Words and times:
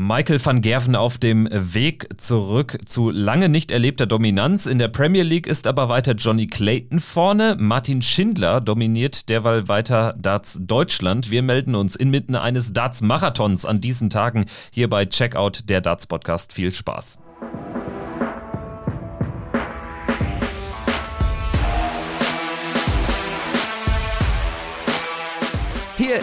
Michael 0.00 0.38
van 0.44 0.60
Gerven 0.60 0.94
auf 0.94 1.18
dem 1.18 1.48
Weg 1.50 2.06
zurück 2.18 2.78
zu 2.86 3.10
lange 3.10 3.48
nicht 3.48 3.72
erlebter 3.72 4.06
Dominanz. 4.06 4.66
In 4.66 4.78
der 4.78 4.86
Premier 4.86 5.24
League 5.24 5.48
ist 5.48 5.66
aber 5.66 5.88
weiter 5.88 6.12
Johnny 6.12 6.46
Clayton 6.46 7.00
vorne. 7.00 7.56
Martin 7.58 8.00
Schindler 8.00 8.60
dominiert 8.60 9.28
derweil 9.28 9.66
weiter 9.66 10.14
Darts 10.16 10.60
Deutschland. 10.62 11.32
Wir 11.32 11.42
melden 11.42 11.74
uns 11.74 11.96
inmitten 11.96 12.36
eines 12.36 12.72
Darts-Marathons 12.72 13.64
an 13.64 13.80
diesen 13.80 14.08
Tagen 14.08 14.44
hier 14.70 14.88
bei 14.88 15.04
Checkout 15.04 15.68
der 15.68 15.80
Darts 15.80 16.06
Podcast. 16.06 16.52
Viel 16.52 16.72
Spaß. 16.72 17.18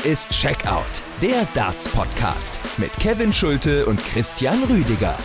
Ist 0.06 0.30
Checkout, 0.30 1.02
der 1.20 1.48
Darts 1.56 1.90
Podcast 1.90 2.60
mit 2.78 2.94
Kevin 3.00 3.34
Schulte 3.34 3.88
und 3.88 4.00
Christian 4.06 4.62
Rüdiger. 4.66 5.18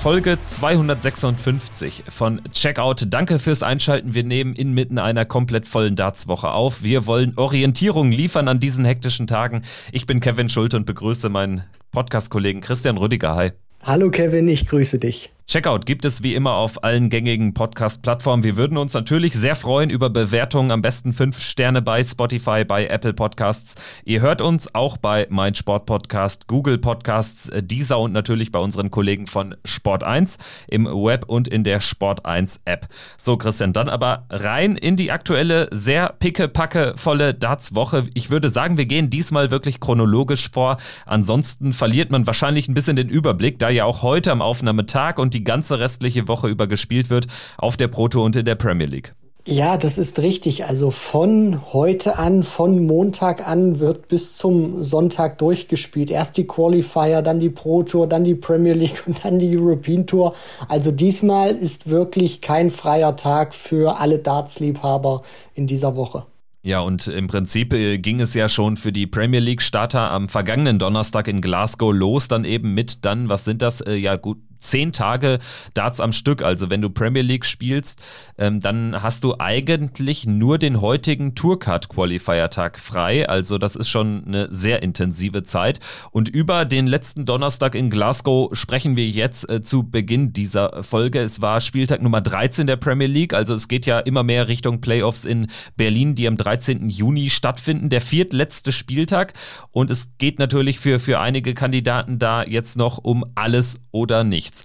Folge 0.00 0.38
256 0.42 2.04
von 2.08 2.40
Checkout. 2.52 3.04
Danke 3.08 3.38
fürs 3.38 3.62
Einschalten. 3.62 4.14
Wir 4.14 4.24
nehmen 4.24 4.54
inmitten 4.54 4.98
einer 4.98 5.26
komplett 5.26 5.66
vollen 5.66 5.94
Dartswoche 5.94 6.52
auf. 6.52 6.82
Wir 6.82 7.04
wollen 7.04 7.34
Orientierung 7.36 8.10
liefern 8.10 8.48
an 8.48 8.60
diesen 8.60 8.86
hektischen 8.86 9.26
Tagen. 9.26 9.62
Ich 9.92 10.06
bin 10.06 10.20
Kevin 10.20 10.48
Schulte 10.48 10.78
und 10.78 10.86
begrüße 10.86 11.28
meinen 11.28 11.64
Podcast-Kollegen 11.90 12.62
Christian 12.62 12.96
Rüdiger. 12.96 13.34
Hi. 13.34 13.52
Hallo 13.82 14.10
Kevin, 14.10 14.48
ich 14.48 14.64
grüße 14.64 14.98
dich. 15.00 15.30
Checkout 15.48 15.86
gibt 15.86 16.04
es 16.04 16.22
wie 16.22 16.34
immer 16.34 16.52
auf 16.52 16.84
allen 16.84 17.10
gängigen 17.10 17.52
Podcast-Plattformen. 17.52 18.44
Wir 18.44 18.56
würden 18.56 18.78
uns 18.78 18.94
natürlich 18.94 19.34
sehr 19.34 19.56
freuen 19.56 19.90
über 19.90 20.08
Bewertungen, 20.08 20.70
am 20.70 20.82
besten 20.82 21.12
fünf 21.12 21.40
Sterne 21.40 21.82
bei 21.82 22.02
Spotify, 22.04 22.64
bei 22.64 22.86
Apple 22.86 23.12
Podcasts. 23.12 23.74
Ihr 24.04 24.20
hört 24.20 24.40
uns 24.40 24.72
auch 24.74 24.96
bei 24.96 25.26
Mein 25.30 25.54
Sport 25.54 25.84
Podcast, 25.86 26.46
Google 26.46 26.78
Podcasts, 26.78 27.50
dieser 27.60 27.98
und 27.98 28.12
natürlich 28.12 28.52
bei 28.52 28.60
unseren 28.60 28.90
Kollegen 28.92 29.26
von 29.26 29.56
Sport 29.64 30.04
1 30.04 30.38
im 30.68 30.86
Web 30.86 31.24
und 31.26 31.48
in 31.48 31.64
der 31.64 31.80
Sport 31.80 32.24
1 32.24 32.60
App. 32.64 32.88
So, 33.18 33.36
Christian, 33.36 33.72
dann 33.72 33.88
aber 33.88 34.26
rein 34.30 34.76
in 34.76 34.96
die 34.96 35.10
aktuelle, 35.10 35.68
sehr 35.72 36.14
picke-packe 36.20 36.94
volle 36.96 37.34
Darts-Woche. 37.34 38.06
Ich 38.14 38.30
würde 38.30 38.48
sagen, 38.48 38.78
wir 38.78 38.86
gehen 38.86 39.10
diesmal 39.10 39.50
wirklich 39.50 39.80
chronologisch 39.80 40.50
vor. 40.50 40.76
Ansonsten 41.04 41.72
verliert 41.72 42.10
man 42.10 42.26
wahrscheinlich 42.28 42.68
ein 42.68 42.74
bisschen 42.74 42.96
den 42.96 43.08
Überblick, 43.08 43.58
da 43.58 43.70
ja 43.70 43.84
auch 43.84 44.02
heute 44.02 44.30
am 44.30 44.40
Aufnahmetag 44.40 45.18
und 45.18 45.31
die 45.34 45.44
ganze 45.44 45.78
restliche 45.78 46.28
Woche 46.28 46.48
über 46.48 46.66
gespielt 46.66 47.10
wird 47.10 47.26
auf 47.58 47.76
der 47.76 47.88
Proto 47.88 48.24
und 48.24 48.36
in 48.36 48.44
der 48.44 48.54
Premier 48.54 48.86
League. 48.86 49.14
Ja, 49.44 49.76
das 49.76 49.98
ist 49.98 50.20
richtig. 50.20 50.66
Also 50.66 50.92
von 50.92 51.72
heute 51.72 52.16
an, 52.16 52.44
von 52.44 52.86
Montag 52.86 53.46
an 53.46 53.80
wird 53.80 54.06
bis 54.06 54.36
zum 54.36 54.84
Sonntag 54.84 55.38
durchgespielt. 55.38 56.12
Erst 56.12 56.36
die 56.36 56.46
Qualifier, 56.46 57.22
dann 57.22 57.40
die 57.40 57.50
Pro 57.50 57.82
Tour, 57.82 58.06
dann 58.06 58.22
die 58.22 58.36
Premier 58.36 58.74
League 58.74 59.02
und 59.06 59.24
dann 59.24 59.40
die 59.40 59.56
European 59.56 60.06
Tour. 60.06 60.34
Also 60.68 60.92
diesmal 60.92 61.56
ist 61.56 61.90
wirklich 61.90 62.40
kein 62.40 62.70
freier 62.70 63.16
Tag 63.16 63.52
für 63.52 63.98
alle 63.98 64.20
Darts-Liebhaber 64.20 65.22
in 65.54 65.66
dieser 65.66 65.96
Woche. 65.96 66.24
Ja, 66.64 66.78
und 66.78 67.08
im 67.08 67.26
Prinzip 67.26 67.72
äh, 67.72 67.98
ging 67.98 68.20
es 68.20 68.34
ja 68.34 68.48
schon 68.48 68.76
für 68.76 68.92
die 68.92 69.08
Premier 69.08 69.40
League-Starter 69.40 70.12
am 70.12 70.28
vergangenen 70.28 70.78
Donnerstag 70.78 71.26
in 71.26 71.40
Glasgow 71.40 71.92
los, 71.92 72.28
dann 72.28 72.44
eben 72.44 72.74
mit 72.74 73.04
dann, 73.04 73.28
was 73.28 73.44
sind 73.44 73.62
das? 73.62 73.80
Äh, 73.80 73.96
ja, 73.96 74.14
gut, 74.14 74.38
zehn 74.62 74.92
Tage 74.92 75.38
Darts 75.74 76.00
am 76.00 76.12
Stück. 76.12 76.42
Also 76.42 76.70
wenn 76.70 76.80
du 76.80 76.90
Premier 76.90 77.22
League 77.22 77.44
spielst, 77.44 78.00
ähm, 78.38 78.60
dann 78.60 79.02
hast 79.02 79.24
du 79.24 79.34
eigentlich 79.38 80.26
nur 80.26 80.58
den 80.58 80.80
heutigen 80.80 81.34
Tourcard 81.34 81.88
Qualifier 81.88 82.48
Tag 82.50 82.78
frei. 82.78 83.28
Also 83.28 83.58
das 83.58 83.76
ist 83.76 83.88
schon 83.88 84.24
eine 84.26 84.52
sehr 84.52 84.82
intensive 84.82 85.42
Zeit. 85.42 85.80
Und 86.10 86.28
über 86.28 86.64
den 86.64 86.86
letzten 86.86 87.24
Donnerstag 87.24 87.74
in 87.74 87.90
Glasgow 87.90 88.50
sprechen 88.56 88.96
wir 88.96 89.06
jetzt 89.06 89.48
äh, 89.48 89.60
zu 89.60 89.84
Beginn 89.84 90.32
dieser 90.32 90.82
Folge. 90.82 91.20
Es 91.20 91.42
war 91.42 91.60
Spieltag 91.60 92.02
Nummer 92.02 92.20
13 92.20 92.66
der 92.66 92.76
Premier 92.76 93.08
League. 93.08 93.34
Also 93.34 93.54
es 93.54 93.68
geht 93.68 93.86
ja 93.86 93.98
immer 93.98 94.22
mehr 94.22 94.48
Richtung 94.48 94.80
Playoffs 94.80 95.24
in 95.24 95.48
Berlin, 95.76 96.14
die 96.14 96.28
am 96.28 96.36
13. 96.36 96.88
Juni 96.88 97.30
stattfinden. 97.30 97.88
Der 97.88 98.00
viertletzte 98.00 98.72
Spieltag. 98.72 99.34
Und 99.70 99.90
es 99.90 100.12
geht 100.18 100.38
natürlich 100.38 100.78
für, 100.78 100.98
für 100.98 101.20
einige 101.20 101.54
Kandidaten 101.54 102.18
da 102.18 102.44
jetzt 102.44 102.76
noch 102.76 102.98
um 102.98 103.24
alles 103.34 103.80
oder 103.90 104.24
nichts 104.24 104.51
nichts. 104.52 104.64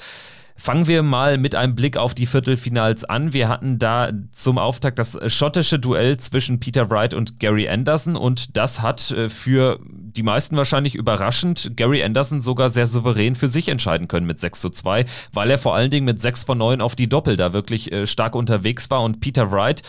Fangen 0.60 0.88
wir 0.88 1.04
mal 1.04 1.38
mit 1.38 1.54
einem 1.54 1.76
Blick 1.76 1.98
auf 1.98 2.16
die 2.16 2.26
Viertelfinals 2.26 3.06
an. 3.06 3.32
Wir 3.32 3.48
hatten 3.48 3.78
da 3.78 4.12
zum 4.32 4.58
Auftakt 4.58 4.98
das 4.98 5.16
schottische 5.28 5.78
Duell 5.78 6.18
zwischen 6.18 6.60
Peter 6.60 6.90
Wright 6.90 7.14
und 7.14 7.40
Gary 7.40 7.70
Anderson 7.70 8.16
und 8.16 8.58
das 8.58 8.82
hat 8.82 9.12
äh, 9.12 9.30
für 9.30 9.80
die 9.84 10.24
meisten 10.24 10.58
wahrscheinlich 10.58 10.96
überraschend 10.96 11.78
Gary 11.78 12.04
Anderson 12.04 12.42
sogar 12.42 12.70
sehr 12.70 12.88
souverän 12.88 13.36
für 13.36 13.50
sich 13.50 13.70
entscheiden 13.70 14.08
können 14.08 14.26
mit 14.26 14.40
6 14.40 14.60
zu 14.60 14.70
2, 14.72 15.06
weil 15.32 15.52
er 15.52 15.60
vor 15.60 15.76
allen 15.76 15.92
Dingen 15.92 16.06
mit 16.08 16.24
6 16.24 16.46
von 16.46 16.58
9 16.58 16.82
auf 16.82 16.96
die 16.96 17.08
Doppel 17.08 17.36
da 17.36 17.54
wirklich 17.54 17.92
äh, 17.92 18.08
stark 18.08 18.34
unterwegs 18.34 18.90
war 18.90 19.04
und 19.04 19.20
Peter 19.20 19.52
Wright 19.52 19.84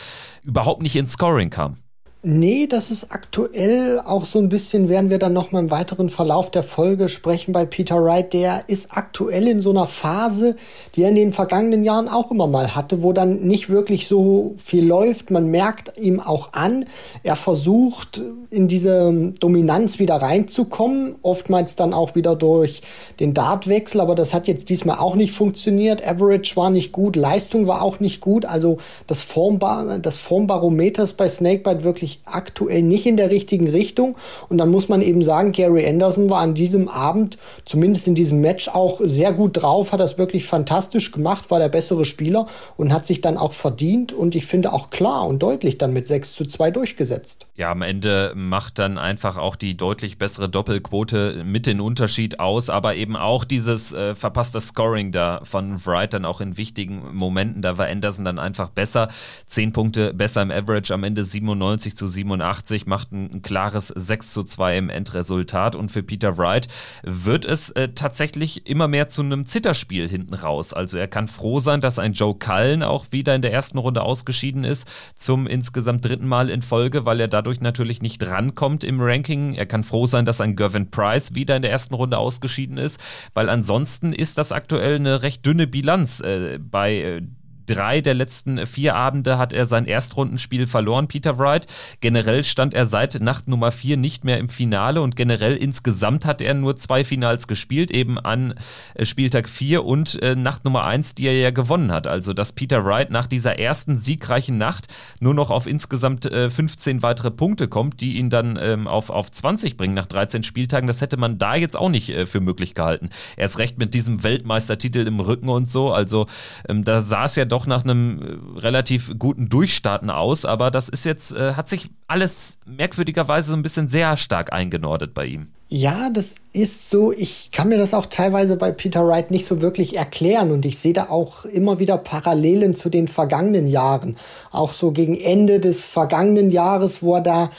überhaupt 0.44 0.82
nicht 0.82 0.96
ins 0.96 1.12
Scoring 1.12 1.48
kam. 1.48 1.78
Nee, 2.20 2.66
das 2.66 2.90
ist 2.90 3.12
aktuell 3.12 4.00
auch 4.04 4.24
so 4.24 4.40
ein 4.40 4.48
bisschen, 4.48 4.88
werden 4.88 5.08
wir 5.08 5.20
dann 5.20 5.32
noch 5.32 5.52
mal 5.52 5.60
im 5.60 5.70
weiteren 5.70 6.08
Verlauf 6.08 6.50
der 6.50 6.64
Folge 6.64 7.08
sprechen 7.08 7.52
bei 7.52 7.64
Peter 7.64 8.02
Wright. 8.02 8.32
Der 8.32 8.64
ist 8.66 8.88
aktuell 8.90 9.46
in 9.46 9.62
so 9.62 9.70
einer 9.70 9.86
Phase, 9.86 10.56
die 10.96 11.04
er 11.04 11.10
in 11.10 11.14
den 11.14 11.32
vergangenen 11.32 11.84
Jahren 11.84 12.08
auch 12.08 12.32
immer 12.32 12.48
mal 12.48 12.74
hatte, 12.74 13.04
wo 13.04 13.12
dann 13.12 13.46
nicht 13.46 13.68
wirklich 13.68 14.08
so 14.08 14.54
viel 14.56 14.84
läuft. 14.84 15.30
Man 15.30 15.46
merkt 15.46 15.96
ihm 15.96 16.18
auch 16.18 16.54
an, 16.54 16.86
er 17.22 17.36
versucht 17.36 18.20
in 18.50 18.66
diese 18.66 19.32
Dominanz 19.38 20.00
wieder 20.00 20.16
reinzukommen, 20.16 21.14
oftmals 21.22 21.76
dann 21.76 21.94
auch 21.94 22.16
wieder 22.16 22.34
durch 22.34 22.82
den 23.20 23.32
Dartwechsel, 23.32 24.00
aber 24.00 24.16
das 24.16 24.34
hat 24.34 24.48
jetzt 24.48 24.70
diesmal 24.70 24.98
auch 24.98 25.14
nicht 25.14 25.32
funktioniert. 25.32 26.04
Average 26.04 26.56
war 26.56 26.70
nicht 26.70 26.90
gut, 26.90 27.14
Leistung 27.14 27.68
war 27.68 27.80
auch 27.80 28.00
nicht 28.00 28.20
gut, 28.20 28.44
also 28.44 28.78
das, 29.06 29.22
Formbar 29.22 30.00
das 30.00 30.18
Formbarometer 30.18 31.04
ist 31.04 31.16
bei 31.16 31.28
Snakebite 31.28 31.84
wirklich 31.84 32.07
wirklich 32.08 32.20
aktuell 32.24 32.82
nicht 32.82 33.06
in 33.06 33.16
der 33.16 33.30
richtigen 33.30 33.68
Richtung. 33.68 34.16
Und 34.48 34.58
dann 34.58 34.70
muss 34.70 34.88
man 34.88 35.02
eben 35.02 35.22
sagen, 35.22 35.52
Gary 35.52 35.86
Anderson 35.86 36.30
war 36.30 36.40
an 36.40 36.54
diesem 36.54 36.88
Abend, 36.88 37.38
zumindest 37.64 38.08
in 38.08 38.14
diesem 38.14 38.40
Match, 38.40 38.68
auch 38.68 39.00
sehr 39.02 39.32
gut 39.32 39.62
drauf, 39.62 39.92
hat 39.92 40.00
das 40.00 40.18
wirklich 40.18 40.46
fantastisch 40.46 41.10
gemacht, 41.10 41.50
war 41.50 41.58
der 41.58 41.68
bessere 41.68 42.04
Spieler 42.04 42.46
und 42.76 42.92
hat 42.92 43.06
sich 43.06 43.20
dann 43.20 43.36
auch 43.36 43.52
verdient 43.52 44.12
und 44.12 44.34
ich 44.34 44.46
finde 44.46 44.72
auch 44.72 44.90
klar 44.90 45.26
und 45.26 45.42
deutlich 45.42 45.78
dann 45.78 45.92
mit 45.92 46.08
6 46.08 46.32
zu 46.32 46.46
2 46.46 46.70
durchgesetzt. 46.70 47.46
Ja, 47.54 47.70
am 47.70 47.82
Ende 47.82 48.32
macht 48.34 48.78
dann 48.78 48.98
einfach 48.98 49.36
auch 49.36 49.56
die 49.56 49.76
deutlich 49.76 50.18
bessere 50.18 50.48
Doppelquote 50.48 51.42
mit 51.44 51.66
den 51.66 51.80
Unterschied 51.80 52.40
aus, 52.40 52.70
aber 52.70 52.94
eben 52.94 53.16
auch 53.16 53.44
dieses 53.44 53.92
äh, 53.92 54.14
verpasste 54.14 54.60
Scoring 54.60 55.12
da 55.12 55.40
von 55.44 55.84
Wright 55.84 56.14
dann 56.14 56.24
auch 56.24 56.40
in 56.40 56.56
wichtigen 56.56 57.14
Momenten, 57.14 57.62
da 57.62 57.78
war 57.78 57.86
Anderson 57.86 58.24
dann 58.24 58.38
einfach 58.38 58.70
besser. 58.70 59.08
Zehn 59.46 59.72
Punkte 59.72 60.14
besser 60.14 60.42
im 60.42 60.50
Average, 60.50 60.94
am 60.94 61.04
Ende 61.04 61.24
97 61.24 61.96
zu 61.98 62.08
87, 62.08 62.86
macht 62.86 63.12
ein, 63.12 63.30
ein 63.34 63.42
klares 63.42 63.88
6 63.88 64.32
zu 64.32 64.42
2 64.42 64.78
im 64.78 64.90
Endresultat. 64.90 65.76
Und 65.76 65.90
für 65.90 66.02
Peter 66.02 66.38
Wright 66.38 66.68
wird 67.02 67.44
es 67.44 67.70
äh, 67.72 67.90
tatsächlich 67.94 68.66
immer 68.66 68.88
mehr 68.88 69.08
zu 69.08 69.22
einem 69.22 69.44
Zitterspiel 69.44 70.08
hinten 70.08 70.34
raus. 70.34 70.72
Also 70.72 70.96
er 70.96 71.08
kann 71.08 71.28
froh 71.28 71.60
sein, 71.60 71.80
dass 71.80 71.98
ein 71.98 72.12
Joe 72.12 72.34
Cullen 72.34 72.82
auch 72.82 73.06
wieder 73.10 73.34
in 73.34 73.42
der 73.42 73.52
ersten 73.52 73.78
Runde 73.78 74.02
ausgeschieden 74.02 74.64
ist, 74.64 74.88
zum 75.14 75.46
insgesamt 75.46 76.04
dritten 76.04 76.28
Mal 76.28 76.48
in 76.48 76.62
Folge, 76.62 77.04
weil 77.04 77.20
er 77.20 77.28
dadurch 77.28 77.60
natürlich 77.60 78.00
nicht 78.00 78.24
rankommt 78.24 78.84
im 78.84 79.00
Ranking. 79.00 79.54
Er 79.54 79.66
kann 79.66 79.84
froh 79.84 80.06
sein, 80.06 80.24
dass 80.24 80.40
ein 80.40 80.56
Gervin 80.56 80.90
Price 80.90 81.34
wieder 81.34 81.56
in 81.56 81.62
der 81.62 81.70
ersten 81.70 81.94
Runde 81.94 82.18
ausgeschieden 82.18 82.78
ist, 82.78 83.00
weil 83.34 83.48
ansonsten 83.48 84.12
ist 84.12 84.38
das 84.38 84.52
aktuell 84.52 84.96
eine 84.96 85.22
recht 85.22 85.44
dünne 85.44 85.66
Bilanz 85.66 86.20
äh, 86.20 86.58
bei 86.58 86.96
äh, 86.96 87.22
drei 87.68 88.00
der 88.00 88.14
letzten 88.14 88.66
vier 88.66 88.94
Abende 88.94 89.38
hat 89.38 89.52
er 89.52 89.66
sein 89.66 89.86
Erstrundenspiel 89.86 90.66
verloren, 90.66 91.08
Peter 91.08 91.38
Wright. 91.38 91.66
Generell 92.00 92.44
stand 92.44 92.74
er 92.74 92.86
seit 92.86 93.20
Nacht 93.20 93.48
Nummer 93.48 93.70
vier 93.70 93.96
nicht 93.96 94.24
mehr 94.24 94.38
im 94.38 94.48
Finale 94.48 95.00
und 95.00 95.16
generell 95.16 95.56
insgesamt 95.56 96.24
hat 96.24 96.40
er 96.40 96.54
nur 96.54 96.76
zwei 96.76 97.04
Finals 97.04 97.46
gespielt, 97.46 97.90
eben 97.90 98.18
an 98.18 98.54
äh, 98.94 99.04
Spieltag 99.04 99.48
vier 99.48 99.84
und 99.84 100.20
äh, 100.22 100.34
Nacht 100.34 100.64
Nummer 100.64 100.84
eins, 100.84 101.14
die 101.14 101.26
er 101.26 101.38
ja 101.38 101.50
gewonnen 101.50 101.92
hat. 101.92 102.06
Also, 102.06 102.32
dass 102.32 102.52
Peter 102.52 102.84
Wright 102.84 103.10
nach 103.10 103.26
dieser 103.26 103.58
ersten 103.58 103.96
siegreichen 103.96 104.58
Nacht 104.58 104.86
nur 105.20 105.34
noch 105.34 105.50
auf 105.50 105.66
insgesamt 105.66 106.26
äh, 106.26 106.50
15 106.50 107.02
weitere 107.02 107.30
Punkte 107.30 107.68
kommt, 107.68 108.00
die 108.00 108.16
ihn 108.16 108.30
dann 108.30 108.58
ähm, 108.60 108.86
auf, 108.86 109.10
auf 109.10 109.30
20 109.30 109.76
bringen 109.76 109.94
nach 109.94 110.06
13 110.06 110.42
Spieltagen, 110.42 110.86
das 110.86 111.00
hätte 111.00 111.16
man 111.16 111.38
da 111.38 111.54
jetzt 111.54 111.76
auch 111.76 111.90
nicht 111.90 112.10
äh, 112.10 112.26
für 112.26 112.40
möglich 112.40 112.74
gehalten. 112.74 113.10
Erst 113.36 113.58
recht 113.58 113.78
mit 113.78 113.94
diesem 113.94 114.22
Weltmeistertitel 114.22 115.06
im 115.06 115.20
Rücken 115.20 115.48
und 115.48 115.68
so. 115.68 115.92
Also, 115.92 116.26
ähm, 116.68 116.84
da 116.84 117.00
sah 117.00 117.24
es 117.24 117.36
ja 117.36 117.44
doch 117.44 117.57
doch 117.58 117.66
nach 117.66 117.84
einem 117.84 118.22
äh, 118.56 118.60
relativ 118.60 119.18
guten 119.18 119.48
Durchstarten 119.48 120.10
aus, 120.10 120.44
aber 120.44 120.70
das 120.70 120.88
ist 120.88 121.04
jetzt, 121.04 121.32
äh, 121.32 121.54
hat 121.54 121.68
sich 121.68 121.90
alles 122.06 122.58
merkwürdigerweise 122.66 123.50
so 123.50 123.56
ein 123.56 123.62
bisschen 123.62 123.88
sehr 123.88 124.16
stark 124.16 124.52
eingenordet 124.52 125.12
bei 125.12 125.26
ihm. 125.26 125.48
Ja, 125.70 126.08
das 126.08 126.36
ist 126.54 126.88
so. 126.88 127.12
Ich 127.12 127.50
kann 127.52 127.68
mir 127.68 127.76
das 127.76 127.92
auch 127.92 128.06
teilweise 128.06 128.56
bei 128.56 128.70
Peter 128.70 129.06
Wright 129.06 129.30
nicht 129.30 129.44
so 129.44 129.60
wirklich 129.60 129.96
erklären 129.96 130.50
und 130.50 130.64
ich 130.64 130.78
sehe 130.78 130.94
da 130.94 131.10
auch 131.10 131.44
immer 131.44 131.78
wieder 131.78 131.98
Parallelen 131.98 132.74
zu 132.74 132.88
den 132.88 133.06
vergangenen 133.06 133.68
Jahren. 133.68 134.16
Auch 134.50 134.72
so 134.72 134.92
gegen 134.92 135.14
Ende 135.14 135.60
des 135.60 135.84
vergangenen 135.84 136.50
Jahres, 136.50 137.02
wo 137.02 137.16
er 137.16 137.20
da 137.20 137.50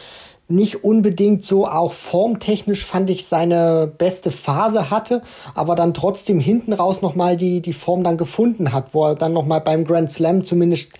nicht 0.50 0.84
unbedingt 0.84 1.44
so 1.44 1.68
auch 1.68 1.94
formtechnisch 1.94 2.84
fand 2.84 3.12
ich 3.12 3.28
seine 3.28 3.92
beste 3.98 4.31
Phase 4.31 4.90
hatte, 4.90 5.22
aber 5.54 5.75
dann 5.75 5.94
trotzdem 5.94 6.40
hinten 6.40 6.74
raus 6.74 7.04
nochmal 7.04 7.38
die, 7.38 7.62
die 7.62 7.74
Form 7.74 8.04
dann 8.04 8.18
gefunden 8.18 8.74
hat, 8.74 8.96
wo 8.96 9.06
er 9.06 9.16
dann 9.16 9.31
nochmal 9.31 9.62
beim 9.62 9.86
Grand 9.86 10.12
Slam 10.12 10.44
zumindest, 10.44 10.94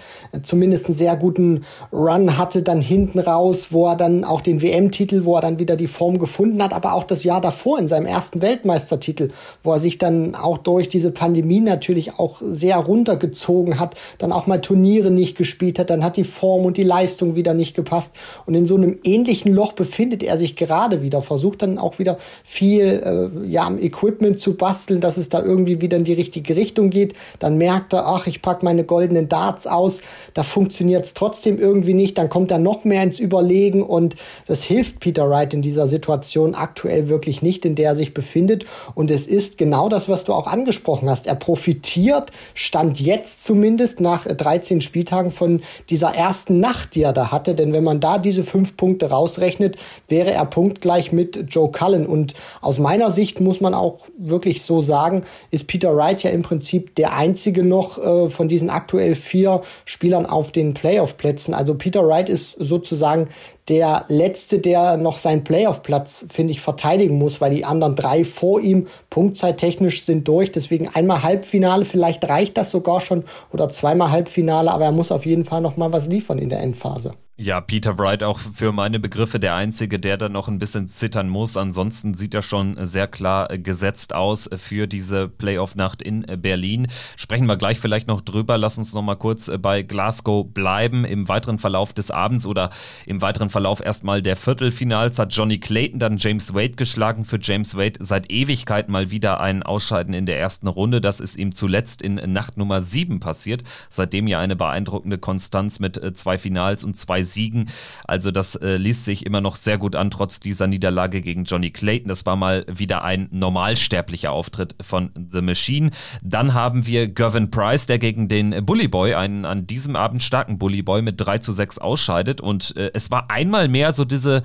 zumindest 0.44 0.86
einen 0.86 0.96
sehr 0.96 1.16
guten 1.16 1.63
Run 1.92 2.38
hatte, 2.38 2.62
dann 2.62 2.80
hinten 2.80 3.18
raus, 3.18 3.69
wo 3.72 3.88
er 3.88 3.96
dann 3.96 4.24
auch 4.24 4.42
den 4.42 4.62
WM-Titel, 4.62 5.25
wo 5.25 5.36
er 5.36 5.42
dann 5.42 5.57
wieder 5.57 5.75
die 5.75 5.88
Form 5.88 6.19
gefunden 6.19 6.62
hat, 6.62 6.72
aber 6.72 6.94
auch 6.94 7.04
das 7.04 7.24
Jahr 7.24 7.42
davor 7.42 7.80
in 7.80 7.88
seinem 7.88 8.06
ersten 8.06 8.44
Weltmeistertitel, 8.44 9.31
wo 9.63 9.74
er 9.74 9.80
sich 9.80 9.98
dann 9.98 10.36
auch 10.36 10.60
durch 10.60 10.90
diese 10.90 11.10
Pandemie 11.10 11.62
natürlich 11.62 12.19
auch 12.19 12.40
sehr 12.42 12.78
runtergezogen 12.78 13.80
hat, 13.80 13.95
dann 14.19 14.31
auch 14.31 14.45
mal 14.45 14.62
Turniere 14.62 15.10
nicht 15.10 15.36
gespielt 15.36 15.80
hat, 15.80 15.90
dann 15.90 16.04
hat 16.04 16.18
die 16.18 16.24
Form 16.24 16.66
und 16.66 16.78
die 16.78 16.84
Leistung 16.84 17.36
wieder 17.36 17.56
nicht 17.56 17.75
gepasst. 17.75 18.13
Und 18.45 18.54
in 18.54 18.68
so 18.68 18.75
einem 18.75 19.00
ähnlichen 19.04 19.39
ähnlichen 19.40 19.54
Loch 19.54 19.74
befindet 19.74 20.24
er 20.24 20.38
sich 20.38 20.56
gerade 20.56 21.02
wieder, 21.02 21.22
versucht 21.22 21.62
dann 21.62 21.78
auch 21.78 22.00
wieder 22.00 22.18
viel 22.44 23.32
äh, 23.44 23.48
ja, 23.48 23.66
am 23.66 23.80
Equipment 23.80 24.40
zu 24.40 24.56
basteln, 24.56 25.00
dass 25.00 25.18
es 25.18 25.30
da 25.30 25.42
irgendwie 25.42 25.82
wieder 25.82 25.98
in 25.98 26.04
die 26.04 26.14
richtige 26.14 26.56
Richtung 26.56 26.90
geht. 26.90 27.14
Dann 27.40 27.58
merkt 27.58 27.94
er, 27.94 28.06
ach, 28.08 28.28
ich 28.28 28.42
pack 28.42 28.64
meine 28.64 28.84
goldenen 28.84 29.30
Darts 29.30 29.68
aus, 29.68 30.02
da 30.34 30.44
funktioniert 30.44 31.06
es 31.06 31.14
trotzdem 31.14 31.58
irgendwie 31.58 31.94
nicht, 31.94 32.18
dann 32.18 32.30
kommt 32.30 32.52
er 32.52 32.60
noch 32.60 32.84
mehr 32.84 33.04
ins 33.04 33.20
Überlegen 33.20 33.84
und 33.84 34.16
das 34.48 34.64
hilft 34.64 35.00
Peter 35.00 35.30
Wright 35.30 35.54
in 35.54 35.62
dieser 35.62 35.88
Situation 35.88 36.56
aktuell 36.56 37.10
wirklich 37.10 37.42
nicht, 37.42 37.66
in 37.66 37.76
der 37.76 37.90
er 37.90 37.96
sich 37.96 38.14
befindet. 38.14 38.66
Und 38.96 39.12
es 39.12 39.28
ist 39.28 39.58
genau 39.58 39.90
das, 39.90 40.10
was 40.10 40.24
du 40.24 40.34
auch 40.34 40.48
angesprochen 40.48 41.10
hast. 41.10 41.28
Er 41.28 41.36
profitiert, 41.36 42.32
stand 42.54 43.00
jetzt 43.00 43.46
zumindest 43.46 44.02
nach 44.02 44.26
13 44.26 44.82
Spieltagen 44.82 45.32
von 45.32 45.62
dieser 45.90 46.14
ersten 46.14 46.60
Nacht, 46.60 46.96
die 46.96 47.04
er 47.04 47.14
da 47.14 47.32
hatte. 47.32 47.56
Denn 47.56 47.74
wenn 47.74 47.84
man 47.84 48.00
da 48.00 48.18
diese 48.18 48.44
fünf 48.44 48.76
Punkte 48.76 49.10
raus 49.10 49.29
ausrechnet, 49.30 49.78
wäre 50.08 50.31
er 50.31 50.46
punktgleich 50.46 51.12
mit 51.12 51.46
Joe 51.50 51.72
Cullen. 51.72 52.08
Und 52.08 52.34
aus 52.62 52.80
meiner 52.80 53.12
Sicht 53.12 53.40
muss 53.40 53.62
man 53.62 53.74
auch 53.74 54.08
wirklich 54.18 54.64
so 54.64 54.81
sagen, 54.81 55.24
ist 55.52 55.68
Peter 55.68 55.96
Wright 55.96 56.24
ja 56.24 56.31
im 56.31 56.42
Prinzip 56.42 56.96
der 56.96 57.16
einzige 57.16 57.64
noch 57.64 57.98
äh, 57.98 58.30
von 58.30 58.48
diesen 58.48 58.70
aktuell 58.70 59.14
vier 59.16 59.62
Spielern 59.86 60.26
auf 60.26 60.52
den 60.52 60.74
Playoff-Plätzen. 60.74 61.54
Also 61.54 61.76
Peter 61.76 62.08
Wright 62.08 62.30
ist 62.30 62.56
sozusagen 62.60 63.30
der 63.69 64.06
letzte, 64.07 64.60
der 64.60 64.98
noch 64.98 65.18
seinen 65.18 65.44
Playoff-Platz, 65.44 66.25
finde 66.30 66.51
ich, 66.51 66.62
verteidigen 66.62 67.18
muss, 67.18 67.39
weil 67.39 67.51
die 67.51 67.66
anderen 67.66 67.95
drei 67.95 68.24
vor 68.24 68.60
ihm 68.60 68.88
punktzeittechnisch 69.10 70.04
sind 70.04 70.27
durch. 70.27 70.51
Deswegen 70.51 70.89
einmal 70.89 71.24
Halbfinale, 71.24 71.86
vielleicht 71.86 72.27
reicht 72.27 72.57
das 72.57 72.71
sogar 72.71 73.00
schon 73.01 73.24
oder 73.51 73.69
zweimal 73.69 74.12
Halbfinale, 74.12 74.71
aber 74.71 74.86
er 74.86 74.92
muss 74.92 75.12
auf 75.12 75.25
jeden 75.25 75.45
Fall 75.45 75.62
noch 75.62 75.77
mal 75.77 75.94
was 75.94 76.07
liefern 76.07 76.39
in 76.39 76.50
der 76.50 76.62
Endphase. 76.62 77.13
Ja, 77.42 77.62
Peter 77.62 77.98
Wright 77.98 78.21
auch 78.21 78.38
für 78.38 78.74
meine 78.74 79.00
Begriffe 79.00 79.39
der 79.39 79.56
Einzige, 79.56 79.98
der 79.98 80.18
da 80.18 80.27
noch 80.27 80.50
ein 80.50 80.60
bisschen 80.60 80.89
zittern 80.89 81.30
muss. 81.30 81.56
Ansonsten 81.56 82.13
sieht 82.13 82.33
er 82.33 82.42
schon 82.42 82.75
sehr 82.83 83.07
klar 83.07 83.48
gesetzt 83.57 84.13
aus 84.13 84.50
für 84.57 84.88
diese 84.88 85.30
Playoff-Nacht 85.30 86.01
in 86.01 86.25
Berlin. 86.42 86.88
Sprechen 87.16 87.45
wir 87.45 87.56
gleich 87.56 87.80
vielleicht 87.80 88.10
noch 88.10 88.19
drüber. 88.19 88.57
Lass 88.57 88.77
uns 88.77 88.94
noch 88.94 89.04
mal 89.04 89.16
kurz 89.16 89.50
bei 89.62 89.83
Glasgow 89.83 90.45
bleiben. 90.54 91.06
Im 91.06 91.30
weiteren 91.30 91.60
Verlauf 91.60 91.94
des 91.94 92.12
Abends 92.12 92.45
oder 92.45 92.71
im 93.06 93.21
weiteren 93.21 93.50
Verlauf 93.50 93.59
erstmal 93.66 94.22
der 94.22 94.36
Viertelfinals 94.36 95.20
hat 95.20 95.34
Johnny 95.34 95.60
Clayton 95.60 96.00
dann 96.00 96.18
James 96.18 96.54
Wade 96.54 96.76
geschlagen. 96.76 97.26
Für 97.26 97.40
James 97.42 97.76
Wade 97.76 98.00
seit 98.00 98.32
Ewigkeit 98.32 98.90
mal 98.90 99.12
wieder 99.12 99.40
ein 99.40 99.64
Ausscheiden 99.64 100.14
in 100.14 100.26
der 100.26 100.40
ersten 100.40 100.68
Runde. 100.68 101.02
Das 101.02 101.20
ist 101.20 101.38
ihm 101.38 101.54
zuletzt 101.54 102.02
in 102.02 102.16
Nacht 102.32 102.58
Nummer 102.58 102.82
7 102.82 103.20
passiert. 103.20 103.64
Seitdem 103.90 104.28
ja 104.28 104.40
eine 104.40 104.56
beeindruckende 104.56 105.18
Konstanz 105.18 105.80
mit 105.80 106.00
zwei 106.18 106.38
Finals 106.38 106.84
und 106.84 106.98
zwei 106.98 107.24
Siegen. 107.24 107.70
Also 108.06 108.32
das 108.32 108.56
äh, 108.56 108.78
liest 108.78 109.06
sich 109.06 109.26
immer 109.26 109.42
noch 109.42 109.56
sehr 109.56 109.78
gut 109.78 109.96
an, 109.96 110.12
trotz 110.12 110.40
dieser 110.40 110.68
Niederlage 110.68 111.22
gegen 111.22 111.44
Johnny 111.44 111.72
Clayton. 111.72 112.10
Das 112.10 112.26
war 112.26 112.36
mal 112.36 112.66
wieder 112.68 113.04
ein 113.04 113.28
normalsterblicher 113.32 114.32
Auftritt 114.32 114.76
von 114.82 115.12
The 115.32 115.42
Machine. 115.42 115.92
Dann 116.22 116.54
haben 116.54 116.86
wir 116.86 117.08
Gervin 117.08 117.52
Price, 117.52 117.88
der 117.88 118.00
gegen 118.00 118.28
den 118.28 118.66
Bully 118.66 118.88
Boy, 118.88 119.16
einen 119.16 119.46
an 119.46 119.68
diesem 119.68 119.96
Abend 119.96 120.22
starken 120.22 120.58
Bully 120.58 120.82
Boy 120.82 121.02
mit 121.02 121.20
3 121.20 121.40
zu 121.40 121.54
6 121.54 121.78
ausscheidet. 121.80 122.42
Und 122.42 122.76
äh, 122.76 122.92
es 122.94 123.12
war 123.12 123.30
einmal 123.50 123.68
mehr 123.68 123.92
so 123.92 124.06
diese, 124.06 124.42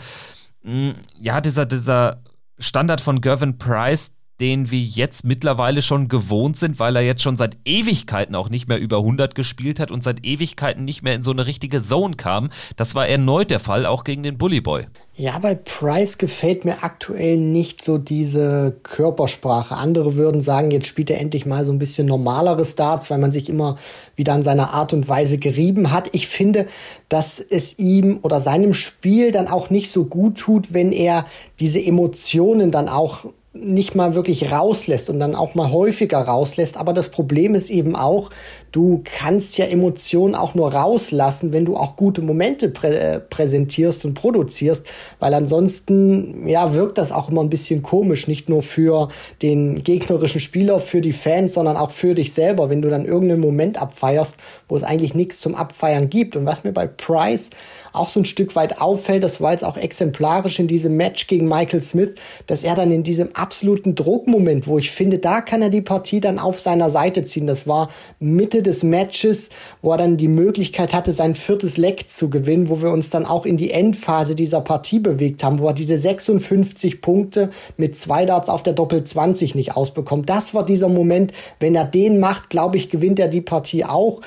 mm, 0.62 0.90
ja, 1.20 1.40
dieser, 1.40 1.66
dieser 1.66 2.22
Standard 2.58 3.00
von 3.00 3.20
Gervin 3.20 3.58
Price, 3.58 4.12
den 4.40 4.70
wir 4.70 4.80
jetzt 4.80 5.24
mittlerweile 5.24 5.82
schon 5.82 6.08
gewohnt 6.08 6.56
sind, 6.56 6.78
weil 6.78 6.96
er 6.96 7.02
jetzt 7.02 7.22
schon 7.22 7.36
seit 7.36 7.56
Ewigkeiten 7.64 8.34
auch 8.34 8.50
nicht 8.50 8.68
mehr 8.68 8.78
über 8.78 8.98
100 8.98 9.34
gespielt 9.34 9.78
hat 9.78 9.90
und 9.90 10.02
seit 10.02 10.24
Ewigkeiten 10.26 10.84
nicht 10.84 11.02
mehr 11.02 11.14
in 11.14 11.22
so 11.22 11.30
eine 11.30 11.46
richtige 11.46 11.80
Zone 11.80 12.16
kam. 12.16 12.50
Das 12.76 12.94
war 12.94 13.06
erneut 13.06 13.50
der 13.50 13.60
Fall, 13.60 13.86
auch 13.86 14.04
gegen 14.04 14.22
den 14.22 14.38
Bully 14.38 14.60
Boy. 14.60 14.86
Ja, 15.16 15.38
bei 15.38 15.54
Price 15.54 16.18
gefällt 16.18 16.64
mir 16.64 16.82
aktuell 16.82 17.36
nicht 17.36 17.84
so 17.84 17.98
diese 17.98 18.76
Körpersprache. 18.82 19.76
Andere 19.76 20.16
würden 20.16 20.42
sagen, 20.42 20.72
jetzt 20.72 20.88
spielt 20.88 21.08
er 21.08 21.20
endlich 21.20 21.46
mal 21.46 21.64
so 21.64 21.70
ein 21.70 21.78
bisschen 21.78 22.08
normalere 22.08 22.64
Starts, 22.64 23.10
weil 23.10 23.18
man 23.18 23.30
sich 23.30 23.48
immer 23.48 23.76
wieder 24.16 24.32
an 24.32 24.42
seiner 24.42 24.74
Art 24.74 24.92
und 24.92 25.08
Weise 25.08 25.38
gerieben 25.38 25.92
hat. 25.92 26.08
Ich 26.10 26.26
finde, 26.26 26.66
dass 27.08 27.38
es 27.38 27.78
ihm 27.78 28.18
oder 28.22 28.40
seinem 28.40 28.74
Spiel 28.74 29.30
dann 29.30 29.46
auch 29.46 29.70
nicht 29.70 29.92
so 29.92 30.04
gut 30.04 30.36
tut, 30.36 30.74
wenn 30.74 30.90
er 30.90 31.26
diese 31.60 31.80
Emotionen 31.80 32.72
dann 32.72 32.88
auch 32.88 33.26
nicht 33.56 33.94
mal 33.94 34.16
wirklich 34.16 34.50
rauslässt 34.50 35.08
und 35.08 35.20
dann 35.20 35.36
auch 35.36 35.54
mal 35.54 35.70
häufiger 35.70 36.18
rauslässt. 36.18 36.76
Aber 36.76 36.92
das 36.92 37.08
Problem 37.08 37.54
ist 37.54 37.70
eben 37.70 37.94
auch, 37.94 38.30
du 38.72 39.02
kannst 39.04 39.56
ja 39.58 39.66
Emotionen 39.66 40.34
auch 40.34 40.56
nur 40.56 40.74
rauslassen, 40.74 41.52
wenn 41.52 41.64
du 41.64 41.76
auch 41.76 41.94
gute 41.94 42.20
Momente 42.20 42.68
prä 42.68 42.88
äh, 42.88 43.20
präsentierst 43.20 44.04
und 44.04 44.14
produzierst, 44.14 44.84
weil 45.20 45.32
ansonsten, 45.34 46.48
ja, 46.48 46.74
wirkt 46.74 46.98
das 46.98 47.12
auch 47.12 47.28
immer 47.28 47.42
ein 47.42 47.50
bisschen 47.50 47.82
komisch, 47.82 48.26
nicht 48.26 48.48
nur 48.48 48.62
für 48.62 49.08
den 49.40 49.84
gegnerischen 49.84 50.40
Spieler, 50.40 50.80
für 50.80 51.00
die 51.00 51.12
Fans, 51.12 51.54
sondern 51.54 51.76
auch 51.76 51.92
für 51.92 52.16
dich 52.16 52.32
selber, 52.32 52.70
wenn 52.70 52.82
du 52.82 52.90
dann 52.90 53.04
irgendeinen 53.04 53.40
Moment 53.40 53.80
abfeierst, 53.80 54.36
wo 54.68 54.76
es 54.76 54.82
eigentlich 54.82 55.14
nichts 55.14 55.40
zum 55.40 55.54
Abfeiern 55.54 56.10
gibt. 56.10 56.34
Und 56.34 56.44
was 56.44 56.64
mir 56.64 56.72
bei 56.72 56.88
Price 56.88 57.50
auch 57.94 58.08
so 58.08 58.20
ein 58.20 58.24
Stück 58.24 58.56
weit 58.56 58.80
auffällt, 58.80 59.22
das 59.22 59.40
war 59.40 59.52
jetzt 59.52 59.64
auch 59.64 59.76
exemplarisch 59.76 60.58
in 60.58 60.66
diesem 60.66 60.96
Match 60.96 61.28
gegen 61.28 61.48
Michael 61.48 61.80
Smith, 61.80 62.14
dass 62.46 62.64
er 62.64 62.74
dann 62.74 62.90
in 62.90 63.04
diesem 63.04 63.34
absoluten 63.34 63.94
Druckmoment, 63.94 64.66
wo 64.66 64.78
ich 64.78 64.90
finde, 64.90 65.18
da 65.18 65.40
kann 65.40 65.62
er 65.62 65.70
die 65.70 65.80
Partie 65.80 66.20
dann 66.20 66.38
auf 66.38 66.58
seiner 66.58 66.90
Seite 66.90 67.24
ziehen. 67.24 67.46
Das 67.46 67.66
war 67.66 67.88
Mitte 68.18 68.62
des 68.62 68.82
Matches, 68.82 69.50
wo 69.80 69.92
er 69.92 69.98
dann 69.98 70.16
die 70.16 70.28
Möglichkeit 70.28 70.92
hatte, 70.92 71.12
sein 71.12 71.36
viertes 71.36 71.76
Leck 71.76 72.08
zu 72.08 72.28
gewinnen, 72.30 72.68
wo 72.68 72.82
wir 72.82 72.90
uns 72.90 73.10
dann 73.10 73.26
auch 73.26 73.46
in 73.46 73.56
die 73.56 73.70
Endphase 73.70 74.34
dieser 74.34 74.60
Partie 74.60 74.98
bewegt 74.98 75.44
haben, 75.44 75.60
wo 75.60 75.68
er 75.68 75.72
diese 75.72 75.96
56 75.96 77.00
Punkte 77.00 77.50
mit 77.76 77.96
zwei 77.96 78.26
Darts 78.26 78.48
auf 78.48 78.64
der 78.64 78.72
Doppel 78.72 79.04
20 79.04 79.54
nicht 79.54 79.76
ausbekommt. 79.76 80.28
Das 80.28 80.52
war 80.52 80.66
dieser 80.66 80.88
Moment, 80.88 81.32
wenn 81.60 81.74
er 81.76 81.84
den 81.84 82.18
macht, 82.18 82.50
glaube 82.50 82.76
ich, 82.76 82.88
gewinnt 82.90 83.20
er 83.20 83.28
die 83.28 83.40
Partie 83.40 83.84
auch 83.84 84.20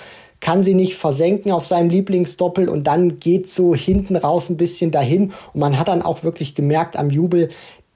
kann 0.47 0.63
sie 0.63 0.75
nicht 0.75 0.95
versenken 0.95 1.51
auf 1.51 1.65
seinem 1.65 1.89
Lieblingsdoppel 1.89 2.69
und 2.69 2.87
dann 2.87 3.19
geht 3.19 3.49
so 3.49 3.75
hinten 3.75 4.15
raus 4.15 4.49
ein 4.49 4.55
bisschen 4.55 4.91
dahin 4.91 5.33
und 5.51 5.59
man 5.59 5.77
hat 5.77 5.89
dann 5.89 6.01
auch 6.01 6.23
wirklich 6.23 6.55
gemerkt 6.55 6.95
am 6.95 7.09
Jubel, 7.09 7.49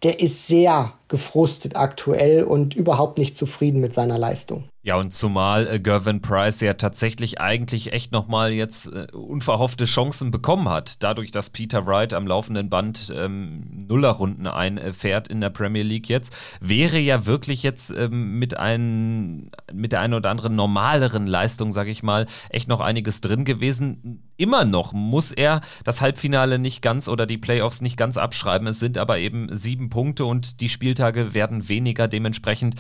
der 0.04 0.20
ist 0.20 0.48
sehr 0.48 0.92
gefrustet 1.08 1.78
aktuell 1.78 2.44
und 2.44 2.76
überhaupt 2.76 3.20
nicht 3.20 3.38
zufrieden 3.38 3.80
mit 3.80 3.94
seiner 3.94 4.18
Leistung. 4.18 4.66
Ja, 4.84 4.96
und 4.96 5.14
zumal 5.14 5.68
äh, 5.68 5.80
Gervin 5.80 6.22
Price 6.22 6.60
ja 6.60 6.74
tatsächlich 6.74 7.40
eigentlich 7.40 7.94
echt 7.94 8.12
nochmal 8.12 8.52
jetzt 8.52 8.88
äh, 8.88 9.06
unverhoffte 9.14 9.86
Chancen 9.86 10.32
bekommen 10.32 10.68
hat, 10.70 11.04
dadurch, 11.04 11.30
dass 11.30 11.52
Peter 11.52 11.86
Wright 11.86 12.16
am 12.16 12.26
laufenden 12.26 12.68
Band 12.72 13.14
ähm, 13.16 13.86
Nullerrunden 13.88 14.48
einfährt 14.48 15.28
in 15.28 15.40
der 15.40 15.52
Premier 15.52 15.84
League 15.84 16.10
jetzt, 16.10 16.36
wäre 16.62 16.98
ja 16.98 17.28
wirklich 17.28 17.62
jetzt 17.62 17.92
ähm, 17.92 18.40
mit, 18.40 18.58
ein, 18.58 19.52
mit 19.72 19.92
der 19.92 20.00
einen 20.00 20.16
oder 20.16 20.32
anderen 20.32 20.56
normaleren 20.56 21.28
Leistung, 21.28 21.72
sage 21.74 21.92
ich 21.92 22.02
mal, 22.02 22.26
echt 22.50 22.68
noch 22.68 22.80
einiges 22.80 23.22
drin 23.22 23.46
gewesen. 23.46 24.24
Immer 24.36 24.66
noch 24.66 24.94
muss 24.94 25.32
er 25.32 25.62
das 25.84 26.02
Halbfinale 26.02 26.58
nicht 26.58 26.82
ganz 26.82 27.08
oder 27.08 27.28
die 27.28 27.38
Playoffs 27.38 27.82
nicht 27.82 27.98
ganz 27.98 28.18
abschreiben. 28.18 28.66
Es 28.66 28.80
sind 28.80 28.98
aber 28.98 29.20
eben 29.20 29.56
sieben 29.56 29.92
Punkte 29.92 30.26
und 30.26 30.60
die 30.60 30.70
Spieltage 30.70 31.36
werden 31.36 31.70
weniger. 31.70 32.08
Dementsprechend 32.08 32.78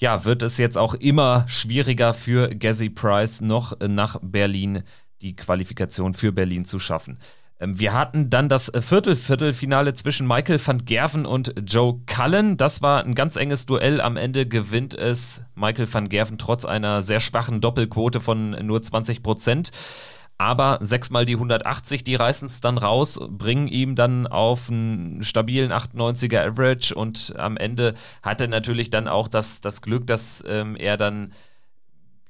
ja, 0.00 0.24
wird 0.24 0.42
es 0.42 0.58
jetzt 0.58 0.78
auch 0.78 0.94
immer 0.94 1.44
schwieriger 1.46 2.14
für 2.14 2.48
Gazzy 2.48 2.88
Price 2.88 3.42
noch 3.42 3.78
nach 3.80 4.18
Berlin 4.22 4.82
die 5.20 5.36
Qualifikation 5.36 6.14
für 6.14 6.32
Berlin 6.32 6.64
zu 6.64 6.78
schaffen. 6.78 7.18
Ähm, 7.60 7.78
wir 7.78 7.92
hatten 7.92 8.30
dann 8.30 8.48
das 8.48 8.72
Viertel-Viertelfinale 8.74 9.92
zwischen 9.92 10.26
Michael 10.26 10.58
van 10.64 10.84
Gerven 10.86 11.26
und 11.26 11.54
Joe 11.66 12.00
Cullen. 12.06 12.56
Das 12.56 12.80
war 12.80 13.04
ein 13.04 13.14
ganz 13.14 13.36
enges 13.36 13.66
Duell. 13.66 14.00
Am 14.00 14.16
Ende 14.16 14.46
gewinnt 14.46 14.94
es 14.94 15.42
Michael 15.54 15.92
van 15.92 16.08
Gerven 16.08 16.38
trotz 16.38 16.64
einer 16.64 17.02
sehr 17.02 17.20
schwachen 17.20 17.60
Doppelquote 17.60 18.20
von 18.20 18.52
nur 18.66 18.82
20 18.82 19.22
Prozent. 19.22 19.70
Aber 20.40 20.78
sechsmal 20.80 21.26
die 21.26 21.34
180, 21.34 22.02
die 22.02 22.14
reißen 22.14 22.46
es 22.46 22.62
dann 22.62 22.78
raus, 22.78 23.20
bringen 23.28 23.68
ihm 23.68 23.94
dann 23.94 24.26
auf 24.26 24.70
einen 24.70 25.22
stabilen 25.22 25.70
98er 25.70 26.52
Average 26.52 26.94
und 26.94 27.34
am 27.36 27.58
Ende 27.58 27.92
hat 28.22 28.40
er 28.40 28.48
natürlich 28.48 28.88
dann 28.88 29.06
auch 29.06 29.28
das, 29.28 29.60
das 29.60 29.82
Glück, 29.82 30.06
dass 30.06 30.42
ähm, 30.48 30.76
er 30.76 30.96
dann 30.96 31.34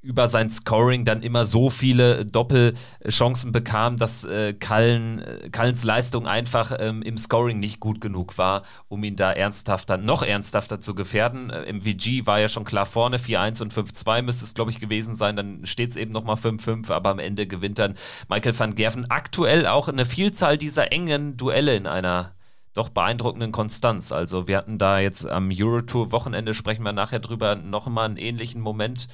über 0.03 0.29
sein 0.29 0.51
Scoring 0.51 1.05
dann 1.05 1.23
immer 1.23 1.45
so 1.45 1.69
viele 1.69 2.25
Doppelchancen 2.25 3.53
bekam, 3.53 3.97
dass 3.97 4.25
äh, 4.25 4.55
Cullen, 4.55 5.19
äh, 5.19 5.51
Cullens 5.51 5.85
Leistung 5.85 6.27
einfach 6.27 6.73
ähm, 6.79 7.03
im 7.03 7.19
Scoring 7.19 7.59
nicht 7.59 7.81
gut 7.81 8.01
genug 8.01 8.39
war, 8.39 8.63
um 8.89 9.05
ihn 9.05 9.17
da 9.17 9.31
ernsthafter, 9.31 9.99
noch 9.99 10.23
ernsthafter 10.23 10.81
zu 10.81 10.95
gefährden. 10.95 11.51
Äh, 11.51 11.71
MVG 11.73 12.27
war 12.27 12.41
ja 12.41 12.49
schon 12.49 12.65
klar 12.65 12.87
vorne, 12.87 13.19
4-1 13.19 13.63
und 13.63 13.75
5-2 13.75 14.23
müsste 14.23 14.45
es, 14.45 14.55
glaube 14.55 14.71
ich, 14.71 14.79
gewesen 14.79 15.17
sein. 15.17 15.37
Dann 15.37 15.67
steht 15.67 15.91
es 15.91 15.97
eben 15.97 16.13
nochmal 16.13 16.37
5-5, 16.37 16.91
aber 16.91 17.11
am 17.11 17.19
Ende 17.19 17.47
gewinnt 17.47 17.79
dann 17.79 17.95
Michael 18.29 18.59
van 18.59 18.75
Gerven 18.75 19.11
aktuell 19.11 19.67
auch 19.67 19.89
eine 19.89 20.07
Vielzahl 20.07 20.57
dieser 20.57 20.93
engen 20.93 21.37
Duelle 21.37 21.77
in 21.77 21.87
einer 21.87 22.35
doch 22.73 22.89
beeindruckenden 22.89 23.53
Konstanz. 23.53 24.13
Also 24.13 24.47
wir 24.49 24.57
hatten 24.57 24.79
da 24.79 25.01
jetzt 25.01 25.27
am 25.27 25.51
Eurotour-Wochenende, 25.53 26.55
sprechen 26.55 26.85
wir 26.85 26.93
nachher 26.93 27.19
drüber, 27.19 27.57
nochmal 27.57 28.07
einen 28.07 28.17
ähnlichen 28.17 28.61
Moment 28.61 29.09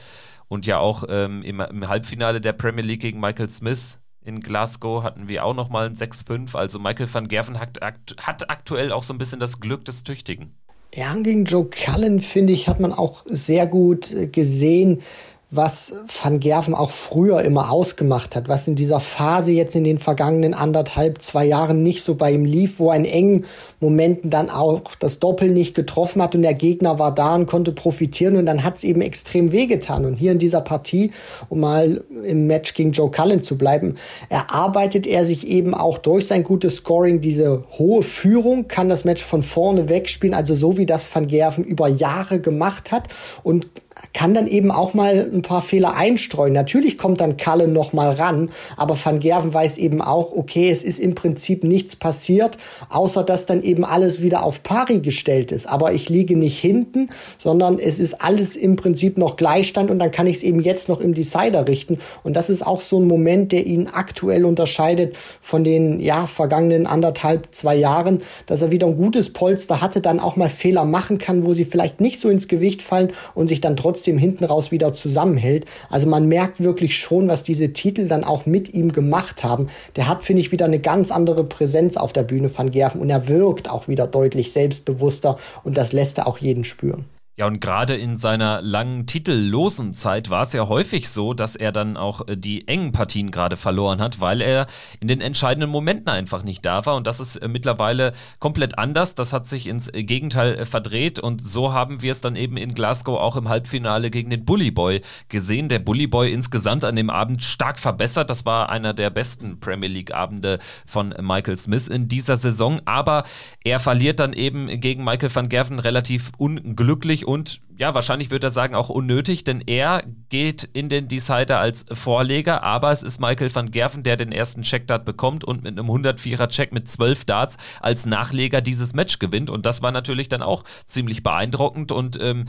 und 0.48 0.66
ja 0.66 0.78
auch 0.78 1.04
ähm, 1.08 1.42
im, 1.42 1.60
im, 1.60 1.88
Halbfinale 1.88 2.40
der 2.40 2.52
Premier 2.52 2.84
League 2.84 3.00
gegen 3.00 3.20
Michael 3.20 3.48
Smith 3.48 3.98
in 4.26 4.40
Glasgow 4.40 5.04
hatten 5.04 5.28
wir 5.28 5.44
auch 5.44 5.54
nochmal 5.54 5.86
ein 5.86 5.94
6-5. 5.94 6.56
Also 6.56 6.80
Michael 6.80 7.12
van 7.12 7.28
Gerven 7.28 7.60
hat, 7.60 7.78
hat 7.80 8.50
aktuell 8.50 8.90
auch 8.90 9.04
so 9.04 9.14
ein 9.14 9.18
bisschen 9.18 9.38
das 9.38 9.60
Glück 9.60 9.84
des 9.84 10.02
Tüchtigen. 10.02 10.52
Ja, 10.92 11.14
gegen 11.14 11.44
Joe 11.44 11.68
Cullen, 11.68 12.20
finde 12.20 12.52
ich, 12.52 12.68
hat 12.68 12.80
man 12.80 12.92
auch 12.92 13.22
sehr 13.26 13.66
gut 13.66 14.12
äh, 14.12 14.26
gesehen, 14.26 15.02
was 15.48 15.94
Van 16.22 16.40
Gerven 16.40 16.74
auch 16.74 16.90
früher 16.90 17.40
immer 17.42 17.70
ausgemacht 17.70 18.34
hat, 18.34 18.48
was 18.48 18.66
in 18.66 18.74
dieser 18.74 18.98
Phase 18.98 19.52
jetzt 19.52 19.76
in 19.76 19.84
den 19.84 20.00
vergangenen 20.00 20.54
anderthalb, 20.54 21.22
zwei 21.22 21.44
Jahren 21.44 21.84
nicht 21.84 22.02
so 22.02 22.16
bei 22.16 22.32
ihm 22.32 22.44
lief, 22.44 22.80
wo 22.80 22.90
er 22.90 22.96
in 22.96 23.04
engen 23.04 23.44
Momenten 23.78 24.28
dann 24.28 24.50
auch 24.50 24.96
das 24.98 25.20
Doppel 25.20 25.50
nicht 25.50 25.74
getroffen 25.74 26.20
hat 26.20 26.34
und 26.34 26.42
der 26.42 26.54
Gegner 26.54 26.98
war 26.98 27.14
da 27.14 27.36
und 27.36 27.46
konnte 27.46 27.70
profitieren 27.70 28.36
und 28.36 28.46
dann 28.46 28.64
hat 28.64 28.78
es 28.78 28.84
eben 28.84 29.00
extrem 29.00 29.52
wehgetan. 29.52 30.04
Und 30.04 30.16
hier 30.16 30.32
in 30.32 30.38
dieser 30.38 30.62
Partie, 30.62 31.12
um 31.48 31.60
mal 31.60 32.02
im 32.24 32.48
Match 32.48 32.74
gegen 32.74 32.90
Joe 32.90 33.12
Cullen 33.12 33.44
zu 33.44 33.56
bleiben, 33.56 33.94
erarbeitet 34.28 35.06
er 35.06 35.24
sich 35.24 35.46
eben 35.46 35.74
auch 35.74 35.98
durch 35.98 36.26
sein 36.26 36.42
gutes 36.42 36.76
Scoring 36.76 37.20
diese 37.20 37.62
hohe 37.78 38.02
Führung, 38.02 38.66
kann 38.66 38.88
das 38.88 39.04
Match 39.04 39.22
von 39.22 39.44
vorne 39.44 39.88
wegspielen, 39.88 40.34
also 40.34 40.56
so 40.56 40.76
wie 40.76 40.86
das 40.86 41.14
Van 41.14 41.28
Gerven 41.28 41.62
über 41.62 41.86
Jahre 41.86 42.40
gemacht 42.40 42.90
hat 42.90 43.04
und 43.44 43.68
kann 44.12 44.34
dann 44.34 44.46
eben 44.46 44.70
auch 44.70 44.94
mal 44.94 45.30
ein 45.32 45.42
paar 45.42 45.60
Fehler 45.60 45.94
einstreuen. 45.94 46.52
Natürlich 46.52 46.96
kommt 46.96 47.20
dann 47.20 47.36
Kalle 47.36 47.68
noch 47.68 47.92
mal 47.92 48.12
ran, 48.12 48.50
aber 48.76 48.96
Van 49.02 49.20
Gerven 49.20 49.52
weiß 49.52 49.76
eben 49.76 50.00
auch, 50.00 50.32
okay, 50.32 50.70
es 50.70 50.82
ist 50.82 50.98
im 50.98 51.14
Prinzip 51.14 51.64
nichts 51.64 51.96
passiert, 51.96 52.56
außer 52.88 53.24
dass 53.24 53.44
dann 53.44 53.62
eben 53.62 53.84
alles 53.84 54.22
wieder 54.22 54.42
auf 54.42 54.62
Pari 54.62 55.00
gestellt 55.00 55.52
ist. 55.52 55.68
Aber 55.68 55.92
ich 55.92 56.08
liege 56.08 56.36
nicht 56.36 56.58
hinten, 56.58 57.10
sondern 57.36 57.78
es 57.78 57.98
ist 57.98 58.22
alles 58.22 58.56
im 58.56 58.76
Prinzip 58.76 59.18
noch 59.18 59.36
Gleichstand 59.36 59.90
und 59.90 59.98
dann 59.98 60.10
kann 60.10 60.26
ich 60.26 60.36
es 60.36 60.42
eben 60.42 60.60
jetzt 60.60 60.88
noch 60.88 61.00
im 61.00 61.12
Decider 61.12 61.68
richten. 61.68 61.98
Und 62.22 62.36
das 62.36 62.48
ist 62.48 62.66
auch 62.66 62.80
so 62.80 62.98
ein 62.98 63.06
Moment, 63.06 63.52
der 63.52 63.66
ihn 63.66 63.88
aktuell 63.92 64.46
unterscheidet 64.46 65.16
von 65.42 65.62
den 65.62 66.00
ja 66.00 66.26
vergangenen 66.26 66.86
anderthalb, 66.86 67.48
zwei 67.54 67.76
Jahren, 67.76 68.22
dass 68.46 68.62
er 68.62 68.70
wieder 68.70 68.86
ein 68.86 68.96
gutes 68.96 69.32
Polster 69.32 69.82
hatte, 69.82 70.00
dann 70.00 70.20
auch 70.20 70.36
mal 70.36 70.48
Fehler 70.48 70.84
machen 70.86 71.18
kann, 71.18 71.44
wo 71.44 71.52
sie 71.52 71.66
vielleicht 71.66 72.00
nicht 72.00 72.18
so 72.18 72.30
ins 72.30 72.48
Gewicht 72.48 72.80
fallen 72.80 73.12
und 73.34 73.48
sich 73.48 73.60
dann 73.60 73.76
trotzdem 73.76 73.95
hinten 74.04 74.44
raus 74.44 74.70
wieder 74.70 74.92
zusammenhält. 74.92 75.66
Also 75.90 76.06
man 76.06 76.28
merkt 76.28 76.62
wirklich 76.62 76.96
schon, 76.96 77.28
was 77.28 77.42
diese 77.42 77.72
Titel 77.72 78.08
dann 78.08 78.24
auch 78.24 78.46
mit 78.46 78.74
ihm 78.74 78.92
gemacht 78.92 79.44
haben. 79.44 79.68
Der 79.96 80.08
hat, 80.08 80.24
finde 80.24 80.40
ich, 80.40 80.52
wieder 80.52 80.66
eine 80.66 80.78
ganz 80.78 81.10
andere 81.10 81.44
Präsenz 81.44 81.96
auf 81.96 82.12
der 82.12 82.22
Bühne 82.22 82.48
von 82.48 82.70
Gerven 82.70 83.00
und 83.00 83.10
er 83.10 83.28
wirkt 83.28 83.70
auch 83.70 83.88
wieder 83.88 84.06
deutlich 84.06 84.52
selbstbewusster 84.52 85.36
und 85.64 85.76
das 85.76 85.92
lässt 85.92 86.18
er 86.18 86.26
auch 86.26 86.38
jeden 86.38 86.64
spüren. 86.64 87.04
Ja, 87.38 87.46
und 87.46 87.60
gerade 87.60 87.94
in 87.94 88.16
seiner 88.16 88.62
langen 88.62 89.04
titellosen 89.04 89.92
Zeit 89.92 90.30
war 90.30 90.44
es 90.44 90.54
ja 90.54 90.68
häufig 90.68 91.10
so, 91.10 91.34
dass 91.34 91.54
er 91.54 91.70
dann 91.70 91.98
auch 91.98 92.26
äh, 92.28 92.34
die 92.34 92.66
engen 92.66 92.92
Partien 92.92 93.30
gerade 93.30 93.58
verloren 93.58 94.00
hat, 94.00 94.22
weil 94.22 94.40
er 94.40 94.66
in 95.00 95.08
den 95.08 95.20
entscheidenden 95.20 95.68
Momenten 95.68 96.08
einfach 96.08 96.42
nicht 96.44 96.64
da 96.64 96.86
war. 96.86 96.96
Und 96.96 97.06
das 97.06 97.20
ist 97.20 97.36
äh, 97.36 97.46
mittlerweile 97.46 98.12
komplett 98.38 98.78
anders. 98.78 99.16
Das 99.16 99.34
hat 99.34 99.46
sich 99.46 99.66
ins 99.66 99.92
äh, 99.92 100.02
Gegenteil 100.02 100.64
verdreht. 100.64 101.20
Und 101.20 101.42
so 101.42 101.74
haben 101.74 102.00
wir 102.00 102.12
es 102.12 102.22
dann 102.22 102.36
eben 102.36 102.56
in 102.56 102.72
Glasgow 102.72 103.20
auch 103.20 103.36
im 103.36 103.50
Halbfinale 103.50 104.10
gegen 104.10 104.30
den 104.30 104.46
Bully 104.46 104.70
Boy 104.70 105.02
gesehen. 105.28 105.68
Der 105.68 105.80
Bully 105.80 106.06
Boy 106.06 106.32
insgesamt 106.32 106.84
an 106.84 106.96
dem 106.96 107.10
Abend 107.10 107.42
stark 107.42 107.78
verbessert. 107.78 108.30
Das 108.30 108.46
war 108.46 108.70
einer 108.70 108.94
der 108.94 109.10
besten 109.10 109.60
Premier 109.60 109.90
League-Abende 109.90 110.58
von 110.86 111.14
Michael 111.20 111.58
Smith 111.58 111.86
in 111.86 112.08
dieser 112.08 112.38
Saison. 112.38 112.80
Aber 112.86 113.24
er 113.62 113.78
verliert 113.78 114.20
dann 114.20 114.32
eben 114.32 114.80
gegen 114.80 115.04
Michael 115.04 115.34
van 115.34 115.50
Gerven 115.50 115.80
relativ 115.80 116.32
unglücklich 116.38 117.25
und 117.26 117.60
ja, 117.78 117.94
wahrscheinlich 117.94 118.30
würde 118.30 118.46
er 118.46 118.50
sagen 118.50 118.74
auch 118.74 118.88
unnötig, 118.88 119.44
denn 119.44 119.60
er 119.60 120.02
geht 120.30 120.64
in 120.72 120.88
den 120.88 121.08
Decider 121.08 121.58
als 121.58 121.84
Vorleger, 121.92 122.62
aber 122.62 122.90
es 122.90 123.02
ist 123.02 123.20
Michael 123.20 123.54
van 123.54 123.70
Gerven, 123.70 124.02
der 124.02 124.16
den 124.16 124.32
ersten 124.32 124.62
Checkdart 124.62 125.04
bekommt 125.04 125.44
und 125.44 125.62
mit 125.62 125.78
einem 125.78 125.90
104er 125.90 126.48
Check 126.48 126.72
mit 126.72 126.88
12 126.88 127.26
Darts 127.26 127.58
als 127.80 128.06
Nachleger 128.06 128.62
dieses 128.62 128.94
Match 128.94 129.18
gewinnt 129.18 129.50
und 129.50 129.66
das 129.66 129.82
war 129.82 129.92
natürlich 129.92 130.28
dann 130.28 130.42
auch 130.42 130.62
ziemlich 130.86 131.22
beeindruckend 131.22 131.92
und 131.92 132.18
ähm, 132.20 132.46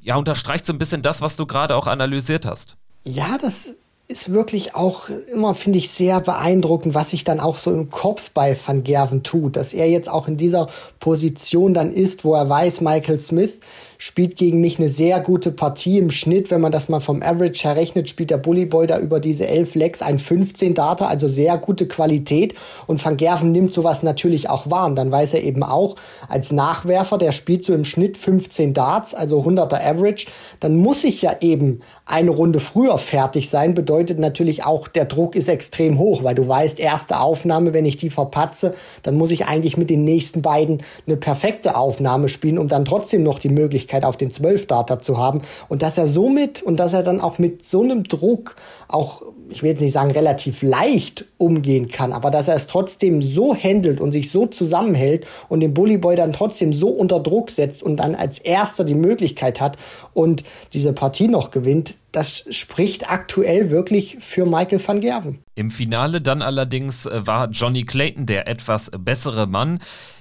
ja, 0.00 0.16
unterstreicht 0.16 0.66
so 0.66 0.72
ein 0.72 0.78
bisschen 0.78 1.02
das, 1.02 1.20
was 1.20 1.36
du 1.36 1.46
gerade 1.46 1.76
auch 1.76 1.86
analysiert 1.86 2.46
hast. 2.46 2.76
Ja, 3.04 3.38
das 3.40 3.76
ist 4.08 4.32
wirklich 4.32 4.74
auch 4.74 5.10
immer, 5.30 5.54
finde 5.54 5.78
ich, 5.78 5.90
sehr 5.90 6.22
beeindruckend, 6.22 6.94
was 6.94 7.10
sich 7.10 7.24
dann 7.24 7.40
auch 7.40 7.58
so 7.58 7.70
im 7.70 7.90
Kopf 7.90 8.30
bei 8.30 8.56
Van 8.66 8.82
Gerven 8.82 9.22
tut, 9.22 9.56
dass 9.56 9.74
er 9.74 9.88
jetzt 9.88 10.08
auch 10.08 10.28
in 10.28 10.38
dieser 10.38 10.68
Position 10.98 11.74
dann 11.74 11.90
ist, 11.90 12.24
wo 12.24 12.34
er 12.34 12.48
weiß, 12.48 12.80
Michael 12.80 13.20
Smith 13.20 13.60
spielt 14.00 14.36
gegen 14.36 14.60
mich 14.60 14.78
eine 14.78 14.88
sehr 14.88 15.18
gute 15.18 15.50
Partie 15.50 15.98
im 15.98 16.12
Schnitt. 16.12 16.52
Wenn 16.52 16.60
man 16.60 16.70
das 16.70 16.88
mal 16.88 17.00
vom 17.00 17.20
Average 17.20 17.64
her 17.64 17.74
rechnet, 17.74 18.08
spielt 18.08 18.30
der 18.30 18.38
Bully 18.38 18.64
Boy 18.64 18.86
da 18.86 18.98
über 19.00 19.18
diese 19.18 19.48
11 19.48 19.74
Legs 19.74 20.02
ein 20.02 20.20
15 20.20 20.74
Data, 20.74 21.08
also 21.08 21.26
sehr 21.26 21.58
gute 21.58 21.88
Qualität. 21.88 22.54
Und 22.86 23.04
Van 23.04 23.16
Gerven 23.16 23.50
nimmt 23.50 23.74
sowas 23.74 24.04
natürlich 24.04 24.48
auch 24.48 24.70
wahr. 24.70 24.86
Und 24.86 24.94
dann 24.94 25.10
weiß 25.10 25.34
er 25.34 25.42
eben 25.42 25.64
auch, 25.64 25.96
als 26.28 26.52
Nachwerfer, 26.52 27.18
der 27.18 27.32
spielt 27.32 27.64
so 27.64 27.74
im 27.74 27.84
Schnitt 27.84 28.16
15 28.16 28.72
Darts, 28.72 29.14
also 29.14 29.42
100er 29.42 29.84
Average, 29.84 30.26
dann 30.60 30.76
muss 30.76 31.02
ich 31.02 31.20
ja 31.22 31.36
eben 31.40 31.80
eine 32.06 32.30
Runde 32.30 32.60
früher 32.60 32.98
fertig 32.98 33.50
sein. 33.50 33.74
Bedeutet 33.74 34.20
natürlich 34.20 34.64
auch, 34.64 34.86
der 34.86 35.06
Druck 35.06 35.34
ist 35.34 35.48
extrem 35.48 35.98
hoch, 35.98 36.22
weil 36.22 36.36
du 36.36 36.46
weißt, 36.46 36.78
erste 36.78 37.18
Aufnahme, 37.18 37.74
wenn 37.74 37.84
ich 37.84 37.96
die 37.96 38.10
verpatze, 38.10 38.74
dann 39.02 39.16
muss 39.16 39.32
ich 39.32 39.46
eigentlich 39.46 39.76
mit 39.76 39.90
den 39.90 40.04
nächsten 40.04 40.40
beiden 40.40 40.84
eine 41.06 41.16
perfekte 41.16 41.76
Aufnahme 41.76 42.28
spielen, 42.28 42.58
um 42.58 42.68
dann 42.68 42.84
trotzdem 42.84 43.24
noch 43.24 43.40
die 43.40 43.48
Möglichkeit 43.48 43.87
Möglichkeit 43.88 44.04
auf 44.04 44.16
den 44.16 44.30
12 44.30 44.66
Data 44.66 45.00
zu 45.00 45.16
haben 45.16 45.40
und 45.68 45.82
dass 45.82 45.96
er 45.96 46.06
somit 46.06 46.62
und 46.62 46.76
dass 46.78 46.92
er 46.92 47.02
dann 47.02 47.20
auch 47.20 47.38
mit 47.38 47.64
so 47.64 47.82
einem 47.82 48.04
Druck 48.04 48.56
auch, 48.86 49.22
ich 49.48 49.62
will 49.62 49.70
jetzt 49.70 49.80
nicht 49.80 49.92
sagen 49.92 50.10
relativ 50.10 50.62
leicht 50.62 51.24
umgehen 51.38 51.88
kann, 51.88 52.12
aber 52.12 52.30
dass 52.30 52.48
er 52.48 52.54
es 52.54 52.66
trotzdem 52.66 53.22
so 53.22 53.54
handelt 53.54 54.00
und 54.00 54.12
sich 54.12 54.30
so 54.30 54.46
zusammenhält 54.46 55.26
und 55.48 55.60
den 55.60 55.72
Bully 55.72 55.96
Boy 55.96 56.16
dann 56.16 56.32
trotzdem 56.32 56.72
so 56.74 56.88
unter 56.88 57.20
Druck 57.20 57.50
setzt 57.50 57.82
und 57.82 57.96
dann 57.96 58.14
als 58.14 58.38
erster 58.38 58.84
die 58.84 58.94
Möglichkeit 58.94 59.60
hat 59.60 59.78
und 60.12 60.44
diese 60.74 60.92
Partie 60.92 61.28
noch 61.28 61.50
gewinnt, 61.50 61.94
das 62.12 62.44
spricht 62.50 63.10
aktuell 63.10 63.70
wirklich 63.70 64.16
für 64.20 64.44
Michael 64.46 64.80
van 64.84 65.00
Gerven. 65.00 65.38
Im 65.54 65.70
Finale 65.70 66.20
dann 66.20 66.42
allerdings 66.42 67.06
äh, 67.06 67.26
war 67.26 67.50
Johnny 67.50 67.84
Clayton 67.84 68.26
der 68.26 68.48
etwas 68.48 68.90
bessere 68.98 69.46
Mann. 69.46 69.80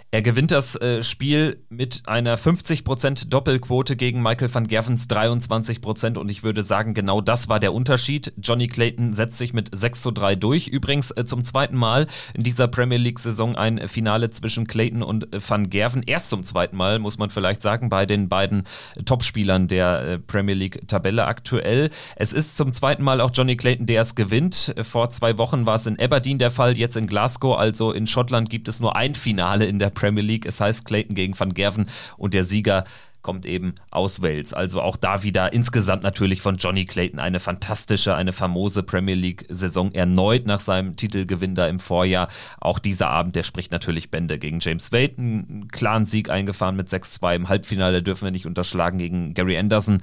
Er 0.10 0.22
gewinnt 0.22 0.52
das 0.52 0.78
äh, 0.78 1.04
Spiel 1.04 1.66
mit 1.68 2.04
einer 2.08 2.38
50% 2.38 3.28
Doppelquote 3.28 3.98
gegen 3.98 4.22
Michael 4.22 4.54
van 4.54 4.66
Gervens 4.66 5.10
23% 5.10 6.18
und 6.18 6.32
ich 6.32 6.44
würde 6.44 6.64
sagen, 6.64 6.94
genau 6.94 7.20
das 7.20 7.50
war 7.50 7.60
der 7.60 7.74
Unterschied. 7.74 8.32
Johnny 8.38 8.68
Clayton 8.68 9.12
setzt 9.12 9.38
sich 9.38 9.52
mit 9.52 9.70
6 9.74 10.02
zu 10.02 10.12
3 10.12 10.38
durch. 10.38 10.70
Übrigens 10.70 11.12
äh, 11.12 11.26
zum 11.26 11.44
zweiten 11.44 11.76
Mal 11.76 12.08
in 12.34 12.44
dieser 12.44 12.70
Premier 12.70 12.98
League-Saison 12.98 13.58
ein 13.58 13.86
Finale 13.90 14.30
zwischen 14.30 14.66
Clayton 14.66 15.04
und 15.04 15.34
äh, 15.34 15.42
van 15.46 15.70
Gerven. 15.70 16.04
Erst 16.04 16.30
zum 16.30 16.42
zweiten 16.42 16.78
Mal, 16.78 17.00
muss 17.00 17.18
man 17.18 17.30
vielleicht 17.30 17.62
sagen, 17.62 17.90
bei 17.90 18.06
den 18.06 18.30
beiden 18.30 18.64
Topspielern 19.04 19.68
der 19.68 20.02
äh, 20.04 20.20
Premier 20.20 20.56
League-Tabelle 20.56 21.26
aktuell. 21.26 21.90
Es 22.16 22.32
ist 22.32 22.56
zum 22.56 22.72
zweiten 22.72 23.04
Mal 23.04 23.20
auch 23.20 23.32
Johnny 23.34 23.58
Clayton, 23.58 23.88
der 23.88 24.04
es 24.04 24.16
gewinnt. 24.16 24.74
Vor 24.84 25.10
zwei 25.10 25.38
Wochen 25.38 25.66
war 25.66 25.76
es 25.76 25.86
in 25.86 26.00
Aberdeen 26.00 26.38
der 26.38 26.52
Fall, 26.52 26.78
jetzt 26.78 26.96
in 26.96 27.08
Glasgow, 27.08 27.58
also 27.58 27.92
in 27.92 28.08
Schottland 28.08 28.50
gibt 28.50 28.70
es 28.70 28.80
nur 28.80 28.96
ein 28.96 29.14
Finale 29.14 29.66
in 29.66 29.80
der 29.80 29.97
Premier 29.98 30.24
League. 30.24 30.46
Es 30.46 30.62
heißt 30.62 30.86
Clayton 30.86 31.16
gegen 31.16 31.38
Van 31.38 31.54
Gerven 31.54 31.88
und 32.18 32.34
der 32.34 32.44
Sieger 32.44 32.84
kommt 33.24 33.46
eben 33.46 33.76
aus 33.92 34.22
Wales. 34.22 34.54
Also 34.54 34.82
auch 34.82 34.96
da 34.96 35.24
wieder 35.24 35.52
insgesamt 35.52 36.04
natürlich 36.04 36.42
von 36.42 36.56
Johnny 36.56 36.86
Clayton 36.86 37.20
eine 37.20 37.42
fantastische, 37.42 38.16
eine 38.16 38.32
famose 38.32 38.84
Premier 38.84 39.16
League-Saison 39.16 39.92
erneut 39.92 40.46
nach 40.46 40.62
seinem 40.62 40.96
Titelgewinn 40.96 41.54
da 41.54 41.68
im 41.68 41.80
Vorjahr. 41.80 42.30
Auch 42.62 42.80
dieser 42.80 43.10
Abend, 43.10 43.36
der 43.36 43.44
spricht 43.44 43.72
natürlich 43.72 44.12
Bände 44.12 44.40
gegen 44.40 44.60
James 44.60 44.94
Wade. 44.94 45.16
Einen 45.18 45.68
klaren 45.68 46.06
Sieg 46.06 46.30
eingefahren 46.30 46.78
mit 46.78 46.88
6-2 46.88 47.36
im 47.36 47.50
Halbfinale, 47.50 48.02
dürfen 48.02 48.26
wir 48.26 48.32
nicht 48.32 48.46
unterschlagen 48.46 48.98
gegen 48.98 49.34
Gary 49.34 49.58
Anderson 49.58 50.02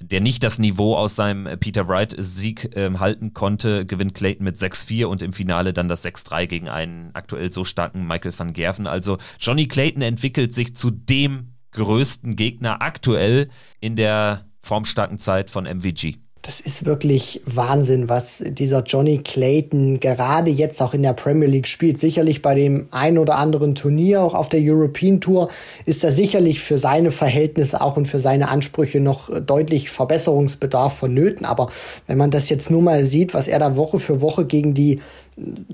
der 0.00 0.20
nicht 0.20 0.42
das 0.42 0.58
Niveau 0.58 0.94
aus 0.94 1.16
seinem 1.16 1.46
äh, 1.46 1.56
Peter 1.56 1.88
Wright-Sieg 1.88 2.76
äh, 2.76 2.90
halten 2.98 3.34
konnte, 3.34 3.86
gewinnt 3.86 4.14
Clayton 4.14 4.44
mit 4.44 4.56
6-4 4.56 5.06
und 5.06 5.22
im 5.22 5.32
Finale 5.32 5.72
dann 5.72 5.88
das 5.88 6.04
6-3 6.04 6.46
gegen 6.46 6.68
einen 6.68 7.10
aktuell 7.14 7.50
so 7.50 7.64
starken 7.64 8.06
Michael 8.06 8.32
van 8.36 8.52
Gerven. 8.52 8.86
Also 8.86 9.18
Johnny 9.38 9.66
Clayton 9.66 10.02
entwickelt 10.02 10.54
sich 10.54 10.76
zu 10.76 10.90
dem 10.90 11.54
größten 11.72 12.36
Gegner 12.36 12.82
aktuell 12.82 13.48
in 13.80 13.96
der 13.96 14.46
formstarken 14.62 15.18
Zeit 15.18 15.50
von 15.50 15.64
MVG. 15.64 16.18
Das 16.42 16.60
ist 16.60 16.86
wirklich 16.86 17.42
Wahnsinn, 17.44 18.08
was 18.08 18.42
dieser 18.46 18.82
Johnny 18.82 19.18
Clayton 19.18 20.00
gerade 20.00 20.50
jetzt 20.50 20.80
auch 20.80 20.94
in 20.94 21.02
der 21.02 21.12
Premier 21.12 21.48
League 21.48 21.66
spielt. 21.66 21.98
Sicherlich 21.98 22.42
bei 22.42 22.54
dem 22.54 22.88
ein 22.90 23.18
oder 23.18 23.36
anderen 23.36 23.74
Turnier, 23.74 24.22
auch 24.22 24.34
auf 24.34 24.48
der 24.48 24.60
European 24.62 25.20
Tour, 25.20 25.48
ist 25.84 26.04
da 26.04 26.10
sicherlich 26.10 26.60
für 26.60 26.78
seine 26.78 27.10
Verhältnisse 27.10 27.80
auch 27.80 27.96
und 27.96 28.06
für 28.06 28.18
seine 28.20 28.48
Ansprüche 28.48 29.00
noch 29.00 29.28
deutlich 29.40 29.90
Verbesserungsbedarf 29.90 30.94
vonnöten. 30.94 31.44
Aber 31.44 31.70
wenn 32.06 32.18
man 32.18 32.30
das 32.30 32.48
jetzt 32.48 32.70
nur 32.70 32.82
mal 32.82 33.04
sieht, 33.04 33.34
was 33.34 33.48
er 33.48 33.58
da 33.58 33.76
Woche 33.76 33.98
für 33.98 34.20
Woche 34.20 34.46
gegen 34.46 34.74
die 34.74 35.00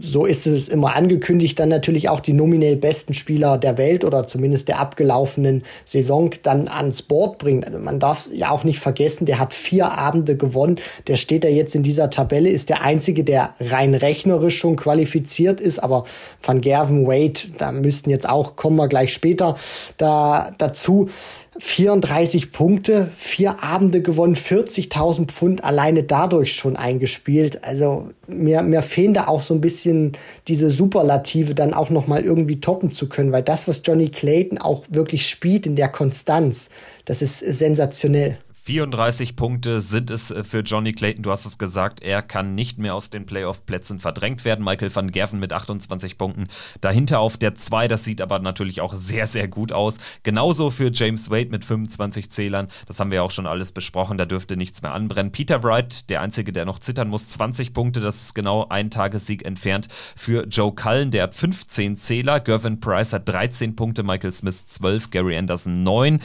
so 0.00 0.26
ist 0.26 0.46
es 0.46 0.68
immer 0.68 0.94
angekündigt, 0.94 1.58
dann 1.58 1.68
natürlich 1.68 2.08
auch 2.08 2.20
die 2.20 2.32
nominell 2.32 2.76
besten 2.76 3.14
Spieler 3.14 3.56
der 3.58 3.78
Welt 3.78 4.04
oder 4.04 4.26
zumindest 4.26 4.68
der 4.68 4.78
abgelaufenen 4.78 5.62
Saison 5.84 6.30
dann 6.42 6.68
ans 6.68 7.02
Board 7.02 7.38
bringt. 7.38 7.66
Also 7.66 7.78
man 7.78 7.98
darf 7.98 8.28
ja 8.32 8.50
auch 8.50 8.64
nicht 8.64 8.78
vergessen, 8.78 9.26
der 9.26 9.38
hat 9.38 9.54
vier 9.54 9.92
Abende 9.92 10.36
gewonnen. 10.36 10.78
Der 11.06 11.16
steht 11.16 11.44
da 11.44 11.48
jetzt 11.48 11.74
in 11.74 11.82
dieser 11.82 12.10
Tabelle, 12.10 12.50
ist 12.50 12.68
der 12.68 12.82
einzige, 12.82 13.24
der 13.24 13.54
rein 13.60 13.94
rechnerisch 13.94 14.58
schon 14.58 14.76
qualifiziert 14.76 15.60
ist. 15.60 15.78
Aber 15.78 16.04
Van 16.42 16.60
Gerven, 16.60 17.06
Wade, 17.06 17.40
da 17.58 17.72
müssten 17.72 18.10
jetzt 18.10 18.28
auch, 18.28 18.56
kommen 18.56 18.76
wir 18.76 18.88
gleich 18.88 19.12
später 19.12 19.56
da 19.96 20.52
dazu. 20.58 21.08
34 21.58 22.52
Punkte, 22.52 23.10
vier 23.16 23.62
Abende 23.62 24.02
gewonnen, 24.02 24.34
40.000 24.34 25.26
Pfund 25.26 25.64
alleine 25.64 26.02
dadurch 26.02 26.54
schon 26.54 26.76
eingespielt. 26.76 27.62
Also 27.64 28.10
mir, 28.26 28.62
mir 28.62 28.82
fehlen 28.82 29.14
da 29.14 29.28
auch 29.28 29.42
so 29.42 29.54
ein 29.54 29.60
bisschen 29.60 30.12
diese 30.48 30.70
Superlative 30.70 31.54
dann 31.54 31.74
auch 31.74 31.90
nochmal 31.90 32.24
irgendwie 32.24 32.60
toppen 32.60 32.90
zu 32.90 33.08
können, 33.08 33.32
weil 33.32 33.42
das, 33.42 33.68
was 33.68 33.82
Johnny 33.84 34.08
Clayton 34.08 34.58
auch 34.58 34.84
wirklich 34.88 35.28
spielt 35.28 35.66
in 35.66 35.76
der 35.76 35.88
Konstanz, 35.88 36.70
das 37.04 37.22
ist 37.22 37.38
sensationell. 37.38 38.38
34 38.64 39.36
Punkte 39.36 39.82
sind 39.82 40.10
es 40.10 40.30
äh, 40.30 40.42
für 40.42 40.60
Johnny 40.60 40.92
Clayton. 40.92 41.22
Du 41.22 41.30
hast 41.30 41.44
es 41.44 41.58
gesagt, 41.58 42.02
er 42.02 42.22
kann 42.22 42.54
nicht 42.54 42.78
mehr 42.78 42.94
aus 42.94 43.10
den 43.10 43.26
Playoff-Plätzen 43.26 43.98
verdrängt 43.98 44.46
werden. 44.46 44.64
Michael 44.64 44.94
van 44.94 45.10
Gerven 45.10 45.38
mit 45.38 45.52
28 45.52 46.16
Punkten 46.16 46.48
dahinter 46.80 47.20
auf 47.20 47.36
der 47.36 47.54
2. 47.56 47.88
Das 47.88 48.04
sieht 48.04 48.22
aber 48.22 48.38
natürlich 48.38 48.80
auch 48.80 48.94
sehr, 48.94 49.26
sehr 49.26 49.48
gut 49.48 49.70
aus. 49.70 49.98
Genauso 50.22 50.70
für 50.70 50.90
James 50.90 51.30
Wade 51.30 51.50
mit 51.50 51.62
25 51.62 52.30
Zählern. 52.30 52.68
Das 52.86 52.98
haben 53.00 53.10
wir 53.10 53.22
auch 53.22 53.30
schon 53.30 53.46
alles 53.46 53.72
besprochen. 53.72 54.16
Da 54.16 54.24
dürfte 54.24 54.56
nichts 54.56 54.80
mehr 54.80 54.94
anbrennen. 54.94 55.30
Peter 55.30 55.62
Wright, 55.62 56.08
der 56.08 56.22
Einzige, 56.22 56.50
der 56.50 56.64
noch 56.64 56.78
zittern 56.78 57.08
muss, 57.08 57.28
20 57.28 57.74
Punkte. 57.74 58.00
Das 58.00 58.22
ist 58.22 58.34
genau 58.34 58.66
ein 58.70 58.90
Tagessieg 58.90 59.44
entfernt 59.44 59.88
für 60.16 60.46
Joe 60.46 60.74
Cullen. 60.74 61.10
Der 61.10 61.24
hat 61.24 61.34
15 61.34 61.98
Zähler. 61.98 62.40
Gervin 62.40 62.80
Price 62.80 63.12
hat 63.12 63.28
13 63.28 63.76
Punkte. 63.76 64.02
Michael 64.02 64.32
Smith 64.32 64.64
12. 64.66 65.10
Gary 65.10 65.36
Anderson 65.36 65.82
9. 65.82 66.20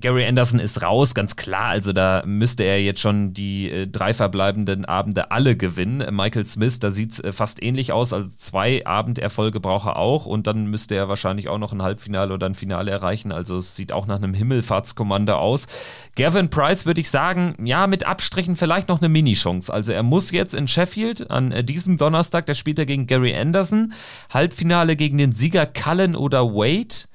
Gary 0.00 0.26
Anderson 0.26 0.58
ist 0.58 0.82
raus, 0.82 1.14
ganz 1.14 1.36
klar. 1.36 1.66
Also 1.66 1.92
da 1.92 2.24
müsste 2.26 2.64
er 2.64 2.82
jetzt 2.82 3.00
schon 3.00 3.32
die 3.32 3.70
äh, 3.70 3.86
drei 3.86 4.12
verbleibenden 4.12 4.84
Abende 4.84 5.30
alle 5.30 5.56
gewinnen. 5.56 6.04
Michael 6.14 6.46
Smith, 6.46 6.80
da 6.80 6.90
sieht 6.90 7.12
es 7.12 7.20
äh, 7.20 7.32
fast 7.32 7.62
ähnlich 7.62 7.92
aus. 7.92 8.12
Also 8.12 8.28
zwei 8.36 8.84
Abenderfolge 8.84 9.60
braucht 9.60 9.86
er 9.86 9.96
auch 9.96 10.26
und 10.26 10.48
dann 10.48 10.66
müsste 10.66 10.96
er 10.96 11.08
wahrscheinlich 11.08 11.48
auch 11.48 11.58
noch 11.58 11.72
ein 11.72 11.82
Halbfinale 11.82 12.34
oder 12.34 12.46
ein 12.46 12.56
Finale 12.56 12.90
erreichen. 12.90 13.30
Also 13.30 13.56
es 13.56 13.76
sieht 13.76 13.92
auch 13.92 14.06
nach 14.06 14.16
einem 14.16 14.34
Himmelfahrtskommando 14.34 15.36
aus. 15.36 15.68
Gavin 16.16 16.50
Price 16.50 16.86
würde 16.86 17.00
ich 17.00 17.08
sagen, 17.08 17.54
ja, 17.64 17.86
mit 17.86 18.04
Abstrichen 18.04 18.56
vielleicht 18.56 18.88
noch 18.88 19.00
eine 19.00 19.08
Mini-Chance. 19.08 19.72
Also 19.72 19.92
er 19.92 20.02
muss 20.02 20.32
jetzt 20.32 20.54
in 20.54 20.66
Sheffield 20.66 21.30
an 21.30 21.52
äh, 21.52 21.62
diesem 21.62 21.98
Donnerstag, 21.98 22.46
da 22.46 22.54
spielt 22.54 22.80
er 22.80 22.86
gegen 22.86 23.06
Gary 23.06 23.34
Anderson. 23.34 23.92
Halbfinale 24.30 24.96
gegen 24.96 25.18
den 25.18 25.30
Sieger 25.30 25.66
Cullen 25.66 26.16
oder 26.16 26.46
Wade. 26.46 27.06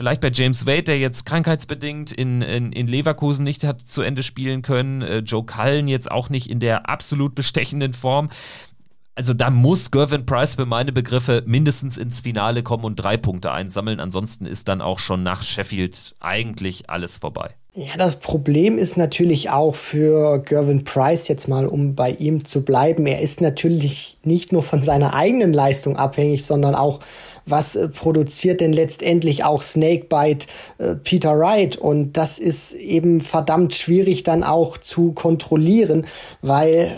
Vielleicht 0.00 0.22
bei 0.22 0.30
James 0.32 0.64
Wade, 0.66 0.84
der 0.84 0.98
jetzt 0.98 1.26
krankheitsbedingt 1.26 2.10
in, 2.10 2.40
in, 2.40 2.72
in 2.72 2.86
Leverkusen 2.86 3.44
nicht 3.44 3.64
hat 3.64 3.82
zu 3.82 4.00
Ende 4.00 4.22
spielen 4.22 4.62
können. 4.62 5.02
Äh, 5.02 5.18
Joe 5.18 5.44
Cullen 5.44 5.88
jetzt 5.88 6.10
auch 6.10 6.30
nicht 6.30 6.48
in 6.48 6.58
der 6.58 6.88
absolut 6.88 7.34
bestechenden 7.34 7.92
Form. 7.92 8.30
Also 9.14 9.34
da 9.34 9.50
muss 9.50 9.90
Gervin 9.90 10.24
Price 10.24 10.54
für 10.54 10.64
meine 10.64 10.92
Begriffe 10.92 11.42
mindestens 11.44 11.98
ins 11.98 12.22
Finale 12.22 12.62
kommen 12.62 12.84
und 12.84 12.96
drei 12.96 13.18
Punkte 13.18 13.52
einsammeln. 13.52 14.00
Ansonsten 14.00 14.46
ist 14.46 14.68
dann 14.68 14.80
auch 14.80 14.98
schon 14.98 15.22
nach 15.22 15.42
Sheffield 15.42 16.14
eigentlich 16.18 16.88
alles 16.88 17.18
vorbei. 17.18 17.50
Ja, 17.74 17.96
das 17.98 18.16
Problem 18.16 18.78
ist 18.78 18.96
natürlich 18.96 19.50
auch 19.50 19.74
für 19.74 20.38
Gervin 20.38 20.82
Price 20.82 21.28
jetzt 21.28 21.46
mal, 21.46 21.66
um 21.66 21.94
bei 21.94 22.10
ihm 22.10 22.46
zu 22.46 22.64
bleiben. 22.64 23.06
Er 23.06 23.20
ist 23.20 23.42
natürlich 23.42 24.16
nicht 24.24 24.50
nur 24.50 24.62
von 24.62 24.82
seiner 24.82 25.12
eigenen 25.12 25.52
Leistung 25.52 25.96
abhängig, 25.96 26.44
sondern 26.44 26.74
auch 26.74 27.00
was 27.50 27.76
äh, 27.76 27.88
produziert 27.88 28.60
denn 28.60 28.72
letztendlich 28.72 29.44
auch 29.44 29.62
Snakebite 29.62 30.46
äh, 30.78 30.94
Peter 30.96 31.38
Wright? 31.38 31.76
Und 31.76 32.16
das 32.16 32.38
ist 32.38 32.72
eben 32.72 33.20
verdammt 33.20 33.74
schwierig 33.74 34.22
dann 34.22 34.42
auch 34.42 34.78
zu 34.78 35.12
kontrollieren, 35.12 36.06
weil 36.42 36.96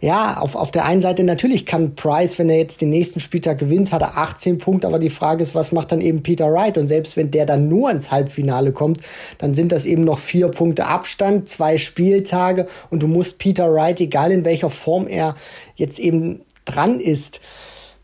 ja, 0.00 0.36
auf, 0.38 0.54
auf 0.54 0.70
der 0.70 0.84
einen 0.84 1.00
Seite 1.00 1.24
natürlich 1.24 1.66
kann 1.66 1.94
Price, 1.94 2.38
wenn 2.38 2.50
er 2.50 2.58
jetzt 2.58 2.80
den 2.80 2.90
nächsten 2.90 3.20
Spieltag 3.20 3.58
gewinnt, 3.58 3.92
hat 3.92 4.02
er 4.02 4.18
18 4.18 4.58
Punkte, 4.58 4.86
aber 4.86 4.98
die 4.98 5.10
Frage 5.10 5.42
ist, 5.42 5.54
was 5.54 5.72
macht 5.72 5.92
dann 5.92 6.00
eben 6.00 6.22
Peter 6.22 6.52
Wright? 6.52 6.76
Und 6.76 6.86
selbst 6.86 7.16
wenn 7.16 7.30
der 7.30 7.46
dann 7.46 7.68
nur 7.68 7.90
ins 7.90 8.10
Halbfinale 8.10 8.72
kommt, 8.72 9.00
dann 9.38 9.54
sind 9.54 9.72
das 9.72 9.86
eben 9.86 10.04
noch 10.04 10.18
vier 10.18 10.48
Punkte 10.48 10.86
Abstand, 10.86 11.48
zwei 11.48 11.78
Spieltage. 11.78 12.66
Und 12.90 13.02
du 13.02 13.08
musst 13.08 13.38
Peter 13.38 13.72
Wright, 13.72 14.00
egal 14.00 14.30
in 14.32 14.44
welcher 14.44 14.70
Form 14.70 15.06
er 15.06 15.36
jetzt 15.76 15.98
eben 15.98 16.42
dran 16.64 17.00
ist, 17.00 17.40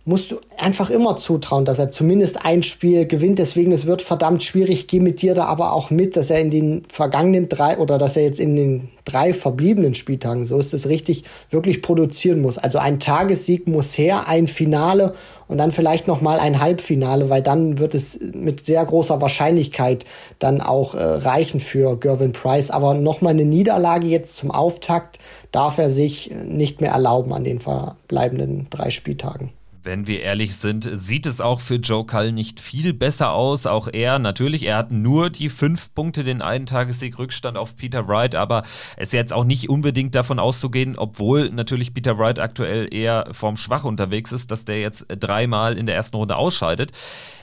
musst 0.06 0.30
du 0.30 0.40
einfach 0.56 0.88
immer 0.88 1.16
zutrauen, 1.16 1.66
dass 1.66 1.78
er 1.78 1.90
zumindest 1.90 2.44
ein 2.44 2.62
Spiel 2.62 3.06
gewinnt. 3.06 3.38
Deswegen, 3.38 3.70
es 3.70 3.84
wird 3.84 4.00
verdammt 4.00 4.42
schwierig. 4.42 4.86
Geh 4.86 4.98
mit 4.98 5.20
dir 5.20 5.34
da 5.34 5.44
aber 5.44 5.74
auch 5.74 5.90
mit, 5.90 6.16
dass 6.16 6.30
er 6.30 6.40
in 6.40 6.50
den 6.50 6.84
vergangenen 6.88 7.50
drei 7.50 7.76
oder 7.76 7.98
dass 7.98 8.16
er 8.16 8.22
jetzt 8.22 8.40
in 8.40 8.56
den 8.56 8.88
drei 9.04 9.34
verbliebenen 9.34 9.94
Spieltagen, 9.94 10.46
so 10.46 10.58
ist 10.58 10.72
es 10.72 10.88
richtig, 10.88 11.24
wirklich 11.50 11.82
produzieren 11.82 12.40
muss. 12.40 12.56
Also 12.56 12.78
ein 12.78 12.98
Tagessieg 12.98 13.68
muss 13.68 13.96
her, 13.98 14.26
ein 14.26 14.46
Finale 14.46 15.14
und 15.48 15.58
dann 15.58 15.70
vielleicht 15.70 16.06
noch 16.06 16.22
mal 16.22 16.38
ein 16.38 16.60
Halbfinale, 16.60 17.28
weil 17.28 17.42
dann 17.42 17.78
wird 17.78 17.94
es 17.94 18.18
mit 18.32 18.64
sehr 18.64 18.84
großer 18.84 19.20
Wahrscheinlichkeit 19.20 20.06
dann 20.38 20.62
auch 20.62 20.94
äh, 20.94 21.02
reichen 21.02 21.60
für 21.60 21.98
Gervin 21.98 22.32
Price. 22.32 22.70
Aber 22.70 22.94
noch 22.94 23.20
mal 23.20 23.30
eine 23.30 23.44
Niederlage 23.44 24.06
jetzt 24.06 24.36
zum 24.36 24.50
Auftakt 24.50 25.18
darf 25.52 25.76
er 25.76 25.90
sich 25.90 26.30
nicht 26.44 26.80
mehr 26.80 26.92
erlauben 26.92 27.32
an 27.32 27.44
den 27.44 27.60
verbleibenden 27.60 28.68
drei 28.70 28.90
Spieltagen 28.90 29.50
wenn 29.83 30.07
wir 30.07 30.21
ehrlich 30.21 30.57
sind, 30.57 30.88
sieht 30.93 31.27
es 31.27 31.40
auch 31.40 31.61
für 31.61 31.77
Joe 31.77 32.05
Cull 32.05 32.33
nicht 32.33 32.61
viel 32.61 32.93
besser 32.93 33.33
aus. 33.33 33.66
Auch 33.66 33.88
er, 33.93 34.19
natürlich, 34.19 34.64
er 34.64 34.77
hat 34.77 34.90
nur 34.90 35.31
die 35.31 35.49
fünf 35.49 35.95
Punkte, 35.95 36.25
den 36.25 36.43
einen 36.43 36.66
Tagessieg 36.66 37.19
Rückstand 37.19 37.57
auf 37.57 37.77
Peter 37.77 38.07
Wright, 38.09 38.35
aber 38.35 38.62
es 38.97 39.09
ist 39.09 39.12
jetzt 39.12 39.33
auch 39.33 39.45
nicht 39.45 39.69
unbedingt 39.69 40.14
davon 40.14 40.38
auszugehen, 40.38 40.97
obwohl 40.97 41.51
natürlich 41.51 41.95
Peter 41.95 42.19
Wright 42.19 42.38
aktuell 42.38 42.93
eher 42.93 43.29
vorm 43.33 43.57
Schwach 43.57 43.85
unterwegs 43.85 44.33
ist, 44.33 44.51
dass 44.51 44.64
der 44.64 44.81
jetzt 44.81 45.07
dreimal 45.09 45.77
in 45.77 45.87
der 45.87 45.95
ersten 45.95 46.16
Runde 46.16 46.37
ausscheidet. 46.37 46.93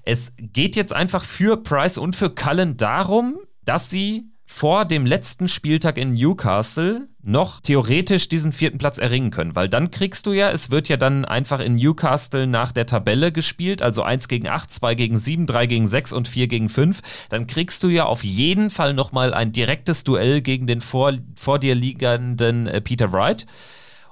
Es 0.03 0.33
geht 0.37 0.75
jetzt 0.75 0.93
einfach 0.93 1.23
für 1.23 1.57
Price 1.57 1.97
und 1.97 2.15
für 2.15 2.29
Cullen 2.29 2.77
darum, 2.77 3.37
dass 3.63 3.89
sie 3.89 4.31
vor 4.49 4.85
dem 4.85 5.05
letzten 5.05 5.49
Spieltag 5.49 5.97
in 5.97 6.13
Newcastle 6.13 7.09
noch 7.21 7.59
theoretisch 7.59 8.29
diesen 8.29 8.53
vierten 8.53 8.77
Platz 8.77 8.97
erringen 8.97 9.29
können, 9.29 9.55
weil 9.57 9.67
dann 9.67 9.91
kriegst 9.91 10.25
du 10.25 10.31
ja, 10.31 10.49
es 10.49 10.71
wird 10.71 10.87
ja 10.87 10.95
dann 10.95 11.25
einfach 11.25 11.59
in 11.59 11.75
Newcastle 11.75 12.47
nach 12.47 12.71
der 12.71 12.85
Tabelle 12.85 13.33
gespielt, 13.33 13.81
also 13.81 14.03
1 14.03 14.29
gegen 14.29 14.47
8, 14.47 14.71
2 14.71 14.95
gegen 14.95 15.17
7, 15.17 15.45
3 15.45 15.65
gegen 15.67 15.87
6 15.87 16.13
und 16.13 16.29
4 16.29 16.47
gegen 16.47 16.69
5, 16.69 17.01
dann 17.29 17.45
kriegst 17.45 17.83
du 17.83 17.89
ja 17.89 18.05
auf 18.05 18.23
jeden 18.23 18.69
Fall 18.69 18.93
nochmal 18.93 19.33
ein 19.33 19.51
direktes 19.51 20.05
Duell 20.05 20.41
gegen 20.41 20.65
den 20.65 20.79
vor, 20.79 21.11
vor 21.35 21.59
dir 21.59 21.75
liegenden 21.75 22.67
äh, 22.67 22.79
Peter 22.79 23.11
Wright. 23.11 23.45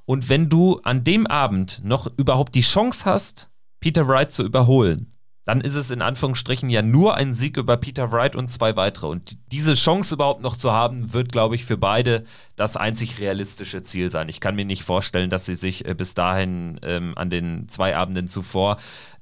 Und 0.03 0.29
wenn 0.29 0.49
du 0.49 0.81
an 0.83 1.05
dem 1.05 1.25
Abend 1.27 1.81
noch 1.83 2.11
überhaupt 2.17 2.55
die 2.55 2.61
Chance 2.61 3.05
hast, 3.05 3.49
Peter 3.79 4.07
Wright 4.07 4.31
zu 4.31 4.43
überholen, 4.43 5.14
dann 5.45 5.61
ist 5.61 5.75
es 5.75 5.91
in 5.91 6.01
Anführungsstrichen 6.01 6.69
ja 6.69 6.81
nur 6.81 7.15
ein 7.15 7.33
Sieg 7.33 7.57
über 7.57 7.77
Peter 7.77 8.11
Wright 8.11 8.35
und 8.35 8.47
zwei 8.47 8.75
weitere. 8.75 9.07
Und 9.07 9.37
diese 9.51 9.75
Chance 9.75 10.15
überhaupt 10.15 10.41
noch 10.41 10.57
zu 10.57 10.71
haben, 10.71 11.13
wird, 11.13 11.31
glaube 11.31 11.55
ich, 11.55 11.65
für 11.65 11.77
beide 11.77 12.25
das 12.55 12.75
einzig 12.75 13.19
realistische 13.19 13.83
Ziel 13.83 14.09
sein. 14.09 14.27
Ich 14.27 14.39
kann 14.39 14.55
mir 14.55 14.65
nicht 14.65 14.83
vorstellen, 14.83 15.29
dass 15.29 15.45
sie 15.45 15.55
sich 15.55 15.85
äh, 15.85 15.93
bis 15.93 16.15
dahin 16.15 16.79
ähm, 16.83 17.13
an 17.15 17.29
den 17.29 17.69
zwei 17.69 17.95
Abenden 17.95 18.27
zuvor 18.27 18.77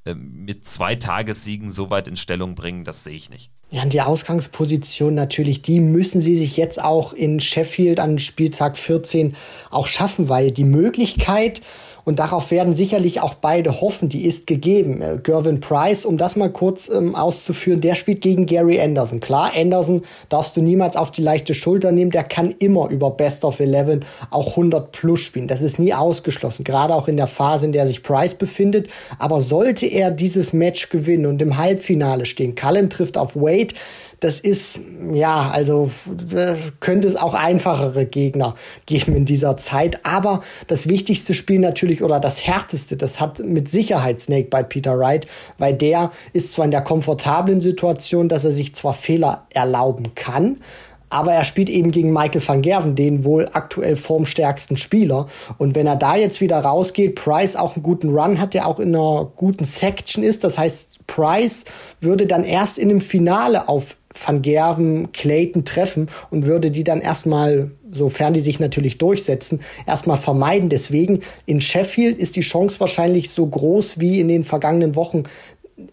äh, 0.05 0.15
mit 0.15 0.65
zwei 0.65 0.95
Tagessiegen 0.95 1.69
so 1.69 1.89
weit 1.89 2.07
in 2.07 2.15
Stellung 2.15 2.55
bringen. 2.55 2.86
Das 2.86 3.03
sehe 3.03 3.15
ich 3.15 3.29
nicht. 3.29 3.51
Ja, 3.69 3.86
die 3.86 4.01
Ausgangsposition 4.01 5.15
natürlich, 5.15 5.62
die 5.62 5.79
müssen 5.79 6.21
sie 6.21 6.38
sich 6.38 6.57
jetzt 6.57 6.81
auch 6.81 7.12
in 7.12 7.39
Sheffield 7.39 7.99
an 7.99 8.19
Spieltag 8.19 8.77
14 8.77 9.36
auch 9.71 9.88
schaffen, 9.88 10.29
weil 10.29 10.51
die 10.51 10.63
Möglichkeit, 10.63 11.62
und 12.06 12.20
darauf 12.20 12.52
werden 12.52 12.74
sicherlich 12.74 13.22
auch 13.22 13.34
beide 13.34 13.82
hoffen, 13.82 14.10
die 14.10 14.26
ist 14.26 14.48
gegeben. 14.48 15.02
Äh, 15.02 15.20
Gervin 15.22 15.60
Price, 15.60 16.06
um 16.06 16.18
das 16.18 16.36
mal 16.36 16.52
kurz 16.52 16.89
ähm, 16.89 17.16
auszuführen, 17.16 17.82
der 17.82 17.96
spielt 17.96 18.22
gegen 18.22 18.46
Gary 18.46 18.80
Anderson. 18.80 19.20
Klar, 19.20 19.52
Anderson 19.56 20.04
darfst 20.30 20.58
du 20.58 20.62
niemals 20.62 20.98
auf 20.98 21.12
die 21.12 21.22
leichte 21.22 21.54
Schulter 21.54 21.92
nehmen, 21.92 22.12
der 22.12 22.24
kann 22.24 22.54
immer 22.60 22.89
über 22.89 23.12
Best 23.12 23.46
of 23.46 23.60
Eleven 23.60 24.04
auch 24.30 24.52
100 24.52 24.92
plus 24.92 25.22
spielen. 25.22 25.48
Das 25.48 25.62
ist 25.62 25.80
nie 25.80 25.94
ausgeschlossen, 25.94 26.63
gerade 26.63 26.94
auch 26.94 27.08
in 27.08 27.18
der 27.18 27.28
Phase, 27.28 27.66
in 27.66 27.72
der 27.72 27.88
sich 27.88 28.04
Price 28.04 28.36
befindet. 28.36 28.89
Aber 29.20 29.42
sollte 29.42 29.86
er 29.86 30.12
dieses 30.12 30.54
Match 30.54 30.89
gewinnen 30.89 31.26
und 31.26 31.42
im 31.42 31.58
Halbfinale 31.58 32.26
stehen, 32.26 32.56
Cullen 32.56 32.89
trifft 32.89 33.18
auf 33.18 33.36
Wade, 33.36 33.74
das 34.23 34.39
ist, 34.39 34.79
ja, 35.12 35.49
also 35.51 35.91
könnte 36.79 37.07
es 37.09 37.17
auch 37.17 37.33
einfachere 37.33 38.05
Gegner 38.05 38.55
geben 38.86 39.15
in 39.15 39.25
dieser 39.25 39.57
Zeit. 39.57 40.05
Aber 40.05 40.41
das 40.67 40.88
wichtigste 40.88 41.33
Spiel 41.33 41.59
natürlich 41.59 42.01
oder 42.01 42.21
das 42.21 42.45
härteste, 42.45 42.95
das 42.95 43.19
hat 43.19 43.39
mit 43.39 43.67
Sicherheit 43.67 44.21
Snake 44.21 44.47
bei 44.49 44.63
Peter 44.63 44.97
Wright, 44.97 45.27
weil 45.57 45.73
der 45.73 46.12
ist 46.31 46.53
zwar 46.53 46.65
in 46.65 46.71
der 46.71 46.81
komfortablen 46.81 47.59
Situation, 47.59 48.29
dass 48.29 48.45
er 48.45 48.53
sich 48.53 48.73
zwar 48.75 48.93
Fehler 48.93 49.45
erlauben 49.49 50.15
kann, 50.15 50.57
aber 51.13 51.33
er 51.33 51.43
spielt 51.43 51.69
eben 51.69 51.91
gegen 51.91 52.12
Michael 52.12 52.41
van 52.45 52.63
Gerven, 52.63 52.95
den 52.95 53.23
wohl 53.23 53.47
aktuell 53.53 53.95
formstärksten 53.95 54.77
Spieler. 54.77 55.27
Und 55.59 55.75
wenn 55.75 55.86
er 55.86 55.95
da 55.95 56.15
jetzt 56.15 56.41
wieder 56.41 56.59
rausgeht, 56.59 57.13
Price 57.13 57.55
auch 57.55 57.75
einen 57.75 57.83
guten 57.83 58.09
Run 58.09 58.41
hat, 58.41 58.55
der 58.55 58.65
auch 58.65 58.79
in 58.79 58.95
einer 58.95 59.31
guten 59.36 59.63
Section 59.63 60.23
ist. 60.23 60.43
Das 60.43 60.57
heißt, 60.57 61.05
Price 61.05 61.65
würde 62.01 62.25
dann 62.25 62.43
erst 62.43 62.79
in 62.79 62.89
dem 62.89 62.99
Finale 62.99 63.69
auf 63.69 63.95
Van 64.13 64.41
Gerven, 64.41 65.12
Clayton 65.12 65.65
treffen 65.65 66.08
und 66.30 66.45
würde 66.45 66.71
die 66.71 66.84
dann 66.84 67.02
erstmal, 67.02 67.71
sofern 67.89 68.34
die 68.34 68.41
sich 68.41 68.60
natürlich 68.60 68.97
durchsetzen, 68.97 69.62
erstmal 69.86 70.17
vermeiden. 70.17 70.69
Deswegen 70.69 71.19
in 71.45 71.62
Sheffield 71.62 72.17
ist 72.17 72.36
die 72.36 72.41
Chance 72.41 72.80
wahrscheinlich 72.80 73.30
so 73.30 73.45
groß 73.45 73.99
wie 73.99 74.19
in 74.19 74.28
den 74.28 74.43
vergangenen 74.43 74.95
Wochen 74.95 75.23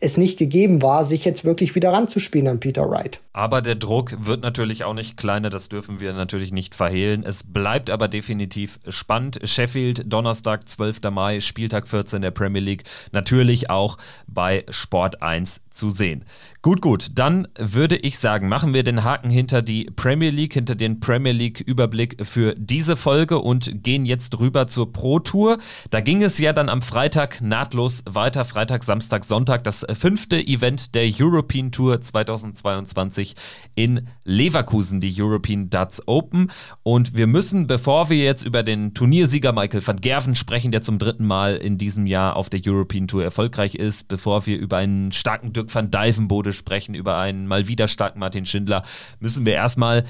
es 0.00 0.16
nicht 0.16 0.38
gegeben 0.38 0.82
war, 0.82 1.04
sich 1.04 1.24
jetzt 1.24 1.44
wirklich 1.44 1.74
wieder 1.74 1.92
ranzuspielen 1.92 2.48
an 2.48 2.60
Peter 2.60 2.88
Wright. 2.88 3.20
Aber 3.32 3.62
der 3.62 3.74
Druck 3.74 4.26
wird 4.26 4.42
natürlich 4.42 4.84
auch 4.84 4.94
nicht 4.94 5.16
kleiner, 5.16 5.50
das 5.50 5.68
dürfen 5.68 6.00
wir 6.00 6.12
natürlich 6.12 6.52
nicht 6.52 6.74
verhehlen. 6.74 7.24
Es 7.24 7.44
bleibt 7.44 7.90
aber 7.90 8.08
definitiv 8.08 8.78
spannend. 8.88 9.40
Sheffield, 9.44 10.04
Donnerstag, 10.12 10.68
12. 10.68 11.00
Mai, 11.10 11.40
Spieltag 11.40 11.88
14 11.88 12.22
der 12.22 12.30
Premier 12.30 12.60
League, 12.60 12.84
natürlich 13.12 13.70
auch 13.70 13.96
bei 14.26 14.64
Sport 14.68 15.22
1 15.22 15.62
zu 15.70 15.90
sehen. 15.90 16.24
Gut, 16.62 16.82
gut, 16.82 17.08
dann 17.14 17.48
würde 17.56 17.96
ich 17.96 18.18
sagen, 18.18 18.48
machen 18.48 18.74
wir 18.74 18.82
den 18.82 19.02
Haken 19.02 19.30
hinter 19.30 19.62
die 19.62 19.84
Premier 19.84 20.30
League, 20.30 20.54
hinter 20.54 20.74
den 20.74 21.00
Premier 21.00 21.32
League-Überblick 21.32 22.26
für 22.26 22.54
diese 22.54 22.96
Folge 22.96 23.38
und 23.38 23.82
gehen 23.82 24.04
jetzt 24.04 24.38
rüber 24.38 24.66
zur 24.66 24.92
Pro 24.92 25.20
Tour. 25.20 25.58
Da 25.90 26.00
ging 26.00 26.22
es 26.22 26.38
ja 26.38 26.52
dann 26.52 26.68
am 26.68 26.82
Freitag 26.82 27.40
nahtlos 27.40 28.02
weiter, 28.08 28.44
Freitag, 28.44 28.84
Samstag, 28.84 29.24
Sonntag, 29.24 29.64
das 29.64 29.86
fünfte 29.94 30.36
Event 30.38 30.94
der 30.94 31.10
European 31.18 31.72
Tour 31.72 32.00
2022 32.00 33.00
2020 33.00 33.34
in 33.74 34.08
Leverkusen, 34.24 35.00
die 35.00 35.14
European 35.16 35.70
Darts 35.70 36.06
Open. 36.06 36.50
Und 36.82 37.16
wir 37.16 37.26
müssen, 37.26 37.66
bevor 37.66 38.10
wir 38.10 38.18
jetzt 38.18 38.44
über 38.44 38.62
den 38.62 38.94
Turniersieger 38.94 39.52
Michael 39.52 39.86
van 39.86 39.96
Gerven 39.96 40.34
sprechen, 40.34 40.72
der 40.72 40.82
zum 40.82 40.98
dritten 40.98 41.26
Mal 41.26 41.56
in 41.56 41.78
diesem 41.78 42.06
Jahr 42.06 42.36
auf 42.36 42.50
der 42.50 42.60
European 42.64 43.08
Tour 43.08 43.24
erfolgreich 43.24 43.74
ist, 43.74 44.08
bevor 44.08 44.46
wir 44.46 44.58
über 44.58 44.78
einen 44.78 45.12
starken 45.12 45.52
Dirk 45.52 45.74
van 45.74 45.90
Dijvenbode 45.90 46.49
sprechen, 46.52 46.94
über 46.94 47.18
einen 47.18 47.46
mal 47.46 47.68
wieder 47.68 47.88
starken 47.88 48.20
Martin 48.20 48.46
Schindler, 48.46 48.82
müssen 49.18 49.46
wir 49.46 49.54
erstmal 49.54 50.04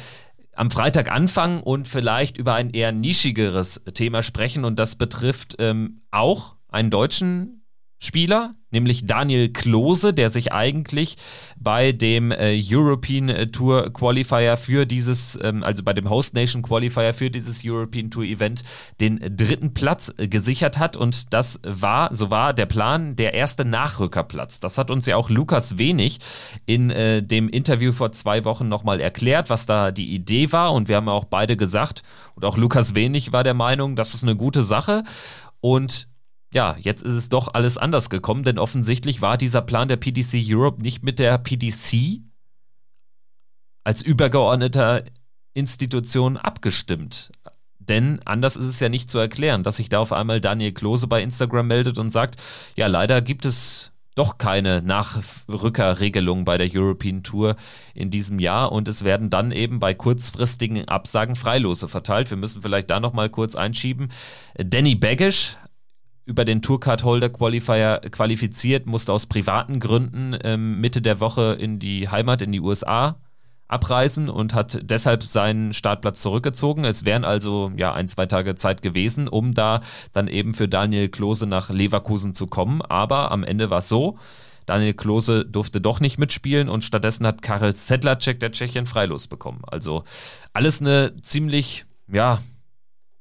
am 0.55 0.71
Freitag 0.71 1.11
anfangen 1.11 1.63
und 1.63 1.89
vielleicht 1.89 2.37
über 2.37 2.55
ein 2.55 2.71
eher 2.71 2.93
nischigeres 2.93 3.81
Thema 3.95 4.23
sprechen. 4.23 4.65
Und 4.65 4.79
das 4.79 4.97
betrifft 4.97 5.57
ähm, 5.59 6.03
auch 6.11 6.57
einen 6.69 6.91
deutschen 6.91 7.60
Spieler, 8.03 8.55
nämlich 8.71 9.07
Daniel 9.07 9.53
Klose, 9.53 10.15
der 10.15 10.31
sich 10.31 10.53
eigentlich 10.55 11.19
bei 11.59 11.93
dem 11.93 12.33
äh, 12.33 12.59
European 12.59 13.53
Tour 13.53 13.93
Qualifier 13.93 14.57
für 14.57 14.87
dieses, 14.87 15.39
ähm, 15.43 15.63
also 15.63 15.83
bei 15.83 15.93
dem 15.93 16.09
Host 16.09 16.33
Nation 16.33 16.63
Qualifier 16.63 17.13
für 17.13 17.31
dieses 17.31 17.61
European 17.63 18.11
Tour 18.11 18.25
Event 18.25 18.65
den 19.03 19.19
dritten 19.37 19.75
Platz 19.75 20.11
äh, 20.17 20.29
gesichert 20.29 20.79
hat. 20.79 20.97
Und 20.97 21.35
das 21.35 21.61
war, 21.63 22.15
so 22.15 22.31
war 22.31 22.55
der 22.55 22.65
Plan, 22.65 23.17
der 23.17 23.35
erste 23.35 23.67
Nachrückerplatz. 23.67 24.61
Das 24.61 24.79
hat 24.79 24.91
uns 24.91 25.05
ja 25.05 25.17
auch 25.17 25.29
Lukas 25.29 25.77
Wenig 25.77 26.21
in 26.65 26.89
äh, 26.89 27.23
dem 27.23 27.51
Interview 27.51 27.93
vor 27.93 28.13
zwei 28.13 28.47
Wochen 28.47 28.67
nochmal 28.67 29.03
erklärt, 29.03 29.51
was 29.51 29.67
da 29.67 29.91
die 29.91 30.15
Idee 30.15 30.53
war. 30.53 30.73
Und 30.73 30.89
wir 30.89 30.97
haben 30.97 31.11
auch 31.11 31.27
beide 31.27 31.55
gesagt, 31.55 32.03
und 32.35 32.47
auch 32.47 32.57
Lukas 32.57 32.95
Wenig 32.95 33.35
war 33.35 33.45
der 33.45 33.53
Meinung, 33.53 33.95
das 33.95 34.15
ist 34.15 34.23
eine 34.23 34.37
gute 34.37 34.63
Sache. 34.63 35.05
Und 35.61 36.09
ja, 36.53 36.77
jetzt 36.81 37.03
ist 37.03 37.13
es 37.13 37.29
doch 37.29 37.55
alles 37.55 37.79
anders 37.79 38.11
gekommen, 38.11 38.43
denn 38.43 38.59
offensichtlich 38.59 39.23
war 39.23 39.39
dieser 39.39 39.63
Plan 39.63 39.89
der 39.89 39.97
PDC 39.97 40.43
Europe 40.49 40.83
nicht 40.83 41.03
mit 41.03 41.19
der 41.19 41.39
PDC 41.39 42.23
als 43.85 44.03
übergeordneter 44.03 45.05
Institution 45.55 46.37
abgestimmt. 46.37 47.31
Denn 47.79 48.21
anders 48.25 48.57
ist 48.57 48.67
es 48.67 48.81
ja 48.81 48.89
nicht 48.89 49.11
zu 49.11 49.19
erklären, 49.19 49.63
dass 49.63 49.77
sich 49.77 49.89
da 49.89 50.01
auf 50.01 50.13
einmal 50.13 50.41
Daniel 50.41 50.73
Klose 50.73 51.07
bei 51.07 51.23
Instagram 51.23 51.67
meldet 51.67 51.99
und 51.99 52.11
sagt, 52.11 52.41
ja, 52.77 52.87
leider 52.87 53.23
gibt 53.23 53.45
es 53.45 53.93
doch 54.17 54.39
keine 54.39 54.83
Nachrückerregelung 54.83 56.45
bei 56.45 56.59
der 56.59 56.69
European 56.73 57.23
Tour 57.23 57.57
in 57.95 58.11
diesem 58.11 58.39
Jahr 58.39 58.71
und 58.73 58.87
es 58.89 59.05
werden 59.05 59.31
dann 59.31 59.51
eben 59.51 59.79
bei 59.79 59.95
kurzfristigen 59.95 60.87
Absagen 60.89 61.37
Freilose 61.37 61.89
verteilt. 61.89 62.31
Wir 62.31 62.37
müssen 62.37 62.61
vielleicht 62.61 62.91
da 62.91 63.01
nochmal 63.01 63.31
kurz 63.31 63.55
einschieben. 63.55 64.13
Danny 64.57 64.95
Baggish 64.95 65.57
über 66.27 66.45
den 66.45 66.63
Tourcard 66.63 67.05
Holder 67.05 67.29
Qualifier 67.29 68.01
qualifiziert, 68.11 68.87
musste 68.87 69.13
aus 69.13 69.27
privaten 69.27 69.81
Gründen 69.81 70.37
ähm, 70.45 70.81
Mitte 70.81 71.03
der 71.03 71.21
Woche 71.21 71.57
in 71.59 71.79
die 71.79 72.09
Heimat, 72.09 72.43
in 72.43 72.53
die 72.53 72.61
USA 72.61 73.17
abreisen 73.71 74.29
und 74.29 74.53
hat 74.53 74.81
deshalb 74.83 75.23
seinen 75.23 75.73
Startplatz 75.73 76.21
zurückgezogen. 76.21 76.85
Es 76.85 77.05
wären 77.05 77.25
also 77.25 77.71
ja 77.77 77.93
ein, 77.93 78.09
zwei 78.09 78.27
Tage 78.27 78.57
Zeit 78.57 78.83
gewesen, 78.83 79.29
um 79.29 79.55
da 79.55 79.81
dann 80.13 80.27
eben 80.29 80.55
für 80.55 80.69
Daniel 80.69 81.09
Klose 81.09 81.47
nach 81.47 81.71
Leverkusen 81.71 82.35
zu 82.35 82.49
kommen. 82.49 82.83
Aber 82.83 83.31
am 83.31 83.45
Ende 83.45 83.71
war 83.71 83.79
es 83.79 83.89
so, 83.89 84.19
Daniel 84.67 84.95
Klose 84.95 85.45
durfte 85.45 85.81
doch 85.81 86.01
nicht 86.01 86.19
mitspielen 86.19 86.69
und 86.69 86.85
stattdessen 86.85 87.27
hat 87.27 87.43
Karel 87.43 87.75
Sedlacek 87.75 88.41
der 88.41 88.53
Tschechien 88.53 88.87
freilos 88.87 89.29
bekommen. 89.29 89.63
Also 89.67 90.05
alles 90.53 90.81
eine 90.81 91.17
ziemlich, 91.23 91.87
ja, 92.13 92.41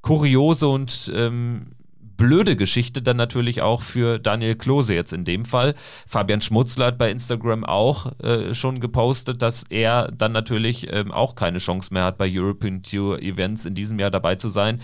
kuriose 0.02 0.68
und 0.68 1.12
ähm, 1.14 1.76
blöde 2.20 2.56
Geschichte 2.58 3.02
dann 3.02 3.18
natürlich 3.18 3.64
auch 3.64 3.82
für 3.82 4.20
Daniel 4.20 4.56
Klose 4.56 4.94
jetzt 4.94 5.14
in 5.14 5.24
dem 5.24 5.46
Fall. 5.46 5.74
Fabian 6.06 6.42
Schmutzler 6.42 6.88
hat 6.88 6.98
bei 6.98 7.10
Instagram 7.10 7.64
auch 7.64 8.12
äh, 8.20 8.54
schon 8.54 8.82
gepostet, 8.82 9.42
dass 9.42 9.64
er 9.70 10.12
dann 10.12 10.34
natürlich 10.34 10.94
ähm, 10.94 11.12
auch 11.12 11.34
keine 11.34 11.58
Chance 11.58 11.94
mehr 11.94 12.04
hat, 12.04 12.18
bei 12.18 12.30
European 12.30 12.84
Tour 12.84 13.22
Events 13.22 13.66
in 13.66 13.74
diesem 13.74 13.98
Jahr 13.98 14.12
dabei 14.12 14.36
zu 14.36 14.50
sein 14.50 14.82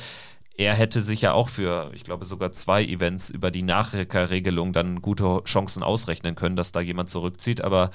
er 0.57 0.73
hätte 0.73 1.01
sich 1.01 1.21
ja 1.21 1.33
auch 1.33 1.49
für, 1.49 1.91
ich 1.93 2.03
glaube, 2.03 2.23
sogar 2.25 2.51
zwei 2.51 2.83
Events 2.83 3.29
über 3.29 3.51
die 3.51 3.61
Nachrückerregelung 3.61 4.71
dann 4.71 5.01
gute 5.01 5.41
Chancen 5.43 5.83
ausrechnen 5.83 6.35
können, 6.35 6.55
dass 6.55 6.71
da 6.71 6.79
jemand 6.79 7.09
zurückzieht. 7.09 7.61
Aber 7.61 7.89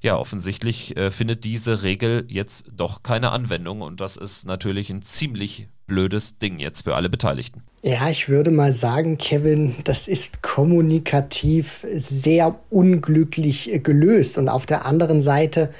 ja, 0.00 0.16
offensichtlich 0.16 0.96
äh, 0.96 1.10
findet 1.10 1.44
diese 1.44 1.82
Regel 1.82 2.24
jetzt 2.28 2.70
doch 2.72 3.02
keine 3.02 3.32
Anwendung 3.32 3.82
und 3.82 4.00
das 4.00 4.16
ist 4.16 4.46
natürlich 4.46 4.88
ein 4.90 5.02
ziemlich 5.02 5.68
blödes 5.86 6.38
Ding 6.38 6.58
jetzt 6.58 6.82
für 6.82 6.94
alle 6.96 7.10
Beteiligten. 7.10 7.62
Ja, 7.88 8.10
ich 8.10 8.28
würde 8.28 8.50
mal 8.50 8.72
sagen, 8.72 9.16
Kevin, 9.16 9.76
das 9.84 10.08
ist 10.08 10.42
kommunikativ 10.42 11.86
sehr 11.94 12.56
unglücklich 12.68 13.72
äh, 13.72 13.78
gelöst. 13.78 14.38
Und 14.38 14.48
auf 14.48 14.66
der 14.66 14.86
anderen 14.86 15.22
Seite 15.22 15.70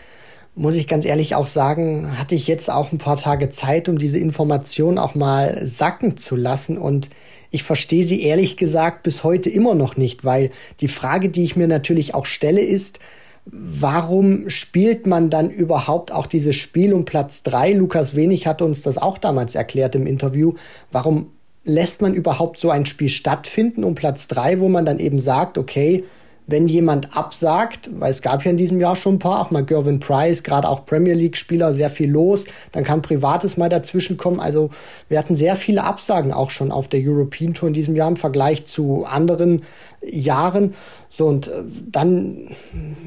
muss 0.55 0.77
ich 0.77 0.87
ganz 0.87 1.05
ehrlich 1.05 1.35
auch 1.35 1.49
sagen, 1.49 2.17
hatte 2.17 2.37
ich 2.37 2.47
jetzt 2.47 2.71
auch 2.71 2.93
ein 2.93 2.99
paar 2.99 3.17
Tage 3.17 3.51
Zeit, 3.51 3.89
um 3.89 3.99
diese 3.99 4.21
Information 4.21 4.99
auch 4.99 5.17
mal 5.17 5.67
sacken 5.67 6.17
zu 6.17 6.37
lassen. 6.37 6.79
Und 6.79 7.11
ich 7.51 7.65
verstehe 7.65 8.05
sie 8.05 8.23
ehrlich 8.23 8.57
gesagt 8.57 9.03
bis 9.03 9.25
heute 9.25 9.51
immer 9.51 9.75
noch 9.75 9.97
nicht, 9.97 10.25
weil 10.25 10.53
die 10.81 10.87
Frage, 10.87 11.29
die 11.29 11.43
ich 11.43 11.57
mir 11.57 11.67
natürlich 11.67 12.15
auch 12.15 12.27
stelle, 12.27 12.61
ist, 12.61 13.01
warum 13.47 14.49
spielt 14.49 15.09
man 15.09 15.29
dann 15.29 15.51
überhaupt 15.51 16.13
auch 16.13 16.27
dieses 16.27 16.55
Spiel 16.55 16.93
um 16.93 17.05
Platz 17.05 17.43
drei? 17.43 17.73
Lukas 17.73 18.15
Wenig 18.15 18.47
hat 18.47 18.63
uns 18.63 18.83
das 18.83 18.97
auch 18.97 19.19
damals 19.19 19.57
erklärt 19.57 19.97
im 19.97 20.07
Interview. 20.07 20.55
Warum 20.93 21.33
lässt 21.67 22.01
man 22.01 22.15
überhaupt 22.15 22.59
so 22.59 22.71
ein 22.71 22.87
Spiel 22.87 23.09
stattfinden 23.09 23.85
um 23.85 23.95
Platz 23.95 24.29
drei, 24.29 24.61
wo 24.61 24.69
man 24.69 24.87
dann 24.87 24.99
eben 24.99 25.19
sagt, 25.19 25.59
okay, 25.59 26.05
wenn 26.47 26.69
jemand 26.69 27.17
absagt, 27.17 27.91
weil 27.99 28.11
es 28.11 28.23
gab 28.23 28.45
ja 28.45 28.53
in 28.53 28.57
diesem 28.57 28.81
Jahr 28.81 28.95
schon 28.95 29.17
ein 29.17 29.19
paar, 29.19 29.41
auch 29.41 29.51
mal 29.51 29.65
Gervin 29.65 29.99
Price, 29.99 30.45
gerade 30.45 30.69
auch 30.69 30.87
Premier 30.87 31.15
League-Spieler, 31.15 31.75
sehr 31.75 31.91
viel 31.91 32.09
los, 32.09 32.45
dann 32.71 32.85
kann 32.85 33.03
Privates 33.03 33.57
mal 33.57 33.69
dazwischen 33.69 34.17
kommen. 34.17 34.39
Also 34.39 34.71
wir 35.09 35.19
hatten 35.19 35.35
sehr 35.35 35.57
viele 35.57 35.83
Absagen 35.83 36.33
auch 36.33 36.51
schon 36.51 36.71
auf 36.71 36.87
der 36.87 37.01
European 37.03 37.53
Tour 37.53 37.69
in 37.69 37.75
diesem 37.75 37.97
Jahr 37.97 38.09
im 38.09 38.17
Vergleich 38.17 38.65
zu 38.65 39.05
anderen 39.05 39.63
Jahren. 40.09 40.75
So, 41.09 41.27
und 41.27 41.49
äh, 41.49 41.63
dann 41.91 42.49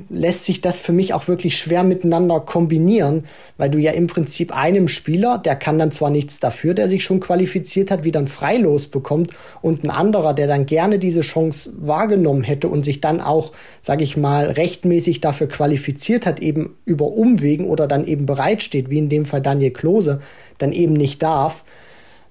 lässt 0.09 0.45
sich 0.45 0.61
das 0.61 0.79
für 0.79 0.91
mich 0.91 1.13
auch 1.13 1.27
wirklich 1.27 1.57
schwer 1.57 1.83
miteinander 1.83 2.39
kombinieren, 2.39 3.25
weil 3.57 3.69
du 3.69 3.77
ja 3.77 3.91
im 3.91 4.07
Prinzip 4.07 4.55
einem 4.55 4.87
Spieler, 4.87 5.37
der 5.37 5.55
kann 5.55 5.77
dann 5.77 5.91
zwar 5.91 6.09
nichts 6.09 6.39
dafür, 6.39 6.73
der 6.73 6.87
sich 6.87 7.03
schon 7.03 7.19
qualifiziert 7.19 7.91
hat, 7.91 8.03
wieder 8.03 8.19
ein 8.19 8.27
Freilos 8.27 8.87
bekommt 8.87 9.31
und 9.61 9.83
ein 9.83 9.89
anderer, 9.89 10.33
der 10.33 10.47
dann 10.47 10.65
gerne 10.65 10.99
diese 10.99 11.21
Chance 11.21 11.71
wahrgenommen 11.77 12.43
hätte 12.43 12.67
und 12.67 12.85
sich 12.85 13.01
dann 13.01 13.21
auch, 13.21 13.51
sage 13.81 14.03
ich 14.03 14.17
mal, 14.17 14.45
rechtmäßig 14.47 15.21
dafür 15.21 15.47
qualifiziert 15.47 16.25
hat, 16.25 16.39
eben 16.39 16.75
über 16.85 17.05
Umwegen 17.05 17.65
oder 17.65 17.87
dann 17.87 18.05
eben 18.05 18.25
bereitsteht, 18.25 18.89
wie 18.89 18.97
in 18.97 19.09
dem 19.09 19.25
Fall 19.25 19.41
Daniel 19.41 19.71
Klose, 19.71 20.19
dann 20.57 20.71
eben 20.71 20.93
nicht 20.93 21.21
darf 21.21 21.63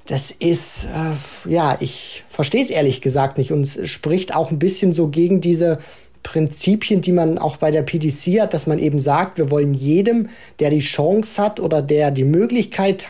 das 0.09 0.31
ist, 0.31 0.85
äh, 0.85 1.51
ja, 1.51 1.77
ich 1.81 2.25
verstehe 2.29 2.63
es 2.63 2.71
ehrlich 2.71 3.03
gesagt 3.03 3.37
nicht 3.37 3.53
und 3.53 3.61
es 3.61 3.91
spricht 3.91 4.35
auch 4.35 4.51
ein 4.51 4.59
bisschen 4.59 4.95
so 4.95 5.09
gegen 5.09 5.43
diese 5.43 5.79
Prinzipien, 6.23 7.03
die 7.03 7.13
man 7.13 7.39
auch 7.39 7.59
bei 7.59 7.71
der 7.71 7.83
PDC 7.83 8.41
hat, 8.41 8.55
dass 8.55 8.67
man 8.67 8.79
eben 8.79 8.99
sagt, 8.99 9.37
wir 9.37 9.51
wollen 9.51 9.75
jedem, 9.75 10.29
der 10.61 10.71
die 10.71 10.81
Chance 10.81 11.41
hat 11.41 11.61
oder 11.61 11.83
der 11.83 12.11
die 12.11 12.25
Möglichkeit, 12.25 13.07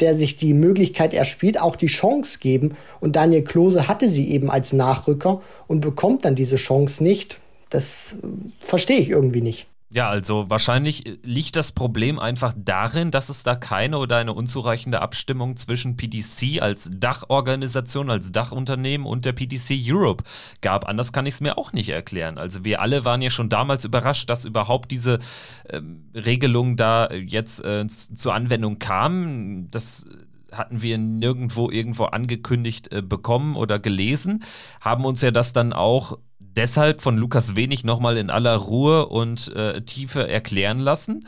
der 0.00 0.14
sich 0.14 0.36
die 0.36 0.54
Möglichkeit 0.54 1.12
erspielt, 1.12 1.60
auch 1.60 1.76
die 1.76 1.86
Chance 1.86 2.38
geben. 2.40 2.74
Und 3.00 3.16
Daniel 3.16 3.44
Klose 3.44 3.86
hatte 3.86 4.08
sie 4.08 4.30
eben 4.30 4.50
als 4.50 4.72
Nachrücker 4.72 5.42
und 5.66 5.80
bekommt 5.80 6.24
dann 6.24 6.34
diese 6.34 6.56
Chance 6.56 7.04
nicht. 7.04 7.38
Das 7.68 8.16
äh, 8.22 8.26
verstehe 8.60 8.98
ich 8.98 9.10
irgendwie 9.10 9.42
nicht. 9.42 9.66
Ja, 9.92 10.08
also 10.08 10.48
wahrscheinlich 10.48 11.04
äh, 11.04 11.18
liegt 11.24 11.56
das 11.56 11.72
Problem 11.72 12.20
einfach 12.20 12.52
darin, 12.56 13.10
dass 13.10 13.28
es 13.28 13.42
da 13.42 13.56
keine 13.56 13.98
oder 13.98 14.18
eine 14.18 14.32
unzureichende 14.32 15.02
Abstimmung 15.02 15.56
zwischen 15.56 15.96
PDC 15.96 16.62
als 16.62 16.90
Dachorganisation, 16.92 18.08
als 18.08 18.30
Dachunternehmen 18.30 19.04
und 19.04 19.24
der 19.24 19.32
PDC 19.32 19.80
Europe 19.84 20.22
gab. 20.60 20.88
Anders 20.88 21.12
kann 21.12 21.26
ich 21.26 21.34
es 21.34 21.40
mir 21.40 21.58
auch 21.58 21.72
nicht 21.72 21.88
erklären. 21.88 22.38
Also 22.38 22.64
wir 22.64 22.80
alle 22.80 23.04
waren 23.04 23.20
ja 23.20 23.30
schon 23.30 23.48
damals 23.48 23.84
überrascht, 23.84 24.30
dass 24.30 24.44
überhaupt 24.44 24.92
diese 24.92 25.18
äh, 25.64 25.80
Regelung 26.14 26.76
da 26.76 27.10
jetzt 27.10 27.64
äh, 27.64 27.84
zur 27.88 28.32
Anwendung 28.32 28.78
kam. 28.78 29.72
Das 29.72 30.06
hatten 30.52 30.82
wir 30.82 30.98
nirgendwo 30.98 31.68
irgendwo 31.68 32.04
angekündigt 32.04 32.92
äh, 32.92 33.02
bekommen 33.02 33.56
oder 33.56 33.80
gelesen, 33.80 34.44
haben 34.80 35.04
uns 35.04 35.20
ja 35.22 35.32
das 35.32 35.52
dann 35.52 35.72
auch 35.72 36.18
deshalb 36.56 37.00
von 37.00 37.16
Lukas 37.16 37.56
Wenig 37.56 37.84
nochmal 37.84 38.16
in 38.16 38.30
aller 38.30 38.56
Ruhe 38.56 39.06
und 39.06 39.54
äh, 39.54 39.82
Tiefe 39.82 40.28
erklären 40.28 40.80
lassen. 40.80 41.26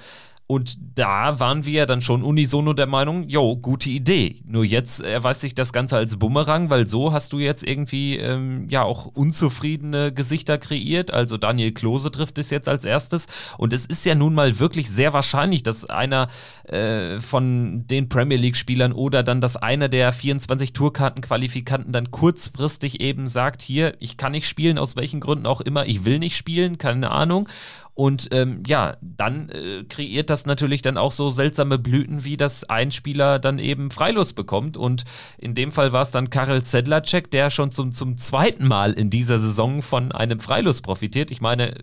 Und 0.53 0.77
da 0.97 1.41
waren 1.41 1.65
wir 1.65 1.73
ja 1.73 1.87
dann 1.87 2.03
schon 2.03 2.23
unisono 2.23 2.75
der 2.75 2.87
Meinung, 2.87 3.27
jo, 3.27 3.57
gute 3.57 3.89
Idee. 3.89 4.43
Nur 4.45 4.67
jetzt 4.67 5.01
erweist 5.01 5.41
sich 5.41 5.55
das 5.55 5.73
Ganze 5.73 5.97
als 5.97 6.19
Bumerang, 6.19 6.69
weil 6.69 6.87
so 6.87 7.11
hast 7.11 7.33
du 7.33 7.39
jetzt 7.39 7.67
irgendwie 7.67 8.19
ähm, 8.19 8.67
ja 8.69 8.83
auch 8.83 9.07
unzufriedene 9.07 10.13
Gesichter 10.13 10.59
kreiert. 10.59 11.11
Also 11.11 11.39
Daniel 11.39 11.73
Klose 11.73 12.11
trifft 12.11 12.37
es 12.37 12.51
jetzt 12.51 12.69
als 12.69 12.85
erstes. 12.85 13.29
Und 13.57 13.73
es 13.73 13.87
ist 13.87 14.05
ja 14.05 14.15
nun 14.15 14.35
mal 14.35 14.59
wirklich 14.59 14.91
sehr 14.91 15.15
wahrscheinlich, 15.15 15.63
dass 15.63 15.89
einer 15.89 16.29
äh, 16.65 17.19
von 17.21 17.87
den 17.87 18.11
Premier 18.11 18.37
League-Spielern 18.37 18.93
oder 18.93 19.23
dann, 19.23 19.41
dass 19.41 19.57
einer 19.57 19.89
der 19.89 20.13
24 20.13 20.75
Tourkartenqualifikanten 20.75 21.95
dann 21.95 22.11
kurzfristig 22.11 23.01
eben 23.01 23.27
sagt, 23.27 23.63
hier, 23.63 23.95
ich 24.01 24.19
kann 24.19 24.33
nicht 24.33 24.47
spielen, 24.47 24.77
aus 24.77 24.97
welchen 24.97 25.21
Gründen 25.21 25.47
auch 25.47 25.63
immer, 25.63 25.87
ich 25.87 26.05
will 26.05 26.19
nicht 26.19 26.37
spielen, 26.37 26.77
keine 26.77 27.11
Ahnung. 27.11 27.49
Und 27.95 28.29
ähm, 28.33 28.63
ja, 28.67 28.97
dann 29.03 29.51
äh, 29.51 29.85
kreiert 29.85 30.31
das 30.31 30.47
natürlich 30.47 30.81
dann 30.81 30.97
auch 30.97 31.13
so 31.13 31.29
seltsame 31.29 31.79
Blüten, 31.79 32.25
wie 32.25 32.39
das 32.39 32.65
ein 32.65 32.91
Spieler 32.91 33.39
dann 33.39 33.59
eben 33.59 33.91
freilos 33.91 34.33
bekommt. 34.33 34.79
Und 34.79 35.05
in 35.37 35.55
dem 35.55 35.73
Fall 35.73 35.93
war 35.93 36.03
es 36.03 36.11
dann 36.11 36.31
Karel 36.31 36.65
Sedlacek, 36.65 37.31
der 37.31 37.51
schon 37.51 37.71
zum, 37.71 37.93
zum 37.93 38.17
zweiten 38.17 38.67
Mal 38.67 38.93
in 38.93 39.11
dieser 39.11 39.39
Saison 39.39 39.83
von 39.83 40.11
einem 40.11 40.41
Freilos 40.41 40.81
profitiert. 40.81 41.31
Ich 41.31 41.43
meine, 41.43 41.75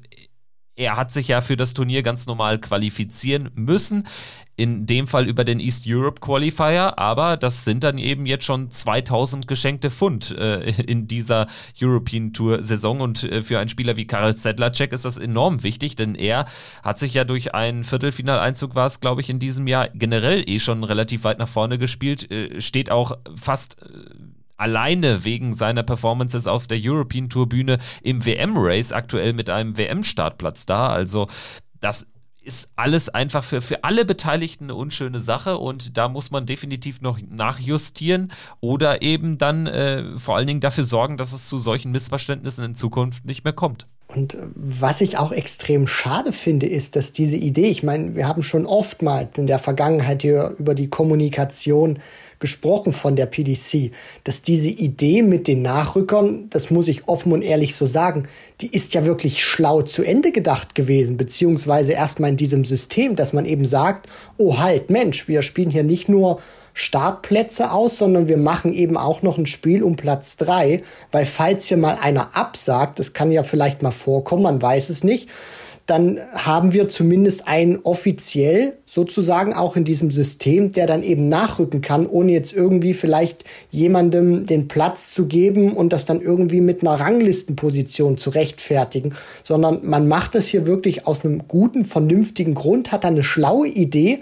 er 0.79 0.95
hat 0.95 1.11
sich 1.11 1.27
ja 1.27 1.41
für 1.41 1.57
das 1.57 1.73
Turnier 1.73 2.03
ganz 2.03 2.25
normal 2.25 2.57
qualifizieren 2.57 3.49
müssen. 3.53 4.07
In 4.55 4.85
dem 4.85 5.07
Fall 5.07 5.27
über 5.27 5.45
den 5.45 5.59
East 5.59 5.85
Europe 5.87 6.19
Qualifier, 6.19 6.97
aber 6.97 7.37
das 7.37 7.63
sind 7.63 7.83
dann 7.83 7.97
eben 7.97 8.25
jetzt 8.25 8.43
schon 8.43 8.71
2000 8.71 9.47
geschenkte 9.47 9.89
Pfund 9.89 10.31
äh, 10.31 10.69
in 10.81 11.07
dieser 11.07 11.47
European 11.81 12.33
Tour 12.33 12.61
Saison. 12.63 12.99
Und 12.99 13.23
äh, 13.23 13.41
für 13.41 13.59
einen 13.59 13.69
Spieler 13.69 13.95
wie 13.95 14.07
Karel 14.07 14.35
Sedlacek 14.35 14.91
ist 14.91 15.05
das 15.05 15.17
enorm 15.17 15.63
wichtig, 15.63 15.95
denn 15.95 16.15
er 16.15 16.45
hat 16.83 16.99
sich 16.99 17.13
ja 17.13 17.23
durch 17.23 17.53
einen 17.53 17.83
Viertelfinaleinzug 17.83 18.75
war 18.75 18.85
es, 18.85 18.99
glaube 18.99 19.21
ich, 19.21 19.29
in 19.29 19.39
diesem 19.39 19.67
Jahr 19.67 19.89
generell 19.93 20.43
eh 20.49 20.59
schon 20.59 20.83
relativ 20.83 21.23
weit 21.23 21.39
nach 21.39 21.47
vorne 21.47 21.77
gespielt, 21.77 22.29
äh, 22.31 22.59
steht 22.59 22.91
auch 22.91 23.17
fast 23.35 23.81
äh, 23.81 23.85
alleine 24.60 25.24
wegen 25.24 25.54
seiner 25.54 25.84
Performances 25.84 26.48
auf 26.48 26.67
der 26.67 26.80
European 26.82 27.30
Tour 27.30 27.48
Bühne 27.48 27.78
im 28.02 28.26
WM 28.26 28.54
Race 28.56 28.91
aktuell 28.91 29.34
mit 29.34 29.50
einem 29.50 29.78
WM 29.78 30.04
Startplatz 30.04 30.65
da, 30.65 30.88
also 30.89 31.28
das 31.80 32.08
ist 32.41 32.69
alles 32.76 33.10
einfach 33.10 33.43
für, 33.43 33.62
für 33.62 33.84
alle 33.84 34.06
Beteiligten 34.06 34.65
eine 34.65 34.76
unschöne 34.76 35.19
Sache 35.19 35.58
und 35.58 35.98
da 35.98 36.10
muss 36.10 36.32
man 36.32 36.45
definitiv 36.45 37.00
noch 37.00 37.19
nachjustieren 37.30 38.32
oder 38.62 39.02
eben 39.02 39.38
dann 39.38 39.67
äh, 39.67 40.17
vor 40.17 40.36
allen 40.36 40.48
Dingen 40.48 40.60
dafür 40.60 40.84
sorgen, 40.84 41.17
dass 41.17 41.32
es 41.32 41.48
zu 41.48 41.58
solchen 41.58 41.91
Missverständnissen 41.91 42.63
in 42.63 42.76
Zukunft 42.76 43.26
nicht 43.26 43.43
mehr 43.43 43.54
kommt. 43.54 43.88
Und 44.08 44.34
äh, 44.34 44.48
was 44.56 45.02
ich 45.02 45.17
auch 45.17 45.32
extrem 45.32 45.86
schade 45.86 46.34
finde, 46.34 46.65
ist, 46.65 46.95
dass 46.95 47.12
diese 47.12 47.38
Idee, 47.38 47.67
ich 47.67 47.84
meine, 47.84 48.15
wir 48.15 48.28
haben 48.28 48.41
schon 48.41 48.65
oftmals 48.65 49.38
in 49.38 49.45
der 49.45 49.60
Vergangenheit 49.60 50.24
hier 50.24 50.56
über 50.58 50.74
die 50.74 50.89
Kommunikation 50.89 52.00
gesprochen 52.39 52.93
von 52.93 53.15
der 53.15 53.25
PDC, 53.25 53.91
dass 54.23 54.41
diese 54.41 54.69
Idee 54.69 55.21
mit 55.21 55.47
den 55.47 55.62
Nachrückern, 55.62 56.47
das 56.49 56.71
muss 56.71 56.88
ich 56.88 57.08
offen 57.08 57.32
und 57.32 57.41
ehrlich 57.41 57.75
so 57.75 57.86
sagen, 57.86 58.28
die 58.62 58.67
ist 58.67 58.93
ja 58.93 59.06
wirklich 59.06 59.43
schlau 59.43 59.82
zu 59.82 60.04
Ende 60.04 60.32
gedacht 60.32 60.75
gewesen, 60.75 61.17
beziehungsweise 61.17 61.93
erstmal 61.93 62.32
in 62.32 62.38
diesem 62.38 62.65
System, 62.65 63.15
dass 63.15 63.34
man 63.34 63.45
eben 63.45 63.65
sagt, 63.65 64.08
oh 64.38 64.58
halt, 64.58 64.89
Mensch, 64.89 65.28
wir 65.28 65.41
spielen 65.41 65.69
hier 65.69 65.84
nicht 65.84 66.10
nur 66.10 66.39
Startplätze 66.73 67.71
aus, 67.71 67.97
sondern 67.97 68.30
wir 68.30 68.38
machen 68.38 68.73
eben 68.73 68.95
auch 68.95 69.21
noch 69.21 69.38
ein 69.38 69.45
Spiel 69.45 69.84
um 69.84 69.97
Platz 69.97 70.38
drei, 70.38 70.82
weil 71.12 71.25
falls 71.25 71.65
hier 71.65 71.78
mal 71.78 71.97
einer 72.02 72.38
absagt, 72.38 72.99
das 72.99 73.12
kann 73.12 73.34
ja 73.34 73.43
vielleicht 73.43 73.82
mal 73.82 73.91
vorkommen, 73.91 74.43
man 74.43 74.62
weiß 74.62 74.89
es 74.89 75.04
nicht, 75.04 75.28
dann 75.89 76.19
haben 76.34 76.73
wir 76.73 76.88
zumindest 76.88 77.47
einen 77.47 77.80
offiziell 77.84 78.78
sozusagen 78.86 79.54
auch 79.54 79.75
in 79.75 79.86
diesem 79.86 80.12
System, 80.12 80.71
der 80.71 80.86
dann 80.86 81.04
eben 81.04 81.30
nachrücken 81.30 81.82
kann, 81.82 82.06
ohne 82.06 82.32
jetzt 82.32 82.54
irgendwie 82.54 82.93
vielleicht 82.93 83.43
jemandem 83.71 84.45
den 84.45 84.67
Platz 84.67 85.12
zu 85.12 85.25
geben 85.25 85.73
und 85.73 85.91
das 85.91 86.06
dann 86.06 86.21
irgendwie 86.21 86.62
mit 86.62 86.82
einer 86.82 86.99
Ranglistenposition 86.99 88.17
zu 88.17 88.30
rechtfertigen, 88.30 89.15
sondern 89.43 89.80
man 89.84 90.08
macht 90.08 90.36
das 90.36 90.47
hier 90.47 90.67
wirklich 90.67 91.08
aus 91.08 91.25
einem 91.25 91.47
guten, 91.47 91.86
vernünftigen 91.86 92.54
Grund, 92.54 92.91
hat 92.91 93.04
dann 93.04 93.13
eine 93.13 93.23
schlaue 93.23 93.67
Idee, 93.67 94.19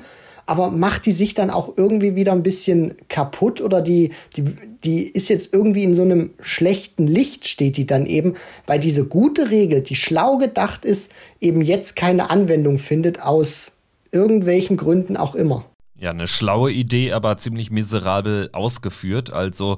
aber 0.48 0.72
macht 0.72 1.06
die 1.06 1.12
sich 1.12 1.34
dann 1.34 1.50
auch 1.52 1.74
irgendwie 1.78 2.16
wieder 2.16 2.32
ein 2.32 2.42
bisschen 2.42 2.96
kaputt 3.10 3.62
oder 3.62 3.82
die, 3.82 4.12
die, 4.36 4.46
die 4.84 5.08
ist 5.08 5.30
jetzt 5.30 5.54
irgendwie 5.54 5.84
in 5.84 5.94
so 5.94 6.02
einem 6.02 6.32
schlechten 6.40 7.06
Licht, 7.06 7.48
steht 7.48 7.78
die 7.78 7.86
dann 7.86 8.06
eben, 8.06 8.34
weil 8.66 8.80
diese 8.80 9.06
gute 9.06 9.52
Regel, 9.52 9.82
die 9.82 9.96
schlau 9.96 10.38
gedacht 10.38 10.86
ist, 10.86 11.12
eben 11.42 11.62
jetzt 11.62 11.96
keine 11.96 12.30
Anwendung 12.30 12.80
findet 12.80 13.22
aus 13.22 13.74
irgendwelchen 14.12 14.78
Gründen 14.78 15.18
auch 15.18 15.36
immer. 15.36 15.66
Ja, 16.00 16.12
eine 16.12 16.28
schlaue 16.28 16.72
Idee, 16.72 17.12
aber 17.12 17.38
ziemlich 17.38 17.70
miserabel 17.70 18.50
ausgeführt. 18.54 19.32
Also 19.32 19.78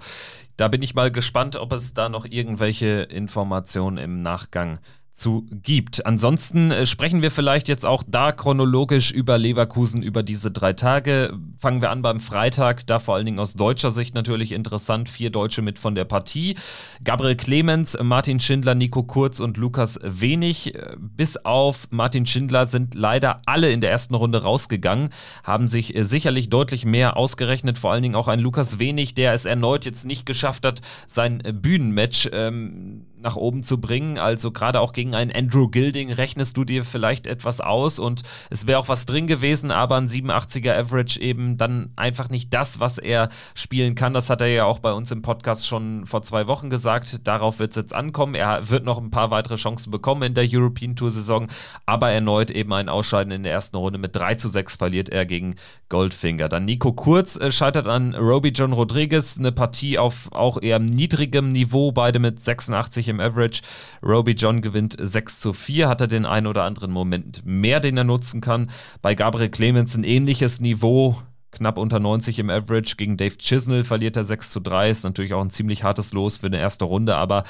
da 0.56 0.68
bin 0.68 0.82
ich 0.82 0.94
mal 0.94 1.12
gespannt, 1.12 1.56
ob 1.56 1.74
es 1.74 1.94
da 1.94 2.10
noch 2.10 2.26
irgendwelche 2.26 3.04
Informationen 3.04 3.98
im 3.98 4.22
Nachgang 4.22 4.76
gibt 4.76 4.99
zu 5.20 5.46
gibt. 5.52 6.06
Ansonsten 6.06 6.72
äh, 6.72 6.86
sprechen 6.86 7.22
wir 7.22 7.30
vielleicht 7.30 7.68
jetzt 7.68 7.86
auch 7.86 8.04
da 8.08 8.32
chronologisch 8.32 9.12
über 9.12 9.38
Leverkusen 9.38 10.02
über 10.02 10.24
diese 10.24 10.50
drei 10.50 10.74
Tage. 10.74 11.34
Fangen 11.60 11.82
wir 11.82 11.92
an 11.92 12.02
beim 12.02 12.20
Freitag, 12.20 12.88
da 12.88 13.00
vor 13.00 13.16
allen 13.16 13.26
Dingen 13.26 13.40
aus 13.40 13.54
deutscher 13.54 13.92
Sicht 13.92 14.16
natürlich 14.16 14.54
interessant. 14.54 15.10
Vier 15.10 15.30
Deutsche 15.30 15.62
mit 15.62 15.78
von 15.78 15.94
der 15.94 16.06
Partie. 16.06 16.56
Gabriel 17.04 17.36
Clemens, 17.36 17.98
Martin 18.02 18.40
Schindler, 18.40 18.76
Nico 18.76 19.04
Kurz 19.04 19.40
und 19.40 19.58
Lukas 19.58 20.00
Wenig. 20.02 20.74
Bis 20.98 21.38
auf 21.38 21.88
Martin 21.92 22.26
Schindler 22.26 22.66
sind 22.66 22.96
leider 22.96 23.42
alle 23.46 23.72
in 23.72 23.82
der 23.82 23.92
ersten 23.92 24.16
Runde 24.16 24.44
rausgegangen, 24.44 25.10
haben 25.44 25.68
sich 25.68 25.96
äh, 25.96 26.04
sicherlich 26.04 26.50
deutlich 26.50 26.86
mehr 26.86 27.18
ausgerechnet. 27.18 27.78
Vor 27.78 27.92
allen 27.92 28.04
Dingen 28.04 28.16
auch 28.16 28.28
ein 28.28 28.40
Lukas 28.40 28.80
Wenig, 28.80 29.16
der 29.16 29.34
es 29.34 29.46
erneut 29.46 29.86
jetzt 29.86 30.06
nicht 30.06 30.26
geschafft 30.26 30.66
hat, 30.66 30.82
sein 31.08 31.44
äh, 31.44 31.52
Bühnenmatch 31.52 32.30
ähm, 32.32 33.06
nach 33.22 33.36
oben 33.36 33.64
zu 33.64 33.80
bringen. 33.80 34.18
Also 34.18 34.52
gerade 34.52 34.80
auch 34.80 34.94
gegen 35.10 35.16
einen 35.16 35.32
Andrew 35.32 35.68
Gilding 35.68 36.12
rechnest 36.12 36.56
du 36.58 36.64
dir 36.64 36.84
vielleicht 36.84 37.26
etwas 37.26 37.62
aus 37.62 37.98
und 38.00 38.22
es 38.50 38.68
wäre 38.68 38.80
auch 38.80 38.90
was 38.90 39.06
drin 39.06 39.26
gewesen, 39.26 39.72
aber 39.72 39.98
ein 39.98 40.08
87er 40.08 40.78
Average 40.78 41.20
eben 41.20 41.58
dann 41.58 41.92
einfach 41.96 42.30
nicht 42.30 42.54
das, 42.54 42.80
was 42.80 42.98
er 43.00 43.30
spielen 43.56 43.96
kann. 43.96 44.14
Das 44.14 44.30
hat 44.30 44.42
er 44.42 44.48
ja 44.48 44.66
auch 44.66 44.80
bei 44.80 44.92
uns 44.92 45.12
im 45.12 45.22
Podcast 45.22 45.68
schon 45.68 46.06
vor 46.06 46.22
zwei 46.22 46.48
Wochen 46.48 46.70
gesagt. 46.70 47.28
Darauf 47.28 47.60
wird 47.60 47.72
es 47.72 47.78
jetzt 47.78 47.94
ankommen. 47.94 48.36
Er 48.36 48.70
wird 48.70 48.86
noch 48.86 49.00
ein 49.00 49.10
paar 49.10 49.32
weitere 49.32 49.56
Chancen 49.56 49.90
bekommen 49.90 50.22
in 50.22 50.34
der 50.36 50.48
European 50.48 50.96
Tour 50.96 51.12
Saison, 51.12 51.48
aber 51.86 52.12
erneut 52.12 52.52
eben 52.52 52.72
ein 52.74 52.90
Ausscheiden 52.90 53.32
in 53.32 53.44
der 53.44 53.54
ersten 53.54 53.78
Runde 53.78 53.98
mit 53.98 54.16
3 54.16 54.36
zu 54.36 54.50
6 54.50 54.76
verliert 54.76 55.10
er 55.10 55.26
gegen 55.26 55.56
Goldfinger. 55.90 56.50
Dann 56.50 56.66
Nico 56.66 56.94
Kurz 56.94 57.36
äh, 57.36 57.52
scheitert 57.52 57.88
an 57.88 58.14
Roby 58.14 58.50
John 58.50 58.74
Rodriguez, 58.74 59.38
eine 59.40 59.52
Partie 59.52 59.98
auf 59.98 60.32
auch 60.32 60.62
eher 60.62 60.80
niedrigem 60.80 61.52
Niveau, 61.52 61.92
beide 61.92 62.20
mit 62.20 62.40
86 62.40 63.08
im 63.08 63.20
Average. 63.20 63.62
Roby 64.04 64.34
John 64.34 64.62
gewinnt 64.62 64.99
6 65.02 65.40
zu 65.40 65.54
4, 65.54 65.88
hat 65.88 66.02
er 66.02 66.08
den 66.08 66.26
einen 66.26 66.48
oder 66.48 66.64
anderen 66.64 66.92
Moment 66.92 67.46
mehr, 67.46 67.80
den 67.80 67.98
er 67.98 68.04
nutzen 68.04 68.42
kann. 68.42 68.70
Bei 69.02 69.16
Gabriel 69.16 69.50
Clemens 69.50 69.96
ein 69.96 70.04
ähnliches 70.04 70.60
Niveau, 70.60 71.18
knapp 71.52 71.78
unter 71.78 72.00
90 72.00 72.40
im 72.40 72.50
Average. 72.50 72.96
Gegen 72.96 73.18
Dave 73.18 73.38
Chisnell 73.38 73.84
verliert 73.84 74.18
er 74.18 74.24
6 74.24 74.52
zu 74.52 74.60
3. 74.60 74.90
Ist 74.90 75.04
natürlich 75.04 75.34
auch 75.34 75.42
ein 75.42 75.50
ziemlich 75.50 75.84
hartes 75.84 76.14
Los 76.14 76.38
für 76.38 76.48
eine 76.48 76.60
erste 76.60 76.86
Runde, 76.86 77.16
aber 77.16 77.44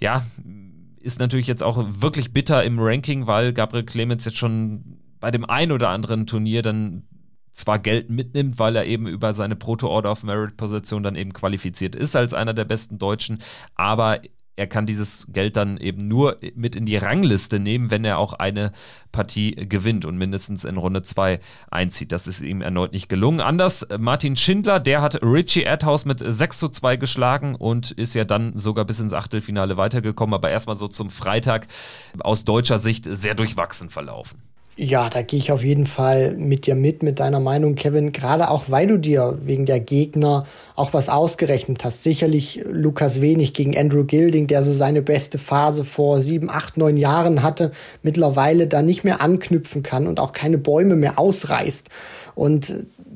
ja, 0.00 0.24
ist 1.00 1.20
natürlich 1.20 1.46
jetzt 1.46 1.62
auch 1.62 1.84
wirklich 2.00 2.32
bitter 2.32 2.64
im 2.64 2.78
Ranking, 2.80 3.26
weil 3.26 3.52
Gabriel 3.52 3.84
Clemens 3.84 4.24
jetzt 4.24 4.38
schon 4.38 4.98
bei 5.20 5.30
dem 5.30 5.44
ein 5.44 5.70
oder 5.70 5.90
anderen 5.90 6.26
Turnier 6.26 6.62
dann 6.62 7.04
zwar 7.52 7.78
Geld 7.78 8.10
mitnimmt, 8.10 8.58
weil 8.58 8.74
er 8.76 8.84
eben 8.84 9.06
über 9.06 9.32
seine 9.32 9.54
Proto-Order 9.54 10.10
of 10.10 10.24
Merit-Position 10.24 11.02
dann 11.02 11.14
eben 11.14 11.32
qualifiziert 11.32 11.94
ist 11.94 12.16
als 12.16 12.34
einer 12.34 12.52
der 12.52 12.64
besten 12.64 12.98
Deutschen, 12.98 13.38
aber 13.76 14.20
er 14.56 14.66
kann 14.66 14.86
dieses 14.86 15.26
Geld 15.32 15.56
dann 15.56 15.76
eben 15.78 16.06
nur 16.06 16.38
mit 16.54 16.76
in 16.76 16.86
die 16.86 16.96
Rangliste 16.96 17.58
nehmen, 17.58 17.90
wenn 17.90 18.04
er 18.04 18.18
auch 18.18 18.34
eine 18.34 18.72
Partie 19.10 19.54
gewinnt 19.54 20.04
und 20.04 20.16
mindestens 20.16 20.64
in 20.64 20.76
Runde 20.76 21.02
2 21.02 21.40
einzieht. 21.70 22.12
Das 22.12 22.26
ist 22.26 22.40
ihm 22.40 22.60
erneut 22.60 22.92
nicht 22.92 23.08
gelungen. 23.08 23.40
Anders, 23.40 23.86
Martin 23.98 24.36
Schindler, 24.36 24.80
der 24.80 25.02
hat 25.02 25.22
Richie 25.22 25.62
Erdhaus 25.62 26.04
mit 26.04 26.22
6 26.24 26.58
zu 26.58 26.68
2 26.68 26.96
geschlagen 26.96 27.54
und 27.54 27.90
ist 27.90 28.14
ja 28.14 28.24
dann 28.24 28.56
sogar 28.56 28.84
bis 28.84 29.00
ins 29.00 29.12
Achtelfinale 29.12 29.76
weitergekommen, 29.76 30.34
aber 30.34 30.50
erstmal 30.50 30.76
so 30.76 30.88
zum 30.88 31.10
Freitag 31.10 31.66
aus 32.20 32.44
deutscher 32.44 32.78
Sicht 32.78 33.06
sehr 33.08 33.34
durchwachsen 33.34 33.90
verlaufen. 33.90 34.53
Ja, 34.76 35.08
da 35.08 35.22
gehe 35.22 35.38
ich 35.38 35.52
auf 35.52 35.62
jeden 35.62 35.86
Fall 35.86 36.34
mit 36.36 36.66
dir 36.66 36.74
mit, 36.74 37.04
mit 37.04 37.20
deiner 37.20 37.38
Meinung, 37.38 37.76
Kevin. 37.76 38.10
Gerade 38.10 38.50
auch, 38.50 38.64
weil 38.66 38.88
du 38.88 38.98
dir 38.98 39.38
wegen 39.44 39.66
der 39.66 39.78
Gegner 39.78 40.46
auch 40.74 40.92
was 40.92 41.08
ausgerechnet 41.08 41.84
hast. 41.84 42.02
Sicherlich 42.02 42.60
Lukas 42.68 43.20
Wenig 43.20 43.54
gegen 43.54 43.78
Andrew 43.78 44.02
Gilding, 44.02 44.48
der 44.48 44.64
so 44.64 44.72
seine 44.72 45.00
beste 45.00 45.38
Phase 45.38 45.84
vor 45.84 46.20
sieben, 46.22 46.50
acht, 46.50 46.76
neun 46.76 46.96
Jahren 46.96 47.44
hatte, 47.44 47.70
mittlerweile 48.02 48.66
da 48.66 48.82
nicht 48.82 49.04
mehr 49.04 49.20
anknüpfen 49.20 49.84
kann 49.84 50.08
und 50.08 50.18
auch 50.18 50.32
keine 50.32 50.58
Bäume 50.58 50.96
mehr 50.96 51.20
ausreißt. 51.20 51.88
Und 52.34 52.72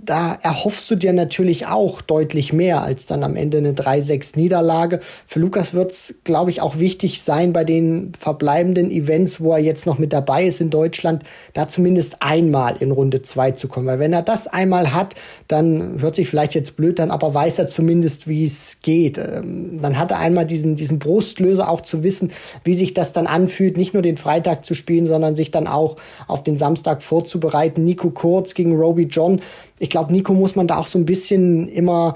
da 0.09 0.39
erhoffst 0.41 0.91
du 0.91 0.95
dir 0.95 1.13
natürlich 1.13 1.67
auch 1.67 2.01
deutlich 2.01 2.55
mehr 2.55 2.83
als 2.83 3.05
dann 3.05 3.23
am 3.23 3.37
Ende 3.37 3.59
eine 3.59 3.73
3-6-Niederlage. 3.73 5.01
Für 5.27 5.39
Lukas 5.39 5.75
wird 5.75 5.93
es, 5.93 6.15
glaube 6.25 6.51
ich, 6.51 6.63
auch 6.63 6.79
wichtig 6.79 7.21
sein 7.21 7.53
bei 7.53 7.65
den 7.65 8.13
verbleibenden 8.19 8.91
Events, 8.91 9.39
wo 9.43 9.53
er 9.53 9.59
jetzt 9.59 9.85
noch 9.85 9.99
mit 9.99 10.15
dabei 10.15 10.45
ist 10.45 10.63
in 10.63 10.71
Deutschland, 10.71 11.25
da 11.53 11.69
zumindest 11.69 12.23
einmal 12.23 12.77
in 12.81 12.91
Runde 12.91 13.21
2 13.21 13.51
zu 13.51 13.69
kommen. 13.69 13.87
Weil 13.87 13.99
wenn 13.99 14.15
er 14.15 14.23
das 14.23 14.47
einmal 14.47 14.95
hat, 14.95 15.15
dann 15.47 16.01
hört 16.01 16.15
sich 16.15 16.31
vielleicht 16.31 16.55
jetzt 16.55 16.77
blöd 16.77 17.01
an, 17.01 17.11
aber 17.11 17.35
weiß 17.35 17.59
er 17.59 17.67
zumindest, 17.67 18.27
wie 18.27 18.47
es 18.47 18.79
geht. 18.81 19.19
Ähm, 19.19 19.81
dann 19.83 19.99
hat 19.99 20.11
er 20.11 20.21
einmal 20.21 20.47
diesen, 20.47 20.75
diesen 20.75 20.99
Brustlöser 20.99 21.69
auch 21.69 21.83
zu 21.83 22.03
wissen, 22.03 22.33
wie 22.65 22.75
sich 22.75 22.95
das 22.95 23.13
dann 23.13 23.27
anfühlt, 23.27 23.77
nicht 23.77 23.93
nur 23.93 24.03
den 24.03 24.17
Freitag 24.17 24.65
zu 24.65 24.73
spielen, 24.73 25.07
sondern 25.07 25.37
sich 25.37 25.51
dann 25.51 25.67
auch 25.67 25.97
auf 26.27 26.43
den 26.43 26.57
Samstag 26.57 27.03
vorzubereiten. 27.03 27.85
Nico 27.85 28.09
Kurz 28.09 28.55
gegen 28.55 28.75
Roby 28.75 29.03
John. 29.03 29.43
Ich 29.79 29.91
glaube, 29.91 29.98
Nico 30.09 30.35
muss 30.35 30.57
man 30.57 30.67
da 30.67 30.77
auch 30.77 30.87
so 30.87 30.99
ein 30.99 31.05
bisschen 31.05 31.69
immer 31.69 32.15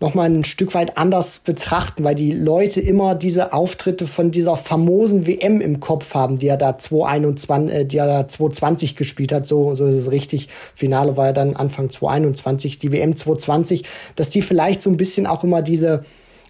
noch 0.00 0.14
mal 0.14 0.28
ein 0.28 0.44
Stück 0.44 0.74
weit 0.74 0.98
anders 0.98 1.38
betrachten, 1.38 2.04
weil 2.04 2.14
die 2.14 2.32
Leute 2.32 2.80
immer 2.80 3.14
diese 3.14 3.52
Auftritte 3.52 4.06
von 4.06 4.30
dieser 4.30 4.56
famosen 4.56 5.26
WM 5.26 5.60
im 5.60 5.80
Kopf 5.80 6.14
haben, 6.14 6.38
die 6.38 6.48
er 6.48 6.56
da 6.56 6.76
2021, 6.76 7.74
äh, 7.74 7.84
die 7.84 7.96
er 7.96 8.06
da 8.06 8.28
2020 8.28 8.96
gespielt 8.96 9.32
hat, 9.32 9.46
so, 9.46 9.74
so 9.74 9.86
ist 9.86 9.94
es 9.94 10.10
richtig. 10.10 10.48
Finale 10.74 11.16
war 11.16 11.26
ja 11.26 11.32
dann 11.32 11.56
Anfang 11.56 11.90
2021, 11.90 12.78
die 12.78 12.92
WM 12.92 13.16
2020, 13.16 13.84
dass 14.16 14.30
die 14.30 14.42
vielleicht 14.42 14.82
so 14.82 14.90
ein 14.90 14.96
bisschen 14.96 15.26
auch 15.26 15.44
immer 15.44 15.62
diese 15.62 16.04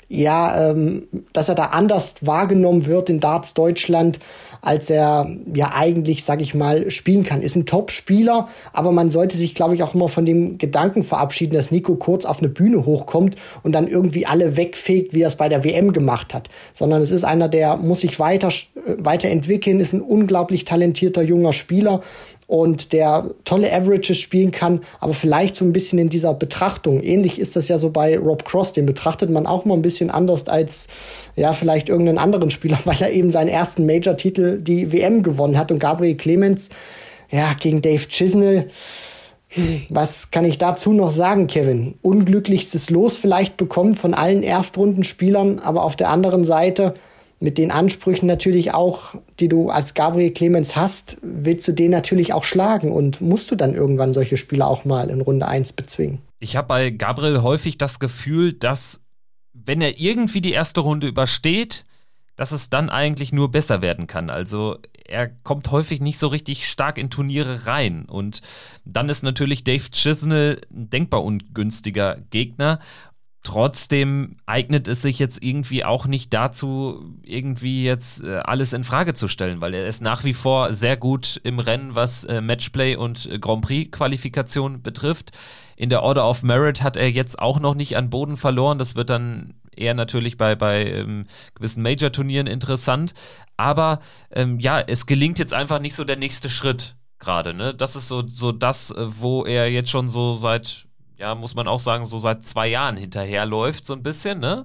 ja, 0.08 0.70
ähm, 0.70 1.06
dass 1.32 1.48
er 1.48 1.54
da 1.54 1.66
anders 1.66 2.14
wahrgenommen 2.20 2.86
wird 2.86 3.08
in 3.08 3.20
Darts 3.20 3.54
Deutschland, 3.54 4.18
als 4.60 4.88
er 4.88 5.28
ja 5.52 5.72
eigentlich, 5.74 6.24
sag 6.24 6.40
ich 6.40 6.54
mal, 6.54 6.90
spielen 6.90 7.24
kann. 7.24 7.42
Ist 7.42 7.54
ein 7.54 7.66
Top-Spieler, 7.66 8.48
aber 8.72 8.92
man 8.92 9.10
sollte 9.10 9.36
sich, 9.36 9.54
glaube 9.54 9.74
ich, 9.74 9.82
auch 9.82 9.94
immer 9.94 10.08
von 10.08 10.24
dem 10.24 10.56
Gedanken 10.56 11.02
verabschieden, 11.02 11.54
dass 11.54 11.70
Nico 11.70 11.96
kurz 11.96 12.24
auf 12.24 12.38
eine 12.38 12.48
Bühne 12.48 12.86
hochkommt 12.86 13.36
und 13.62 13.72
dann 13.72 13.88
irgendwie 13.88 14.26
alle 14.26 14.56
wegfegt, 14.56 15.12
wie 15.12 15.22
er 15.22 15.28
es 15.28 15.36
bei 15.36 15.48
der 15.48 15.64
WM 15.64 15.92
gemacht 15.92 16.32
hat. 16.32 16.48
Sondern 16.72 17.02
es 17.02 17.10
ist 17.10 17.24
einer, 17.24 17.48
der 17.48 17.76
muss 17.76 18.00
sich 18.00 18.18
weiter, 18.18 18.48
äh, 18.48 18.94
weiterentwickeln, 18.98 19.80
ist 19.80 19.92
ein 19.92 20.00
unglaublich 20.00 20.64
talentierter 20.64 21.22
junger 21.22 21.52
Spieler 21.52 22.00
und 22.46 22.92
der 22.92 23.30
tolle 23.44 23.72
Averages 23.72 24.18
spielen 24.18 24.50
kann, 24.50 24.80
aber 25.00 25.14
vielleicht 25.14 25.56
so 25.56 25.64
ein 25.64 25.72
bisschen 25.72 25.98
in 25.98 26.08
dieser 26.08 26.34
Betrachtung. 26.34 27.02
Ähnlich 27.02 27.38
ist 27.38 27.56
das 27.56 27.68
ja 27.68 27.78
so 27.78 27.90
bei 27.90 28.18
Rob 28.18 28.44
Cross, 28.44 28.72
den 28.74 28.86
betrachtet 28.86 29.30
man 29.30 29.46
auch 29.46 29.64
mal 29.64 29.74
ein 29.74 29.82
bisschen 29.82 30.10
anders 30.10 30.46
als 30.48 30.88
ja 31.36 31.52
vielleicht 31.52 31.88
irgendeinen 31.88 32.18
anderen 32.18 32.50
Spieler, 32.50 32.78
weil 32.84 33.00
er 33.00 33.12
eben 33.12 33.30
seinen 33.30 33.48
ersten 33.48 33.86
Major-Titel 33.86 34.60
die 34.60 34.92
WM 34.92 35.22
gewonnen 35.22 35.58
hat 35.58 35.72
und 35.72 35.78
Gabriel 35.78 36.16
Clemens 36.16 36.68
ja 37.30 37.52
gegen 37.58 37.82
Dave 37.82 38.06
Chisnell. 38.08 38.70
Was 39.88 40.32
kann 40.32 40.44
ich 40.44 40.58
dazu 40.58 40.92
noch 40.92 41.12
sagen, 41.12 41.46
Kevin? 41.46 41.94
Unglücklichstes 42.02 42.90
Los 42.90 43.16
vielleicht 43.16 43.56
bekommen 43.56 43.94
von 43.94 44.12
allen 44.12 44.42
Erstrundenspielern, 44.42 45.60
aber 45.60 45.84
auf 45.84 45.94
der 45.94 46.10
anderen 46.10 46.44
Seite 46.44 46.94
mit 47.44 47.58
den 47.58 47.70
Ansprüchen 47.70 48.26
natürlich 48.26 48.72
auch, 48.72 49.14
die 49.38 49.50
du 49.50 49.68
als 49.68 49.92
Gabriel 49.92 50.32
Clemens 50.32 50.76
hast, 50.76 51.18
willst 51.20 51.68
du 51.68 51.72
den 51.72 51.90
natürlich 51.90 52.32
auch 52.32 52.42
schlagen 52.42 52.90
und 52.90 53.20
musst 53.20 53.50
du 53.50 53.54
dann 53.54 53.74
irgendwann 53.74 54.14
solche 54.14 54.38
Spieler 54.38 54.66
auch 54.66 54.86
mal 54.86 55.10
in 55.10 55.20
Runde 55.20 55.46
1 55.46 55.74
bezwingen. 55.74 56.20
Ich 56.40 56.56
habe 56.56 56.68
bei 56.68 56.88
Gabriel 56.88 57.42
häufig 57.42 57.76
das 57.76 57.98
Gefühl, 57.98 58.54
dass 58.54 59.00
wenn 59.52 59.82
er 59.82 60.00
irgendwie 60.00 60.40
die 60.40 60.52
erste 60.52 60.80
Runde 60.80 61.06
übersteht, 61.06 61.84
dass 62.34 62.50
es 62.50 62.70
dann 62.70 62.88
eigentlich 62.88 63.30
nur 63.30 63.50
besser 63.50 63.82
werden 63.82 64.06
kann. 64.06 64.30
Also 64.30 64.78
er 65.06 65.28
kommt 65.28 65.70
häufig 65.70 66.00
nicht 66.00 66.18
so 66.18 66.28
richtig 66.28 66.66
stark 66.66 66.96
in 66.96 67.10
Turniere 67.10 67.66
rein. 67.66 68.06
Und 68.06 68.40
dann 68.86 69.10
ist 69.10 69.22
natürlich 69.22 69.64
Dave 69.64 69.90
Chisnell 69.90 70.62
ein 70.72 70.88
denkbar 70.88 71.22
ungünstiger 71.22 72.16
Gegner. 72.30 72.78
Trotzdem 73.44 74.38
eignet 74.46 74.88
es 74.88 75.02
sich 75.02 75.18
jetzt 75.18 75.44
irgendwie 75.44 75.84
auch 75.84 76.06
nicht 76.06 76.32
dazu, 76.32 77.14
irgendwie 77.22 77.84
jetzt 77.84 78.24
äh, 78.24 78.36
alles 78.36 78.72
in 78.72 78.84
Frage 78.84 79.12
zu 79.12 79.28
stellen, 79.28 79.60
weil 79.60 79.74
er 79.74 79.86
ist 79.86 80.00
nach 80.00 80.24
wie 80.24 80.32
vor 80.32 80.72
sehr 80.72 80.96
gut 80.96 81.42
im 81.44 81.58
Rennen, 81.58 81.94
was 81.94 82.24
äh, 82.24 82.40
Matchplay 82.40 82.96
und 82.96 83.26
äh, 83.26 83.38
Grand 83.38 83.60
Prix-Qualifikation 83.60 84.80
betrifft. 84.80 85.32
In 85.76 85.90
der 85.90 86.02
Order 86.02 86.26
of 86.26 86.42
Merit 86.42 86.82
hat 86.82 86.96
er 86.96 87.10
jetzt 87.10 87.38
auch 87.38 87.60
noch 87.60 87.74
nicht 87.74 87.98
an 87.98 88.08
Boden 88.08 88.38
verloren. 88.38 88.78
Das 88.78 88.96
wird 88.96 89.10
dann 89.10 89.52
eher 89.76 89.92
natürlich 89.92 90.38
bei, 90.38 90.54
bei 90.56 90.86
ähm, 90.86 91.26
gewissen 91.54 91.82
Major-Turnieren 91.82 92.46
interessant. 92.46 93.12
Aber 93.58 93.98
ähm, 94.30 94.58
ja, 94.58 94.80
es 94.80 95.04
gelingt 95.04 95.38
jetzt 95.38 95.52
einfach 95.52 95.80
nicht 95.80 95.94
so 95.94 96.04
der 96.04 96.16
nächste 96.16 96.48
Schritt 96.48 96.96
gerade. 97.18 97.52
Ne? 97.52 97.74
Das 97.74 97.94
ist 97.94 98.08
so, 98.08 98.26
so 98.26 98.52
das, 98.52 98.94
wo 98.96 99.44
er 99.44 99.70
jetzt 99.70 99.90
schon 99.90 100.08
so 100.08 100.32
seit 100.32 100.86
ja, 101.18 101.34
muss 101.34 101.54
man 101.54 101.68
auch 101.68 101.80
sagen, 101.80 102.04
so 102.04 102.18
seit 102.18 102.44
zwei 102.44 102.68
Jahren 102.68 102.96
hinterherläuft, 102.96 103.86
so 103.86 103.94
ein 103.94 104.02
bisschen, 104.02 104.40
ne? 104.40 104.64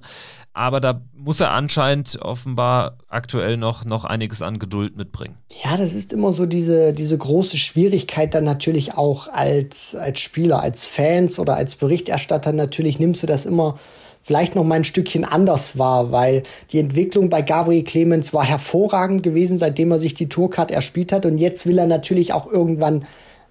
Aber 0.52 0.80
da 0.80 1.00
muss 1.14 1.38
er 1.38 1.52
anscheinend 1.52 2.18
offenbar 2.20 2.98
aktuell 3.08 3.56
noch, 3.56 3.84
noch 3.84 4.04
einiges 4.04 4.42
an 4.42 4.58
Geduld 4.58 4.96
mitbringen. 4.96 5.36
Ja, 5.62 5.76
das 5.76 5.94
ist 5.94 6.12
immer 6.12 6.32
so 6.32 6.44
diese, 6.44 6.92
diese 6.92 7.16
große 7.16 7.56
Schwierigkeit 7.56 8.34
dann 8.34 8.44
natürlich 8.44 8.94
auch 8.94 9.28
als, 9.28 9.94
als 9.94 10.20
Spieler, 10.20 10.60
als 10.60 10.86
Fans 10.86 11.38
oder 11.38 11.54
als 11.54 11.76
Berichterstatter 11.76 12.52
natürlich 12.52 12.98
nimmst 12.98 13.22
du 13.22 13.28
das 13.28 13.46
immer 13.46 13.78
vielleicht 14.22 14.54
noch 14.54 14.64
mal 14.64 14.74
ein 14.74 14.84
Stückchen 14.84 15.24
anders 15.24 15.78
wahr, 15.78 16.12
weil 16.12 16.42
die 16.72 16.78
Entwicklung 16.78 17.30
bei 17.30 17.42
Gabriel 17.42 17.84
Clemens 17.84 18.34
war 18.34 18.44
hervorragend 18.44 19.22
gewesen, 19.22 19.56
seitdem 19.56 19.92
er 19.92 19.98
sich 19.98 20.14
die 20.14 20.28
Tourcard 20.28 20.70
erspielt 20.70 21.12
hat 21.12 21.26
und 21.26 21.38
jetzt 21.38 21.64
will 21.64 21.78
er 21.78 21.86
natürlich 21.86 22.32
auch 22.32 22.46
irgendwann 22.46 23.06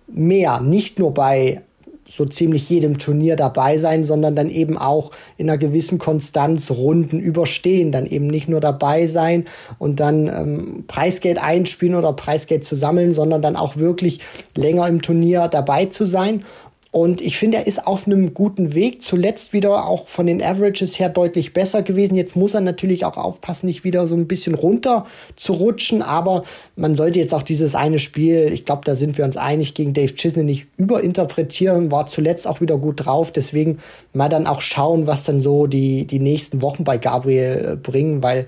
mehr, 0.08 0.60
nicht 0.60 1.00
nur 1.00 1.14
bei 1.14 1.62
so 2.10 2.26
ziemlich 2.26 2.70
jedem 2.70 2.98
Turnier 2.98 3.36
dabei 3.36 3.78
sein, 3.78 4.04
sondern 4.04 4.36
dann 4.36 4.50
eben 4.50 4.78
auch 4.78 5.12
in 5.38 5.50
einer 5.50 5.58
gewissen 5.58 5.98
Konstanz 5.98 6.72
Runden 6.72 7.20
überstehen, 7.20 7.92
dann 7.92 8.06
eben 8.06 8.28
nicht 8.28 8.50
nur 8.50 8.60
dabei 8.60 9.08
sein 9.08 9.46
und 9.78 10.00
dann 10.00 10.28
ähm, 10.28 10.84
Preisgeld 10.88 11.38
einspielen 11.38 11.96
oder 11.96 12.14
Preisgeld 12.14 12.64
zu 12.64 12.76
sammeln, 12.76 13.14
sondern 13.14 13.42
dann 13.42 13.56
auch 13.56 13.78
wirklich 13.78 14.20
länger 14.56 14.88
im 14.88 15.02
Turnier 15.02 15.48
dabei 15.48 15.86
zu 15.86 16.06
sein. 16.06 16.44
Und 16.92 17.22
ich 17.22 17.38
finde, 17.38 17.58
er 17.58 17.68
ist 17.68 17.86
auf 17.86 18.08
einem 18.08 18.34
guten 18.34 18.74
Weg. 18.74 19.04
Zuletzt 19.04 19.54
wieder 19.54 19.86
auch 19.86 20.08
von 20.08 20.26
den 20.26 20.42
Averages 20.42 20.98
her 20.98 21.10
deutlich 21.10 21.54
besser 21.54 21.84
gewesen. 21.84 22.16
Jetzt 22.16 22.36
muss 22.36 22.56
er 22.56 22.62
natürlich 22.62 23.06
auch 23.06 23.16
aufpassen, 23.16 23.68
nicht 23.68 23.84
wieder 23.84 24.08
so 24.08 24.16
ein 24.16 24.28
bisschen 24.28 24.56
runter 24.56 25.06
zu 25.36 25.54
rutschen. 25.54 26.02
Aber 26.02 26.44
man 26.76 26.96
sollte 26.96 27.20
jetzt 27.20 27.36
auch 27.36 27.44
dieses 27.44 27.76
eine 27.76 28.00
Spiel, 28.00 28.50
ich 28.52 28.66
glaube, 28.66 28.82
da 28.86 28.96
sind 28.96 29.20
wir 29.20 29.26
uns 29.26 29.38
einig, 29.38 29.76
gegen 29.76 29.94
Dave 29.94 30.16
Chisney 30.16 30.44
nicht 30.44 30.66
überinterpretieren. 30.78 31.92
War 31.92 32.08
zuletzt 32.08 32.48
auch 32.48 32.60
wieder 32.60 32.80
gut 32.80 33.06
drauf. 33.06 33.32
Deswegen 33.32 33.78
mal 34.14 34.30
dann 34.30 34.48
auch 34.48 34.62
schauen, 34.62 35.06
was 35.06 35.26
dann 35.26 35.42
so 35.42 35.68
die, 35.68 36.06
die 36.06 36.20
nächsten 36.20 36.64
Wochen 36.64 36.86
bei 36.86 36.98
Gabriel 36.98 37.74
äh, 37.74 37.76
bringen, 37.76 38.24
weil 38.24 38.48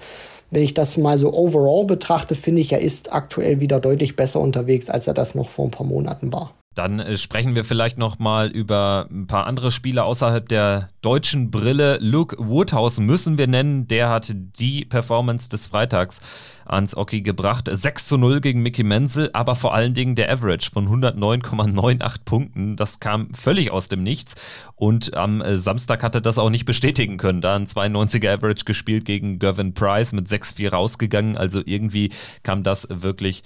wenn 0.50 0.64
ich 0.64 0.74
das 0.74 0.98
mal 0.98 1.18
so 1.18 1.34
overall 1.34 1.86
betrachte, 1.86 2.36
finde 2.36 2.62
ich, 2.62 2.74
er 2.74 2.82
ist 2.82 3.14
aktuell 3.14 3.60
wieder 3.62 3.80
deutlich 3.80 4.16
besser 4.16 4.42
unterwegs, 4.42 4.90
als 4.90 5.08
er 5.08 5.14
das 5.14 5.34
noch 5.34 5.48
vor 5.48 5.66
ein 5.66 5.72
paar 5.72 5.88
Monaten 5.88 6.34
war. 6.34 6.54
Dann 6.74 7.02
äh, 7.02 7.18
sprechen 7.18 7.54
wir 7.54 7.66
vielleicht 7.66 7.98
noch 7.98 8.18
mal 8.18 8.48
über 8.48 9.08
ein 9.12 9.28
paar 9.28 9.46
andere 9.46 9.72
Spieler 9.72 10.06
außerhalb 10.06 10.48
der 10.48 10.88
deutschen 11.02 11.52
Brille. 11.52 11.98
Luke 12.00 12.38
Woodhouse 12.40 13.02
müssen 13.02 13.38
wir 13.38 13.48
nennen. 13.48 13.90
Der 13.90 14.08
hat 14.08 14.34
die 14.34 14.86
Performance 14.86 15.50
des 15.50 15.68
Freitags 15.68 16.22
ans 16.66 16.96
Oki 16.96 17.24
gebracht. 17.24 17.68
6 17.70 18.08
zu 18.08 18.18
0 18.18 18.40
gegen 18.40 18.62
Mickey 18.62 18.84
Menzel, 18.84 19.30
aber 19.34 19.56
vor 19.56 19.74
allen 19.74 19.94
Dingen 19.94 20.16
der 20.16 20.32
Average 20.32 20.72
von 20.72 20.88
109,98 20.88 22.24
Punkten. 22.24 22.78
Das 22.78 23.02
kam 23.02 23.34
völlig 23.34 23.70
aus 23.70 23.90
dem 23.90 24.02
Nichts. 24.02 24.36
Und 24.76 25.18
am 25.18 25.42
äh, 25.42 25.58
Samstag 25.58 26.04
hat 26.04 26.16
er 26.16 26.22
das 26.22 26.38
auch 26.38 26.50
nicht 26.50 26.64
bestätigen 26.64 27.18
können. 27.18 27.42
Da 27.42 27.58
ein 27.58 27.66
92er 27.66 28.32
Average 28.36 28.64
gespielt 28.64 29.04
gegen 29.04 29.40
Gervin 29.40 29.74
Price 29.74 30.14
mit 30.14 30.30
6-4 30.30 30.70
rausgegangen. 30.70 31.36
Also 31.36 31.62
irgendwie 31.66 32.12
kam 32.44 32.64
das 32.64 32.88
wirklich 32.90 33.44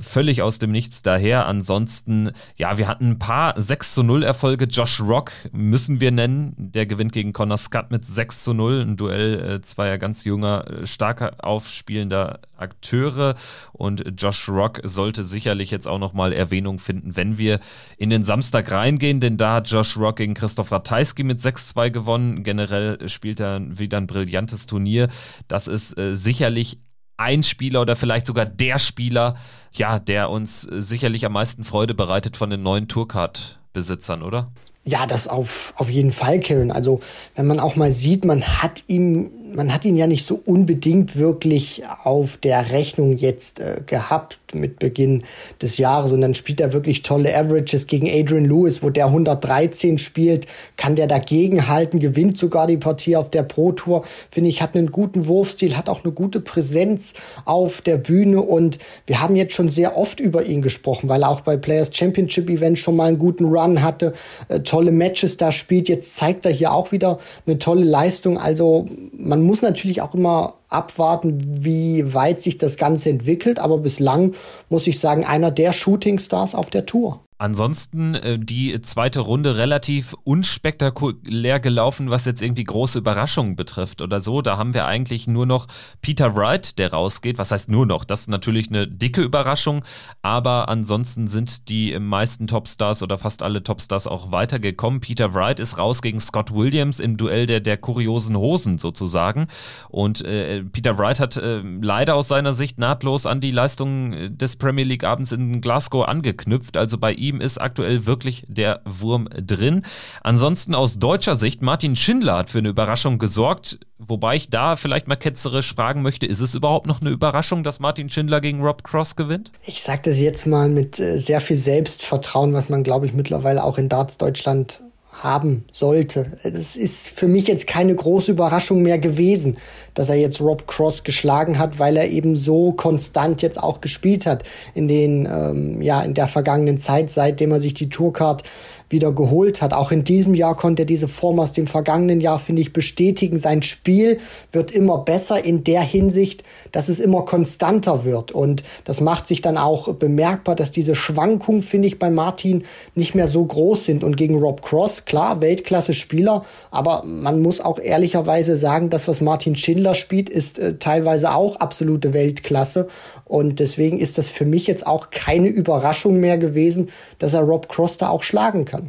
völlig 0.00 0.42
aus 0.42 0.58
dem 0.58 0.72
Nichts 0.72 1.02
daher. 1.02 1.46
Ansonsten, 1.46 2.32
ja, 2.56 2.78
wir 2.78 2.88
hatten 2.88 3.10
ein 3.10 3.18
paar 3.18 3.60
6 3.60 3.94
zu 3.94 4.02
0 4.02 4.22
Erfolge. 4.22 4.64
Josh 4.66 5.00
Rock 5.00 5.32
müssen 5.52 6.00
wir 6.00 6.10
nennen. 6.10 6.54
Der 6.56 6.86
gewinnt 6.86 7.12
gegen 7.12 7.32
Connor 7.32 7.58
Scott 7.58 7.90
mit 7.90 8.04
6 8.04 8.44
zu 8.44 8.54
0. 8.54 8.82
Ein 8.82 8.96
Duell 8.96 9.40
äh, 9.40 9.60
zweier 9.60 9.98
ganz 9.98 10.24
junger, 10.24 10.64
äh, 10.68 10.86
starker 10.86 11.44
aufspielender 11.44 12.40
Akteure. 12.56 13.34
Und 13.72 14.04
Josh 14.16 14.48
Rock 14.48 14.80
sollte 14.84 15.24
sicherlich 15.24 15.70
jetzt 15.70 15.86
auch 15.86 15.98
nochmal 15.98 16.32
Erwähnung 16.32 16.78
finden, 16.78 17.16
wenn 17.16 17.38
wir 17.38 17.60
in 17.96 18.10
den 18.10 18.22
Samstag 18.22 18.70
reingehen, 18.70 19.20
denn 19.20 19.36
da 19.36 19.54
hat 19.54 19.70
Josh 19.70 19.96
Rock 19.96 20.16
gegen 20.16 20.34
Christoph 20.34 20.72
Ratajski 20.72 21.24
mit 21.24 21.40
6-2 21.40 21.90
gewonnen. 21.90 22.42
Generell 22.42 23.08
spielt 23.08 23.40
er 23.40 23.60
wieder 23.78 23.98
ein 23.98 24.06
brillantes 24.06 24.66
Turnier. 24.66 25.08
Das 25.48 25.66
ist 25.66 25.96
äh, 25.98 26.14
sicherlich 26.14 26.80
ein 27.20 27.42
Spieler 27.42 27.82
oder 27.82 27.96
vielleicht 27.96 28.26
sogar 28.26 28.46
der 28.46 28.78
Spieler, 28.78 29.36
ja, 29.72 29.98
der 29.98 30.30
uns 30.30 30.62
sicherlich 30.62 31.26
am 31.26 31.32
meisten 31.32 31.64
Freude 31.64 31.94
bereitet 31.94 32.36
von 32.36 32.50
den 32.50 32.62
neuen 32.62 32.88
Tourcard-Besitzern, 32.88 34.22
oder? 34.22 34.48
Ja, 34.84 35.06
das 35.06 35.28
auf, 35.28 35.74
auf 35.76 35.90
jeden 35.90 36.10
Fall, 36.10 36.40
Karen. 36.40 36.70
Also, 36.70 37.00
wenn 37.36 37.46
man 37.46 37.60
auch 37.60 37.76
mal 37.76 37.92
sieht, 37.92 38.24
man 38.24 38.42
hat 38.62 38.82
ihm 38.86 39.30
man 39.54 39.72
hat 39.72 39.84
ihn 39.84 39.96
ja 39.96 40.06
nicht 40.06 40.26
so 40.26 40.40
unbedingt 40.44 41.16
wirklich 41.16 41.82
auf 42.04 42.36
der 42.36 42.70
Rechnung 42.70 43.16
jetzt 43.16 43.60
äh, 43.60 43.82
gehabt 43.84 44.38
mit 44.54 44.78
Beginn 44.78 45.24
des 45.60 45.78
Jahres. 45.78 46.12
Und 46.12 46.20
dann 46.20 46.34
spielt 46.34 46.60
er 46.60 46.72
wirklich 46.72 47.02
tolle 47.02 47.36
Averages 47.36 47.88
gegen 47.88 48.08
Adrian 48.08 48.44
Lewis, 48.44 48.82
wo 48.82 48.90
der 48.90 49.06
113 49.06 49.98
spielt, 49.98 50.46
kann 50.76 50.94
der 50.94 51.08
dagegen 51.08 51.68
halten, 51.68 51.98
gewinnt 51.98 52.38
sogar 52.38 52.68
die 52.68 52.76
Partie 52.76 53.16
auf 53.16 53.30
der 53.30 53.42
Pro 53.42 53.72
Tour, 53.72 54.02
finde 54.30 54.50
ich, 54.50 54.62
hat 54.62 54.76
einen 54.76 54.92
guten 54.92 55.26
Wurfstil, 55.26 55.76
hat 55.76 55.88
auch 55.88 56.04
eine 56.04 56.12
gute 56.12 56.40
Präsenz 56.40 57.14
auf 57.44 57.80
der 57.80 57.96
Bühne. 57.96 58.40
Und 58.40 58.78
wir 59.06 59.20
haben 59.20 59.34
jetzt 59.34 59.54
schon 59.54 59.68
sehr 59.68 59.96
oft 59.96 60.20
über 60.20 60.44
ihn 60.44 60.62
gesprochen, 60.62 61.08
weil 61.08 61.22
er 61.22 61.30
auch 61.30 61.40
bei 61.40 61.56
Players 61.56 61.90
Championship 61.92 62.48
Event 62.48 62.78
schon 62.78 62.94
mal 62.94 63.08
einen 63.08 63.18
guten 63.18 63.46
Run 63.46 63.82
hatte, 63.82 64.12
äh, 64.48 64.60
tolle 64.60 64.92
Matches 64.92 65.36
da 65.36 65.50
spielt, 65.50 65.88
jetzt 65.88 66.14
zeigt 66.14 66.46
er 66.46 66.52
hier 66.52 66.72
auch 66.72 66.92
wieder 66.92 67.18
eine 67.46 67.58
tolle 67.58 67.84
Leistung, 67.84 68.38
also 68.38 68.86
man 69.12 69.40
man 69.40 69.46
muss 69.46 69.62
natürlich 69.62 70.02
auch 70.02 70.14
immer 70.14 70.54
abwarten, 70.70 71.38
wie 71.64 72.14
weit 72.14 72.42
sich 72.42 72.56
das 72.58 72.76
Ganze 72.76 73.10
entwickelt, 73.10 73.58
aber 73.58 73.78
bislang 73.78 74.34
muss 74.68 74.86
ich 74.86 74.98
sagen, 74.98 75.24
einer 75.24 75.50
der 75.50 75.72
Shootingstars 75.72 76.54
auf 76.54 76.70
der 76.70 76.86
Tour. 76.86 77.20
Ansonsten 77.40 78.16
äh, 78.16 78.38
die 78.38 78.82
zweite 78.82 79.20
Runde 79.20 79.56
relativ 79.56 80.14
unspektakulär 80.24 81.58
gelaufen, 81.58 82.10
was 82.10 82.26
jetzt 82.26 82.42
irgendwie 82.42 82.64
große 82.64 82.98
Überraschungen 82.98 83.56
betrifft 83.56 84.02
oder 84.02 84.20
so. 84.20 84.42
Da 84.42 84.58
haben 84.58 84.74
wir 84.74 84.84
eigentlich 84.84 85.26
nur 85.26 85.46
noch 85.46 85.66
Peter 86.02 86.36
Wright, 86.36 86.78
der 86.78 86.92
rausgeht. 86.92 87.38
Was 87.38 87.50
heißt 87.50 87.70
nur 87.70 87.86
noch? 87.86 88.04
Das 88.04 88.20
ist 88.20 88.28
natürlich 88.28 88.68
eine 88.68 88.86
dicke 88.86 89.22
Überraschung, 89.22 89.82
aber 90.20 90.68
ansonsten 90.68 91.28
sind 91.28 91.70
die 91.70 91.98
meisten 91.98 92.46
Topstars 92.46 93.02
oder 93.02 93.16
fast 93.16 93.42
alle 93.42 93.62
Topstars 93.62 94.06
auch 94.06 94.30
weitergekommen. 94.30 95.00
Peter 95.00 95.32
Wright 95.32 95.60
ist 95.60 95.78
raus 95.78 96.02
gegen 96.02 96.20
Scott 96.20 96.54
Williams 96.54 97.00
im 97.00 97.16
Duell 97.16 97.46
der, 97.46 97.60
der 97.60 97.78
kuriosen 97.78 98.36
Hosen 98.36 98.76
sozusagen. 98.76 99.46
Und 99.88 100.22
äh, 100.26 100.62
Peter 100.62 100.98
Wright 100.98 101.18
hat 101.18 101.38
äh, 101.38 101.62
leider 101.80 102.16
aus 102.16 102.28
seiner 102.28 102.52
Sicht 102.52 102.78
nahtlos 102.78 103.24
an 103.24 103.40
die 103.40 103.50
Leistungen 103.50 104.36
des 104.36 104.56
Premier 104.56 104.84
League 104.84 105.04
Abends 105.04 105.32
in 105.32 105.62
Glasgow 105.62 106.06
angeknüpft. 106.06 106.76
Also 106.76 106.98
bei 106.98 107.14
ihm 107.14 107.29
ihm 107.30 107.40
ist 107.40 107.58
aktuell 107.58 108.06
wirklich 108.06 108.44
der 108.48 108.80
Wurm 108.84 109.28
drin. 109.30 109.84
Ansonsten 110.22 110.74
aus 110.74 110.98
deutscher 110.98 111.34
Sicht, 111.34 111.62
Martin 111.62 111.96
Schindler 111.96 112.36
hat 112.36 112.50
für 112.50 112.58
eine 112.58 112.68
Überraschung 112.68 113.18
gesorgt, 113.18 113.78
wobei 113.98 114.36
ich 114.36 114.50
da 114.50 114.76
vielleicht 114.76 115.08
mal 115.08 115.16
ketzerisch 115.16 115.74
fragen 115.74 116.02
möchte, 116.02 116.26
ist 116.26 116.40
es 116.40 116.54
überhaupt 116.54 116.86
noch 116.86 117.00
eine 117.00 117.10
Überraschung, 117.10 117.62
dass 117.62 117.80
Martin 117.80 118.08
Schindler 118.08 118.40
gegen 118.40 118.60
Rob 118.60 118.84
Cross 118.84 119.16
gewinnt? 119.16 119.52
Ich 119.64 119.82
sage 119.82 120.02
das 120.04 120.18
jetzt 120.18 120.46
mal 120.46 120.68
mit 120.68 120.98
äh, 121.00 121.18
sehr 121.18 121.40
viel 121.40 121.56
Selbstvertrauen, 121.56 122.52
was 122.52 122.68
man, 122.68 122.82
glaube 122.82 123.06
ich, 123.06 123.12
mittlerweile 123.12 123.64
auch 123.64 123.78
in 123.78 123.88
Darts 123.88 124.18
Deutschland 124.18 124.80
haben 125.22 125.64
sollte. 125.72 126.26
Es 126.42 126.76
ist 126.76 127.08
für 127.08 127.28
mich 127.28 127.46
jetzt 127.46 127.66
keine 127.66 127.94
große 127.94 128.32
Überraschung 128.32 128.82
mehr 128.82 128.98
gewesen, 128.98 129.58
dass 129.94 130.08
er 130.08 130.16
jetzt 130.16 130.40
Rob 130.40 130.66
Cross 130.66 131.04
geschlagen 131.04 131.58
hat, 131.58 131.78
weil 131.78 131.96
er 131.96 132.08
eben 132.08 132.36
so 132.36 132.72
konstant 132.72 133.42
jetzt 133.42 133.62
auch 133.62 133.80
gespielt 133.80 134.26
hat 134.26 134.44
in 134.74 134.88
den 134.88 135.28
ähm, 135.30 135.82
ja 135.82 136.02
in 136.02 136.14
der 136.14 136.26
vergangenen 136.26 136.78
Zeit, 136.78 137.10
seitdem 137.10 137.52
er 137.52 137.60
sich 137.60 137.74
die 137.74 137.88
Tourcard 137.88 138.42
wieder 138.90 139.12
geholt 139.12 139.62
hat. 139.62 139.72
Auch 139.72 139.92
in 139.92 140.04
diesem 140.04 140.34
Jahr 140.34 140.56
konnte 140.56 140.82
er 140.82 140.86
diese 140.86 141.08
Form 141.08 141.38
aus 141.40 141.52
dem 141.52 141.66
vergangenen 141.66 142.20
Jahr, 142.20 142.38
finde 142.38 142.62
ich, 142.62 142.72
bestätigen. 142.72 143.38
Sein 143.38 143.62
Spiel 143.62 144.18
wird 144.52 144.70
immer 144.72 144.98
besser 144.98 145.42
in 145.44 145.64
der 145.64 145.80
Hinsicht, 145.80 146.42
dass 146.72 146.88
es 146.88 147.00
immer 147.00 147.24
konstanter 147.24 148.04
wird. 148.04 148.32
Und 148.32 148.62
das 148.84 149.00
macht 149.00 149.28
sich 149.28 149.40
dann 149.40 149.56
auch 149.56 149.94
bemerkbar, 149.94 150.56
dass 150.56 150.72
diese 150.72 150.94
Schwankungen, 150.94 151.62
finde 151.62 151.88
ich, 151.88 151.98
bei 151.98 152.10
Martin 152.10 152.64
nicht 152.94 153.14
mehr 153.14 153.28
so 153.28 153.44
groß 153.44 153.84
sind. 153.84 154.04
Und 154.04 154.16
gegen 154.16 154.36
Rob 154.36 154.62
Cross, 154.62 155.04
klar, 155.04 155.40
Weltklasse-Spieler, 155.40 156.44
aber 156.70 157.04
man 157.04 157.40
muss 157.40 157.60
auch 157.60 157.78
ehrlicherweise 157.78 158.56
sagen, 158.56 158.90
das, 158.90 159.06
was 159.06 159.20
Martin 159.20 159.56
Schindler 159.56 159.94
spielt, 159.94 160.28
ist 160.28 160.58
äh, 160.58 160.78
teilweise 160.78 161.32
auch 161.32 161.56
absolute 161.56 162.12
Weltklasse. 162.12 162.88
Und 163.24 163.60
deswegen 163.60 163.98
ist 163.98 164.18
das 164.18 164.28
für 164.28 164.46
mich 164.46 164.66
jetzt 164.66 164.86
auch 164.86 165.10
keine 165.10 165.48
Überraschung 165.48 166.18
mehr 166.18 166.38
gewesen, 166.38 166.88
dass 167.18 167.34
er 167.34 167.42
Rob 167.42 167.68
Cross 167.68 167.98
da 167.98 168.08
auch 168.08 168.22
schlagen 168.22 168.64
kann. 168.64 168.79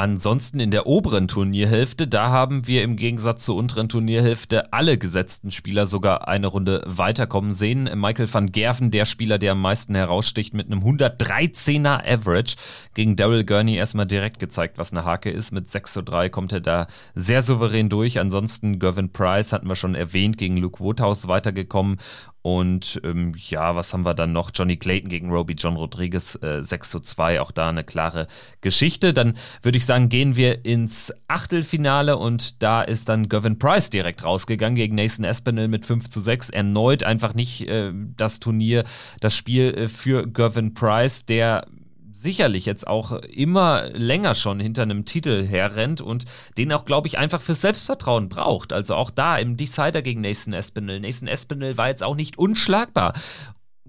Ansonsten 0.00 0.60
in 0.60 0.70
der 0.70 0.86
oberen 0.86 1.28
Turnierhälfte, 1.28 2.08
da 2.08 2.30
haben 2.30 2.66
wir 2.66 2.82
im 2.84 2.96
Gegensatz 2.96 3.44
zur 3.44 3.56
unteren 3.56 3.90
Turnierhälfte 3.90 4.72
alle 4.72 4.96
gesetzten 4.96 5.50
Spieler 5.50 5.84
sogar 5.84 6.26
eine 6.26 6.46
Runde 6.46 6.82
weiterkommen 6.86 7.52
sehen. 7.52 7.84
Michael 7.96 8.32
van 8.32 8.46
Gerven, 8.46 8.90
der 8.90 9.04
Spieler, 9.04 9.36
der 9.36 9.52
am 9.52 9.60
meisten 9.60 9.94
heraussticht, 9.94 10.54
mit 10.54 10.68
einem 10.68 10.80
113er 10.80 12.02
Average 12.02 12.56
gegen 12.94 13.14
Daryl 13.14 13.44
Gurney 13.44 13.74
erstmal 13.74 14.06
direkt 14.06 14.38
gezeigt, 14.38 14.78
was 14.78 14.90
eine 14.90 15.04
Hake 15.04 15.30
ist. 15.30 15.52
Mit 15.52 15.68
6 15.68 15.92
zu 15.92 16.02
3 16.02 16.30
kommt 16.30 16.52
er 16.52 16.62
da 16.62 16.86
sehr 17.14 17.42
souverän 17.42 17.90
durch. 17.90 18.18
Ansonsten 18.18 18.78
Gervin 18.78 19.12
Price 19.12 19.52
hatten 19.52 19.68
wir 19.68 19.76
schon 19.76 19.94
erwähnt, 19.94 20.38
gegen 20.38 20.56
Luke 20.56 20.80
Woodhouse 20.80 21.28
weitergekommen 21.28 21.98
und 22.42 23.00
ähm, 23.04 23.32
ja, 23.36 23.76
was 23.76 23.92
haben 23.92 24.04
wir 24.06 24.14
dann 24.14 24.32
noch? 24.32 24.50
Johnny 24.54 24.78
Clayton 24.78 25.10
gegen 25.10 25.30
Roby 25.30 25.54
John 25.54 25.76
Rodriguez, 25.76 26.38
äh, 26.42 26.62
6 26.62 26.90
zu 26.90 27.00
2, 27.00 27.40
auch 27.40 27.50
da 27.50 27.68
eine 27.68 27.84
klare 27.84 28.28
Geschichte. 28.62 29.12
Dann 29.12 29.36
würde 29.60 29.76
ich 29.76 29.84
sagen, 29.84 29.89
gehen 29.98 30.36
wir 30.36 30.64
ins 30.64 31.12
Achtelfinale 31.26 32.16
und 32.16 32.62
da 32.62 32.82
ist 32.82 33.08
dann 33.08 33.28
Gavin 33.28 33.58
Price 33.58 33.90
direkt 33.90 34.24
rausgegangen 34.24 34.76
gegen 34.76 34.94
Nathan 34.94 35.24
Espinel 35.24 35.66
mit 35.66 35.84
5 35.84 36.08
zu 36.08 36.20
6. 36.20 36.50
Erneut 36.50 37.02
einfach 37.02 37.34
nicht 37.34 37.68
äh, 37.68 37.92
das 38.16 38.38
Turnier, 38.38 38.84
das 39.20 39.34
Spiel 39.34 39.74
äh, 39.74 39.88
für 39.88 40.28
Gavin 40.28 40.74
Price, 40.74 41.26
der 41.26 41.66
sicherlich 42.12 42.66
jetzt 42.66 42.86
auch 42.86 43.12
immer 43.12 43.90
länger 43.92 44.36
schon 44.36 44.60
hinter 44.60 44.82
einem 44.82 45.06
Titel 45.06 45.44
herrennt 45.44 46.00
und 46.00 46.24
den 46.56 46.72
auch, 46.72 46.84
glaube 46.84 47.08
ich, 47.08 47.18
einfach 47.18 47.40
fürs 47.40 47.62
Selbstvertrauen 47.62 48.28
braucht. 48.28 48.72
Also 48.72 48.94
auch 48.94 49.10
da 49.10 49.38
im 49.38 49.56
Decider 49.56 50.02
gegen 50.02 50.20
Nathan 50.20 50.52
Espinel. 50.52 51.00
Nathan 51.00 51.26
Espinel 51.26 51.76
war 51.76 51.88
jetzt 51.88 52.04
auch 52.04 52.14
nicht 52.14 52.38
unschlagbar. 52.38 53.14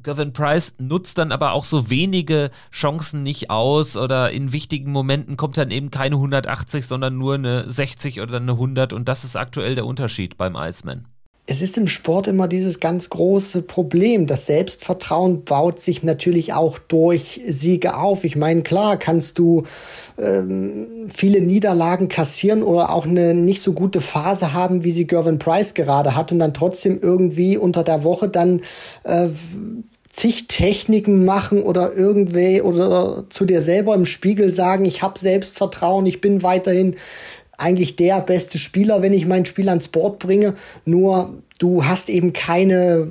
Gavin 0.03 0.33
Price 0.33 0.75
nutzt 0.79 1.17
dann 1.17 1.31
aber 1.31 1.53
auch 1.53 1.63
so 1.63 1.89
wenige 1.89 2.51
Chancen 2.71 3.23
nicht 3.23 3.49
aus 3.49 3.97
oder 3.97 4.31
in 4.31 4.53
wichtigen 4.53 4.91
Momenten 4.91 5.37
kommt 5.37 5.57
dann 5.57 5.71
eben 5.71 5.91
keine 5.91 6.15
180, 6.15 6.85
sondern 6.85 7.17
nur 7.17 7.35
eine 7.35 7.69
60 7.69 8.21
oder 8.21 8.37
eine 8.37 8.53
100 8.53 8.93
und 8.93 9.07
das 9.07 9.23
ist 9.23 9.35
aktuell 9.35 9.75
der 9.75 9.85
Unterschied 9.85 10.37
beim 10.37 10.55
Iceman 10.55 11.07
es 11.51 11.61
ist 11.61 11.77
im 11.77 11.87
Sport 11.87 12.27
immer 12.27 12.47
dieses 12.47 12.79
ganz 12.79 13.09
große 13.09 13.63
Problem. 13.63 14.25
Das 14.25 14.45
Selbstvertrauen 14.45 15.43
baut 15.43 15.81
sich 15.81 16.01
natürlich 16.01 16.53
auch 16.53 16.79
durch 16.79 17.41
Siege 17.45 17.97
auf. 17.97 18.23
Ich 18.23 18.37
meine, 18.37 18.61
klar 18.61 18.95
kannst 18.95 19.37
du 19.37 19.63
ähm, 20.17 21.09
viele 21.13 21.41
Niederlagen 21.41 22.07
kassieren 22.07 22.63
oder 22.63 22.93
auch 22.93 23.05
eine 23.05 23.33
nicht 23.33 23.61
so 23.61 23.73
gute 23.73 23.99
Phase 23.99 24.53
haben, 24.53 24.85
wie 24.85 24.93
sie 24.93 25.05
Gervin 25.05 25.39
Price 25.39 25.73
gerade 25.73 26.15
hat 26.15 26.31
und 26.31 26.39
dann 26.39 26.53
trotzdem 26.53 26.99
irgendwie 27.01 27.57
unter 27.57 27.83
der 27.83 28.05
Woche 28.05 28.29
dann 28.29 28.61
äh, 29.03 29.27
zig 30.09 30.47
Techniken 30.47 31.25
machen 31.25 31.63
oder 31.63 31.93
irgendwie 31.93 32.61
oder 32.61 33.25
zu 33.29 33.43
dir 33.43 33.61
selber 33.61 33.93
im 33.95 34.05
Spiegel 34.05 34.51
sagen, 34.51 34.85
ich 34.85 35.01
habe 35.01 35.19
Selbstvertrauen, 35.19 36.05
ich 36.05 36.21
bin 36.21 36.43
weiterhin 36.43 36.95
eigentlich 37.61 37.95
der 37.95 38.21
beste 38.21 38.57
Spieler, 38.57 39.01
wenn 39.01 39.13
ich 39.13 39.25
mein 39.25 39.45
Spiel 39.45 39.69
ans 39.69 39.87
Board 39.87 40.19
bringe. 40.19 40.55
Nur 40.85 41.41
du 41.61 41.85
hast 41.85 42.09
eben 42.09 42.33
keine, 42.33 43.09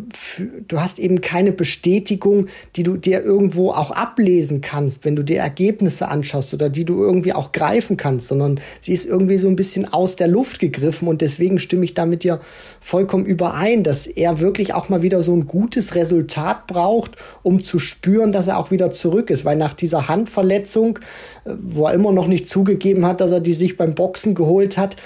du 0.67 0.81
hast 0.81 0.99
eben 0.99 1.21
keine 1.21 1.53
Bestätigung, 1.53 2.49
die 2.75 2.83
du 2.83 2.97
dir 2.97 3.23
irgendwo 3.23 3.71
auch 3.71 3.93
ablesen 3.93 4.61
kannst, 4.61 5.05
wenn 5.05 5.15
du 5.15 5.23
dir 5.23 5.39
Ergebnisse 5.39 6.09
anschaust 6.09 6.53
oder 6.53 6.69
die 6.69 6.85
du 6.85 7.01
irgendwie 7.01 7.33
auch 7.33 7.53
greifen 7.53 7.97
kannst, 7.97 8.27
sondern 8.27 8.59
sie 8.81 8.93
ist 8.93 9.07
irgendwie 9.07 9.39
so 9.39 9.47
ein 9.47 9.55
bisschen 9.55 9.93
aus 9.93 10.17
der 10.17 10.27
Luft 10.27 10.59
gegriffen 10.59 11.07
und 11.07 11.21
deswegen 11.21 11.61
stimme 11.61 11.85
ich 11.85 11.95
da 11.95 12.07
mit 12.07 12.25
dir 12.25 12.41
vollkommen 12.81 13.25
überein, 13.25 13.85
dass 13.85 14.09
er 14.09 14.41
wirklich 14.41 14.75
auch 14.75 14.89
mal 14.89 15.03
wieder 15.03 15.23
so 15.23 15.33
ein 15.33 15.47
gutes 15.47 15.95
Resultat 15.95 16.67
braucht, 16.67 17.13
um 17.45 17.63
zu 17.63 17.79
spüren, 17.79 18.33
dass 18.33 18.49
er 18.49 18.59
auch 18.59 18.73
wieder 18.73 18.91
zurück 18.91 19.31
ist, 19.31 19.45
weil 19.45 19.57
nach 19.57 19.75
dieser 19.75 20.09
Handverletzung, 20.09 20.99
äh, 21.45 21.53
wo 21.63 21.87
er 21.87 21.95
immer 21.95 22.11
noch 22.11 22.27
nicht 22.27 22.49
zugegeben 22.49 23.07
hat, 23.07 23.21
dass 23.21 23.31
er 23.31 23.41
die 23.41 23.53
sich 23.53 23.77
beim 23.77 23.95
Boxen 23.95 24.35
geholt 24.35 24.77
hat, 24.77 24.97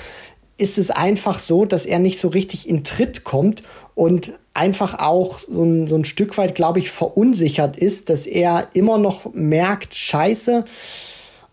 ist 0.56 0.78
es 0.78 0.90
einfach 0.90 1.38
so, 1.38 1.64
dass 1.64 1.86
er 1.86 1.98
nicht 1.98 2.18
so 2.18 2.28
richtig 2.28 2.68
in 2.68 2.84
Tritt 2.84 3.24
kommt 3.24 3.62
und 3.94 4.38
einfach 4.54 5.00
auch 5.00 5.40
so 5.40 5.64
ein, 5.64 5.88
so 5.88 5.96
ein 5.96 6.04
Stück 6.04 6.38
weit, 6.38 6.54
glaube 6.54 6.78
ich, 6.78 6.90
verunsichert 6.90 7.76
ist, 7.76 8.08
dass 8.08 8.26
er 8.26 8.68
immer 8.74 8.98
noch 8.98 9.32
merkt, 9.34 9.94
scheiße, 9.94 10.64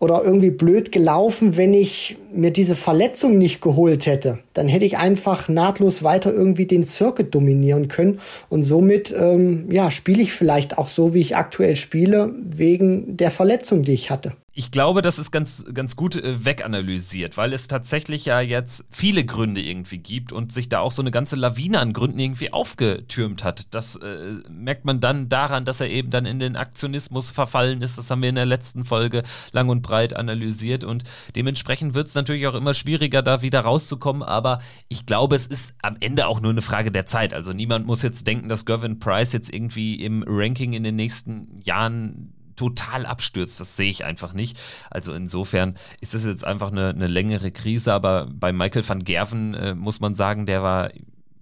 oder 0.02 0.24
irgendwie 0.24 0.50
blöd 0.50 0.90
gelaufen, 0.90 1.56
wenn 1.56 1.72
ich 1.72 2.16
mir 2.32 2.50
diese 2.50 2.74
Verletzung 2.74 3.38
nicht 3.38 3.60
geholt 3.60 4.06
hätte. 4.06 4.40
Dann 4.54 4.68
hätte 4.68 4.84
ich 4.84 4.98
einfach 4.98 5.48
nahtlos 5.48 6.02
weiter 6.02 6.32
irgendwie 6.32 6.66
den 6.66 6.84
Circuit 6.84 7.34
dominieren 7.34 7.88
können 7.88 8.20
und 8.48 8.64
somit 8.64 9.14
ähm, 9.16 9.70
ja 9.70 9.90
spiele 9.90 10.22
ich 10.22 10.32
vielleicht 10.32 10.78
auch 10.78 10.88
so, 10.88 11.14
wie 11.14 11.20
ich 11.20 11.36
aktuell 11.36 11.76
spiele, 11.76 12.34
wegen 12.42 13.16
der 13.16 13.30
Verletzung, 13.30 13.82
die 13.82 13.92
ich 13.92 14.10
hatte 14.10 14.32
ich 14.54 14.70
glaube, 14.70 15.00
das 15.00 15.18
ist 15.18 15.30
ganz, 15.30 15.64
ganz 15.72 15.96
gut 15.96 16.14
äh, 16.14 16.44
weganalysiert, 16.44 17.38
weil 17.38 17.54
es 17.54 17.68
tatsächlich 17.68 18.26
ja 18.26 18.40
jetzt 18.40 18.84
viele 18.90 19.24
Gründe 19.24 19.62
irgendwie 19.62 19.96
gibt 19.96 20.30
und 20.30 20.52
sich 20.52 20.68
da 20.68 20.80
auch 20.80 20.92
so 20.92 21.00
eine 21.00 21.10
ganze 21.10 21.36
Lawine 21.36 21.80
an 21.80 21.94
Gründen 21.94 22.18
irgendwie 22.18 22.52
aufgetürmt 22.52 23.44
hat. 23.44 23.72
Das 23.74 23.96
äh, 23.96 24.42
merkt 24.50 24.84
man 24.84 25.00
dann 25.00 25.30
daran, 25.30 25.64
dass 25.64 25.80
er 25.80 25.88
eben 25.88 26.10
dann 26.10 26.26
in 26.26 26.38
den 26.38 26.56
Aktionismus 26.56 27.30
verfallen 27.30 27.80
ist. 27.80 27.96
Das 27.96 28.10
haben 28.10 28.20
wir 28.20 28.28
in 28.28 28.34
der 28.34 28.44
letzten 28.44 28.84
Folge 28.84 29.22
lang 29.52 29.70
und 29.70 29.80
breit 29.80 30.14
analysiert 30.14 30.84
und 30.84 31.04
dementsprechend 31.34 31.94
wird 31.94 32.08
es 32.08 32.14
natürlich 32.14 32.46
auch 32.46 32.54
immer 32.54 32.74
schwieriger, 32.74 33.22
da 33.22 33.40
wieder 33.40 33.60
rauszukommen. 33.60 34.22
Aber 34.22 34.41
ich 34.88 35.06
glaube, 35.06 35.36
es 35.36 35.46
ist 35.46 35.74
am 35.82 35.96
Ende 36.00 36.26
auch 36.26 36.40
nur 36.40 36.50
eine 36.50 36.62
Frage 36.62 36.90
der 36.90 37.06
Zeit. 37.06 37.34
Also 37.34 37.52
niemand 37.52 37.86
muss 37.86 38.02
jetzt 38.02 38.26
denken, 38.26 38.48
dass 38.48 38.64
Gavin 38.64 38.98
Price 38.98 39.32
jetzt 39.32 39.52
irgendwie 39.52 40.02
im 40.02 40.24
Ranking 40.26 40.72
in 40.72 40.82
den 40.82 40.96
nächsten 40.96 41.56
Jahren 41.62 42.32
total 42.56 43.06
abstürzt. 43.06 43.60
Das 43.60 43.76
sehe 43.76 43.90
ich 43.90 44.04
einfach 44.04 44.32
nicht. 44.34 44.58
Also 44.90 45.12
insofern 45.14 45.74
ist 46.00 46.14
das 46.14 46.24
jetzt 46.24 46.44
einfach 46.44 46.70
eine, 46.70 46.90
eine 46.90 47.06
längere 47.06 47.50
Krise, 47.50 47.92
aber 47.92 48.28
bei 48.32 48.52
Michael 48.52 48.88
van 48.88 49.04
Gerven 49.04 49.54
äh, 49.54 49.74
muss 49.74 50.00
man 50.00 50.14
sagen, 50.14 50.46
der 50.46 50.62
war 50.62 50.90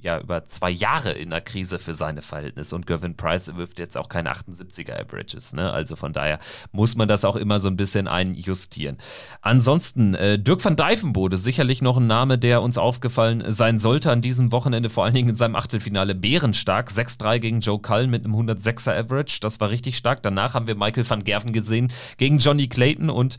ja 0.02 0.18
über 0.18 0.44
zwei 0.44 0.70
Jahre 0.70 1.12
in 1.12 1.30
der 1.30 1.40
Krise 1.40 1.78
für 1.78 1.94
seine 1.94 2.22
Verhältnisse 2.22 2.74
und 2.74 2.86
Gervin 2.86 3.16
Price 3.16 3.54
wirft 3.56 3.78
jetzt 3.78 3.96
auch 3.96 4.08
keine 4.08 4.32
78er 4.32 4.98
Averages. 4.98 5.52
Ne? 5.52 5.72
Also 5.72 5.96
von 5.96 6.12
daher 6.12 6.38
muss 6.72 6.96
man 6.96 7.08
das 7.08 7.24
auch 7.24 7.36
immer 7.36 7.60
so 7.60 7.68
ein 7.68 7.76
bisschen 7.76 8.08
einjustieren. 8.08 8.98
Ansonsten, 9.42 10.14
äh, 10.14 10.38
Dirk 10.38 10.64
van 10.64 10.76
Dijvenbode, 10.76 11.36
sicherlich 11.36 11.82
noch 11.82 11.98
ein 11.98 12.06
Name, 12.06 12.38
der 12.38 12.62
uns 12.62 12.78
aufgefallen 12.78 13.44
sein 13.48 13.78
sollte 13.78 14.10
an 14.10 14.22
diesem 14.22 14.52
Wochenende, 14.52 14.90
vor 14.90 15.04
allen 15.04 15.14
Dingen 15.14 15.30
in 15.30 15.36
seinem 15.36 15.56
Achtelfinale 15.56 16.14
bärenstark. 16.14 16.90
6-3 16.90 17.38
gegen 17.38 17.60
Joe 17.60 17.80
Cullen 17.80 18.10
mit 18.10 18.24
einem 18.24 18.34
106er 18.34 18.96
Average, 18.96 19.38
das 19.40 19.60
war 19.60 19.70
richtig 19.70 19.96
stark. 19.96 20.22
Danach 20.22 20.54
haben 20.54 20.66
wir 20.66 20.74
Michael 20.74 21.08
van 21.08 21.24
Gerven 21.24 21.52
gesehen 21.52 21.92
gegen 22.16 22.38
Johnny 22.38 22.68
Clayton 22.68 23.10
und 23.10 23.38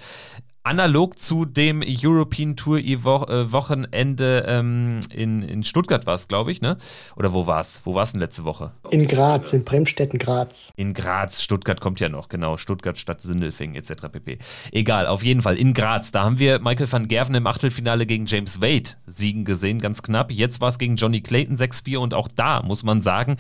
analog 0.64 1.18
zu 1.18 1.46
dem 1.46 1.82
European 1.84 2.56
Tour 2.56 2.80
äh, 2.80 3.52
Wochenende 3.52 4.46
ähm, 4.48 5.00
in, 5.14 5.42
in 5.42 5.64
Stuttgart 5.64 6.06
war 6.06 6.16
es, 6.16 6.28
glaube 6.28 6.52
ich, 6.52 6.62
ne? 6.62 6.78
Oder 7.16 7.34
wo 7.34 7.48
war 7.48 7.62
es? 7.62 7.82
Wo 7.84 7.96
war 7.96 8.04
es 8.04 8.12
denn 8.12 8.22
letzte 8.22 8.44
Woche? 8.44 8.72
In 8.92 9.08
Graz, 9.08 9.54
in 9.54 9.64
Bremstetten, 9.64 10.20
Graz. 10.20 10.72
In 10.76 10.94
Graz, 10.94 11.42
Stuttgart 11.42 11.82
kommt 11.82 12.00
ja 12.00 12.10
noch, 12.10 12.30
genau. 12.30 12.58
Stuttgart 12.58 12.98
statt 12.98 13.22
Sindelfingen 13.22 13.76
etc. 13.76 14.10
pp. 14.12 14.38
Egal, 14.72 15.08
auf 15.08 15.24
jeden 15.24 15.42
Fall 15.42 15.58
in 15.58 15.74
Graz. 15.74 16.12
Da 16.12 16.24
haben 16.24 16.40
wir 16.40 16.60
Michael 16.60 16.92
van 16.92 17.08
Gerven 17.08 17.36
im 17.36 17.48
Achtelfinale 17.48 18.06
gegen 18.06 18.26
James 18.26 18.62
Wade 18.62 18.92
siegen 19.06 19.46
gesehen, 19.46 19.80
ganz 19.80 20.04
knapp. 20.04 20.32
Jetzt 20.32 20.62
war 20.62 20.70
es 20.70 20.78
gegen 20.78 20.96
Johnny 20.96 21.22
Clayton 21.22 21.56
6-4 21.56 21.98
und 21.98 22.14
auch 22.14 22.28
da 22.28 22.62
muss 22.62 22.84
man 22.84 23.02
sagen, 23.02 23.38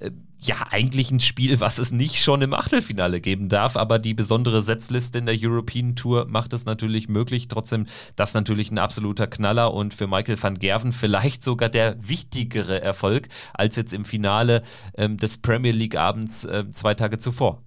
äh, 0.00 0.10
ja 0.42 0.66
eigentlich 0.70 1.10
ein 1.10 1.20
Spiel, 1.20 1.60
was 1.60 1.78
es 1.78 1.92
nicht 1.92 2.22
schon 2.22 2.42
im 2.42 2.52
Achtelfinale 2.52 3.20
geben 3.20 3.48
darf, 3.48 3.76
aber 3.76 3.98
die 3.98 4.14
besondere 4.14 4.60
Setzliste 4.60 5.18
in 5.18 5.26
der 5.26 5.36
European 5.38 5.94
Tour 5.94 6.26
macht 6.26 6.52
es 6.52 6.64
natürlich 6.64 7.08
möglich. 7.08 7.48
Trotzdem, 7.48 7.86
das 8.16 8.34
natürlich 8.34 8.70
ein 8.70 8.78
absoluter 8.78 9.26
Knaller 9.28 9.72
und 9.72 9.94
für 9.94 10.06
Michael 10.06 10.42
van 10.42 10.54
Gerven 10.54 10.92
vielleicht 10.92 11.44
sogar 11.44 11.68
der 11.68 11.96
wichtigere 12.06 12.80
Erfolg 12.80 13.28
als 13.54 13.76
jetzt 13.76 13.92
im 13.92 14.04
Finale 14.04 14.62
ähm, 14.96 15.16
des 15.16 15.38
Premier 15.38 15.72
League 15.72 15.96
Abends 15.96 16.44
äh, 16.44 16.64
zwei 16.70 16.94
Tage 16.94 17.18
zuvor. 17.18 17.62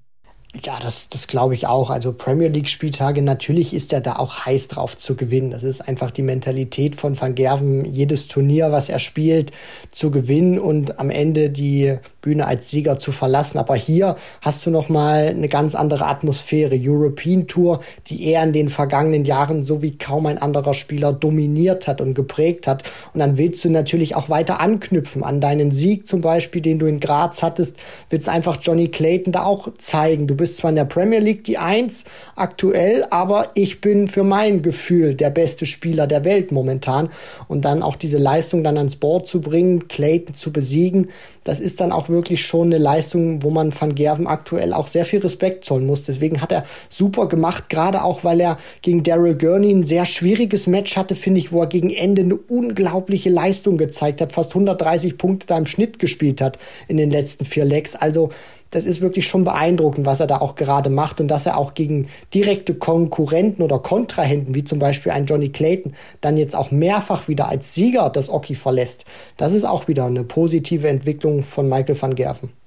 Ja, 0.64 0.80
das, 0.80 1.10
das 1.10 1.28
glaube 1.28 1.54
ich 1.54 1.68
auch. 1.68 1.90
Also 1.90 2.14
Premier 2.14 2.48
League 2.48 2.70
Spieltage, 2.70 3.22
natürlich 3.22 3.74
ist 3.74 3.92
er 3.92 4.00
da 4.00 4.16
auch 4.16 4.46
heiß 4.46 4.70
drauf 4.70 4.98
zu 4.98 5.16
gewinnen. 5.16 5.52
Das 5.52 5.64
ist 5.64 5.82
einfach 5.82 6.12
die 6.12 6.22
Mentalität 6.22 6.96
von 6.96 7.20
Van 7.20 7.36
Gerven, 7.36 7.94
jedes 7.94 8.28
Turnier, 8.28 8.72
was 8.72 8.88
er 8.88 9.00
spielt, 9.00 9.52
zu 9.92 10.12
gewinnen 10.12 10.58
und 10.58 10.98
am 10.98 11.10
Ende 11.10 11.50
die 11.50 11.98
Bühne 12.22 12.48
als 12.48 12.72
Sieger 12.72 13.00
zu 13.00 13.12
verlassen. 13.12 13.58
Aber 13.58 13.76
hier 13.76 14.16
hast 14.42 14.66
du 14.66 14.72
noch 14.72 14.88
mal 14.88 15.28
eine 15.28 15.50
ganz 15.50 15.76
andere 15.76 16.06
Atmosphäre. 16.06 16.80
European 16.80 17.48
Tour, 17.48 17.80
die 18.08 18.24
er 18.24 18.44
in 18.44 18.54
den 18.54 18.70
vergangenen 18.70 19.26
Jahren 19.26 19.64
so 19.64 19.82
wie 19.82 19.98
kaum 19.98 20.26
ein 20.26 20.38
anderer 20.38 20.74
Spieler 20.74 21.12
dominiert 21.12 21.88
hat 21.88 22.00
und 22.00 22.14
geprägt 22.14 22.66
hat. 22.66 22.84
Und 23.14 23.20
dann 23.20 23.38
willst 23.38 23.64
du 23.66 23.70
natürlich 23.70 24.16
auch 24.16 24.30
weiter 24.30 24.62
anknüpfen 24.62 25.24
an 25.24 25.42
deinen 25.42 25.72
Sieg 25.72 26.08
zum 26.08 26.22
Beispiel, 26.22 26.62
den 26.62 26.80
du 26.80 26.86
in 26.86 27.00
Graz 27.00 27.44
hattest. 27.44 27.78
Willst 28.10 28.30
einfach 28.30 28.58
Johnny 28.62 28.88
Clayton 28.88 29.34
da 29.34 29.44
auch 29.44 29.68
zeigen. 29.78 30.28
Du 30.28 30.36
bist 30.36 30.45
zwar 30.54 30.70
in 30.70 30.76
der 30.76 30.86
Premier 30.86 31.20
League 31.20 31.44
die 31.44 31.58
Eins 31.58 32.04
aktuell, 32.36 33.06
aber 33.10 33.50
ich 33.56 33.82
bin 33.82 34.08
für 34.08 34.24
mein 34.24 34.62
Gefühl 34.62 35.16
der 35.16 35.30
beste 35.30 35.66
Spieler 35.66 36.08
der 36.08 36.24
Welt 36.24 36.52
momentan. 36.52 37.10
Und 37.48 37.66
dann 37.66 37.82
auch 37.82 37.96
diese 37.96 38.18
Leistung 38.18 38.64
dann 38.64 38.78
ans 38.78 38.96
Board 38.96 39.28
zu 39.28 39.42
bringen, 39.42 39.88
Clayton 39.88 40.36
zu 40.36 40.54
besiegen, 40.54 41.08
das 41.46 41.60
ist 41.60 41.80
dann 41.80 41.92
auch 41.92 42.10
wirklich 42.10 42.44
schon 42.44 42.68
eine 42.68 42.80
Leistung, 42.80 43.44
wo 43.44 43.52
man 43.52 43.72
Van 43.80 43.94
Gerven 43.94 44.26
aktuell 44.26 44.74
auch 44.74 44.88
sehr 44.88 45.06
viel 45.06 45.20
Respekt 45.20 45.64
zollen 45.64 45.86
muss. 45.86 46.02
Deswegen 46.02 46.42
hat 46.42 46.52
er 46.52 46.66
super 46.90 47.28
gemacht, 47.28 47.70
gerade 47.70 48.04
auch, 48.04 48.24
weil 48.24 48.42
er 48.42 48.58
gegen 48.82 49.04
Daryl 49.04 49.36
Gurney 49.36 49.72
ein 49.72 49.84
sehr 49.84 50.06
schwieriges 50.06 50.66
Match 50.66 50.98
hatte, 50.98 51.16
finde 51.16 51.40
ich, 51.40 51.52
wo 51.52 51.62
er 51.62 51.68
gegen 51.68 51.92
Ende 51.92 52.24
eine 52.24 52.36
unglaubliche 52.36 53.30
Leistung 53.30 53.78
gezeigt 53.78 54.22
hat, 54.22 54.34
fast 54.34 54.52
130 54.52 55.20
Punkte 55.20 55.46
da 55.46 55.58
im 55.58 55.68
Schnitt 55.68 56.00
gespielt 56.00 56.42
hat 56.42 56.58
in 56.88 56.98
den 56.98 57.12
letzten 57.12 57.46
vier 57.46 57.66
Legs. 57.66 57.96
Also 57.96 58.30
das 58.76 58.84
ist 58.84 59.00
wirklich 59.00 59.26
schon 59.26 59.46
beeindruckend, 59.46 60.06
was 60.06 60.20
er 60.20 60.28
da 60.28 60.40
auch 60.42 60.56
gerade 60.56 60.90
macht 60.90 61.22
und 61.22 61.30
dass 61.30 61.46
er 61.46 61.58
auch 61.58 61.76
gegen 61.76 62.10
direkte 62.34 62.76
Konkurrenten 62.76 63.64
oder 63.64 63.80
Kontrahenten, 63.80 64.54
wie 64.54 64.66
zum 64.66 64.80
Beispiel 64.80 65.14
ein 65.14 65.26
Johnny 65.26 65.48
Clayton, 65.48 65.94
dann 66.20 66.36
jetzt 66.36 66.58
auch 66.58 66.72
mehrfach 66.72 67.30
wieder 67.30 67.48
als 67.48 67.74
Sieger 67.74 68.10
das 68.10 68.30
Oki 68.30 68.54
verlässt. 68.54 69.06
Das 69.38 69.54
ist 69.54 69.64
auch 69.64 69.88
wieder 69.88 70.04
eine 70.04 70.26
positive 70.26 70.90
Entwicklung 70.90 71.44
von 71.44 71.70
Michael 71.70 72.02
van 72.02 72.16
Gerven. 72.16 72.65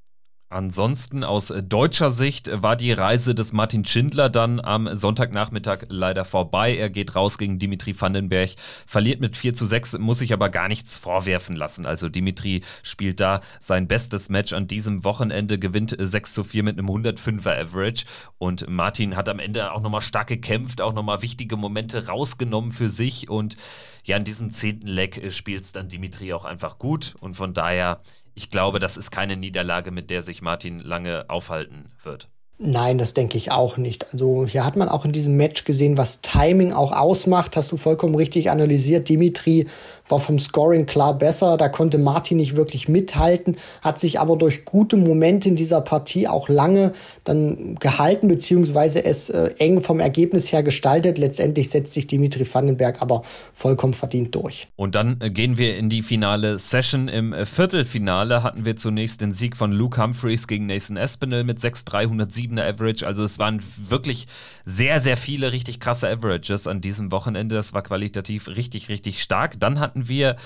Ansonsten 0.51 1.25
aus 1.25 1.53
deutscher 1.63 2.11
Sicht 2.11 2.51
war 2.63 2.75
die 2.75 2.93
Reise 2.93 3.35
des 3.35 3.53
Martin 3.53 3.85
Schindler 3.85 4.31
dann 4.31 4.61
am 4.61 4.97
Sonntagnachmittag 4.97 5.81
leider 5.89 6.25
vorbei. 6.25 6.75
Er 6.75 6.89
geht 6.89 7.15
raus 7.15 7.37
gegen 7.37 7.59
Dimitri 7.59 7.95
Vandenberg, 8.01 8.53
verliert 8.87 9.21
mit 9.21 9.37
4 9.37 9.55
zu 9.55 9.67
6, 9.67 9.99
muss 9.99 10.21
sich 10.21 10.33
aber 10.33 10.49
gar 10.49 10.69
nichts 10.69 10.97
vorwerfen 10.97 11.55
lassen. 11.55 11.85
Also 11.85 12.09
Dimitri 12.09 12.63
spielt 12.83 13.21
da 13.21 13.43
sein 13.61 13.89
bestes 13.89 14.31
Match 14.31 14.55
an 14.55 14.67
diesem 14.67 15.05
Wochenende, 15.05 15.59
gewinnt 15.59 15.95
6 15.99 16.33
zu 16.33 16.45
4 16.45 16.63
mit 16.63 16.79
einem 16.79 16.89
105er 16.89 17.67
Average 17.67 18.07
und 18.39 18.67
Martin 18.71 19.17
hat 19.17 19.29
am 19.29 19.41
Ende 19.41 19.73
auch 19.73 19.83
nochmal 19.83 20.01
stark 20.01 20.29
gekämpft, 20.29 20.81
auch 20.81 20.95
nochmal 20.95 21.21
wichtige 21.21 21.59
Momente 21.59 22.07
rausgenommen 22.07 22.73
für 22.73 22.89
sich 22.89 23.29
und 23.29 23.59
ja, 24.05 24.17
in 24.17 24.25
diesem 24.25 24.51
zehnten 24.51 24.87
Leck 24.87 25.31
spielt 25.31 25.65
es 25.65 25.73
dann 25.73 25.91
Dimitri 25.91 26.33
auch 26.33 26.47
einfach 26.47 26.79
gut 26.79 27.15
und 27.21 27.35
von 27.35 27.53
daher 27.53 28.01
ich 28.39 28.51
glaube, 28.51 28.79
das 28.79 28.97
ist 28.97 29.11
keine 29.11 29.37
Niederlage, 29.37 29.91
mit 29.91 30.11
der 30.11 30.23
sich 30.23 30.43
Martin 30.43 30.79
lange 30.79 31.29
aufhalten 31.29 31.91
wird. 32.05 32.29
Nein, 32.61 32.99
das 32.99 33.15
denke 33.15 33.39
ich 33.39 33.53
auch 33.53 33.77
nicht. 33.77 34.13
Also 34.13 34.45
hier 34.45 34.65
hat 34.65 34.75
man 34.75 34.89
auch 34.89 35.05
in 35.05 35.13
diesem 35.13 35.37
Match 35.37 35.63
gesehen, 35.63 35.97
was 35.97 36.23
Timing 36.23 36.73
auch 36.73 36.91
ausmacht. 36.91 37.57
Hast 37.57 37.71
du 37.71 37.77
vollkommen 37.77 38.17
richtig 38.17 38.51
analysiert. 38.51 39.09
Dimitri 39.09 39.67
war 40.09 40.19
vom 40.19 40.41
Scoring 40.41 40.85
klar 40.85 41.17
besser. 41.17 41.57
Da 41.57 41.69
konnte 41.69 41.99
Martin 41.99 42.39
nicht 42.39 42.57
wirklich 42.57 42.89
mithalten, 42.89 43.57
hat 43.81 44.01
sich 44.01 44.19
aber 44.19 44.37
durch 44.37 44.65
gute 44.65 44.97
Momente 44.97 45.49
in 45.49 45.55
dieser 45.55 45.81
Partie 45.81 46.27
auch 46.27 46.49
lange 46.49 46.93
dann 47.23 47.77
gehalten, 47.77 48.27
beziehungsweise 48.27 49.05
es 49.05 49.31
äh, 49.31 49.51
eng 49.59 49.81
vom 49.81 50.01
Ergebnis 50.01 50.51
her 50.51 50.65
gestaltet. 50.65 51.19
Letztendlich 51.19 51.71
setzt 51.71 51.95
sich 51.95 52.09
Dimitri 52.09 52.45
Vandenberg 52.53 53.01
aber 53.01 53.23
vollkommen 53.53 53.95
verdient 53.95 54.35
durch. 54.35 54.67
Und 54.75 54.97
dann 54.97 55.19
äh, 55.21 55.31
gehen 55.31 55.59
wir 55.59 55.77
in 55.77 55.91
die 55.91 56.03
finale 56.03 56.59
Session. 56.59 57.07
Im 57.07 57.33
äh, 57.33 57.47
Viertelfinale 57.47 58.43
hatten 58.43 58.65
wir 58.65 58.77
zunächst 58.77 59.21
den 59.21 59.31
Sieg 59.31 59.57
von 59.57 59.71
Luke 59.71 60.03
Humphreys 60.03 60.49
gegen 60.49 60.67
Nathan 60.67 60.97
Espinel 60.97 61.45
mit 61.45 61.61
6-307 61.61 62.48
7er 62.49 62.69
Average. 62.69 63.07
Also 63.07 63.25
es 63.25 63.39
waren 63.39 63.63
wirklich 63.77 64.27
sehr, 64.65 65.01
sehr 65.01 65.17
viele 65.17 65.53
richtig 65.53 65.81
krasse 65.81 66.09
Averages 66.09 66.67
an 66.67 66.81
diesem 66.81 67.13
Wochenende. 67.13 67.55
Das 67.55 67.73
war 67.73 67.83
qualitativ 67.83 68.49
richtig, 68.49 68.89
richtig 68.89 69.23
stark. 69.23 69.59
Dann 69.61 69.81
hatten 69.81 70.09
wir 70.09 70.37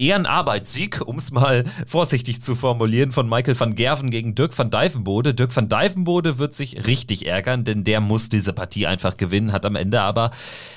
eher 0.00 0.16
ein 0.16 0.26
Arbeitssieg, 0.26 1.00
um 1.06 1.18
es 1.18 1.30
mal 1.30 1.64
vorsichtig 1.86 2.42
zu 2.42 2.54
formulieren, 2.54 3.12
von 3.12 3.28
Michael 3.28 3.58
van 3.58 3.74
Gerven 3.74 4.10
gegen 4.10 4.34
Dirk 4.34 4.58
van 4.58 4.70
Dijvenbode. 4.70 5.34
Dirk 5.34 5.54
van 5.54 5.68
Dijvenbode 5.68 6.38
wird 6.38 6.54
sich 6.54 6.86
richtig 6.86 7.26
ärgern, 7.26 7.64
denn 7.64 7.84
der 7.84 8.00
muss 8.00 8.28
diese 8.28 8.52
Partie 8.52 8.86
einfach 8.86 9.16
gewinnen, 9.16 9.52
hat 9.52 9.66
am 9.66 9.76
Ende 9.76 10.00
aber 10.00 10.30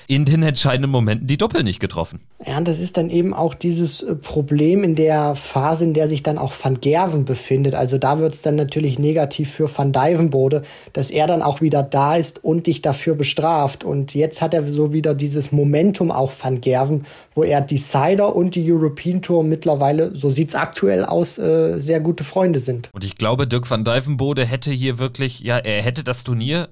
in 0.07 0.25
den 0.25 0.43
entscheidenden 0.43 0.91
Momenten 0.91 1.27
die 1.27 1.37
Doppel 1.37 1.63
nicht 1.63 1.79
getroffen. 1.79 2.19
Ja, 2.45 2.57
und 2.57 2.67
das 2.67 2.79
ist 2.79 2.97
dann 2.97 3.09
eben 3.09 3.33
auch 3.33 3.53
dieses 3.53 4.01
äh, 4.01 4.15
Problem 4.15 4.83
in 4.83 4.95
der 4.95 5.35
Phase, 5.35 5.85
in 5.85 5.93
der 5.93 6.07
sich 6.07 6.23
dann 6.23 6.37
auch 6.37 6.53
Van 6.61 6.81
Gerven 6.81 7.23
befindet. 7.25 7.73
Also 7.73 7.97
da 7.97 8.19
wird 8.19 8.33
es 8.33 8.41
dann 8.41 8.55
natürlich 8.55 8.99
negativ 8.99 9.51
für 9.51 9.69
Van 9.75 9.93
Dijvenbode, 9.93 10.63
dass 10.91 11.09
er 11.09 11.27
dann 11.27 11.41
auch 11.41 11.61
wieder 11.61 11.83
da 11.83 12.15
ist 12.15 12.43
und 12.43 12.67
dich 12.67 12.81
dafür 12.81 13.15
bestraft. 13.15 13.83
Und 13.83 14.13
jetzt 14.13 14.41
hat 14.41 14.53
er 14.53 14.69
so 14.69 14.91
wieder 14.91 15.13
dieses 15.13 15.51
Momentum 15.51 16.11
auch 16.11 16.31
Van 16.41 16.59
Gerven, 16.59 17.05
wo 17.33 17.43
er 17.43 17.61
die 17.61 17.77
Cider 17.77 18.35
und 18.35 18.55
die 18.55 18.71
European 18.71 19.12
Tour 19.21 19.43
mittlerweile, 19.43 20.15
so 20.15 20.29
sieht 20.29 20.49
es 20.49 20.55
aktuell 20.55 21.05
aus, 21.05 21.37
äh, 21.37 21.79
sehr 21.79 21.99
gute 21.99 22.23
Freunde 22.23 22.59
sind. 22.59 22.89
Und 22.93 23.03
ich 23.03 23.15
glaube, 23.15 23.47
Dirk 23.47 23.69
van 23.69 23.83
Dijvenbode 23.83 24.45
hätte 24.45 24.71
hier 24.71 24.97
wirklich, 24.97 25.39
ja, 25.39 25.57
er 25.57 25.81
hätte 25.83 26.03
das 26.03 26.23
Turnier 26.23 26.69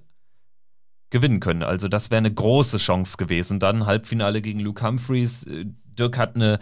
gewinnen 1.10 1.39
können. 1.39 1.64
Also 1.64 1.88
das 1.88 2.10
wäre 2.10 2.20
eine 2.20 2.34
große 2.34 2.78
Chance 2.78 3.18
gewesen. 3.18 3.60
Dann 3.60 3.86
Halbfinale 3.86 4.42
gegen 4.42 4.60
Luke 4.60 4.86
Humphreys. 4.86 5.46
Äh, 5.46 5.66
Dirk 5.98 6.18
hat 6.18 6.36
eine 6.36 6.60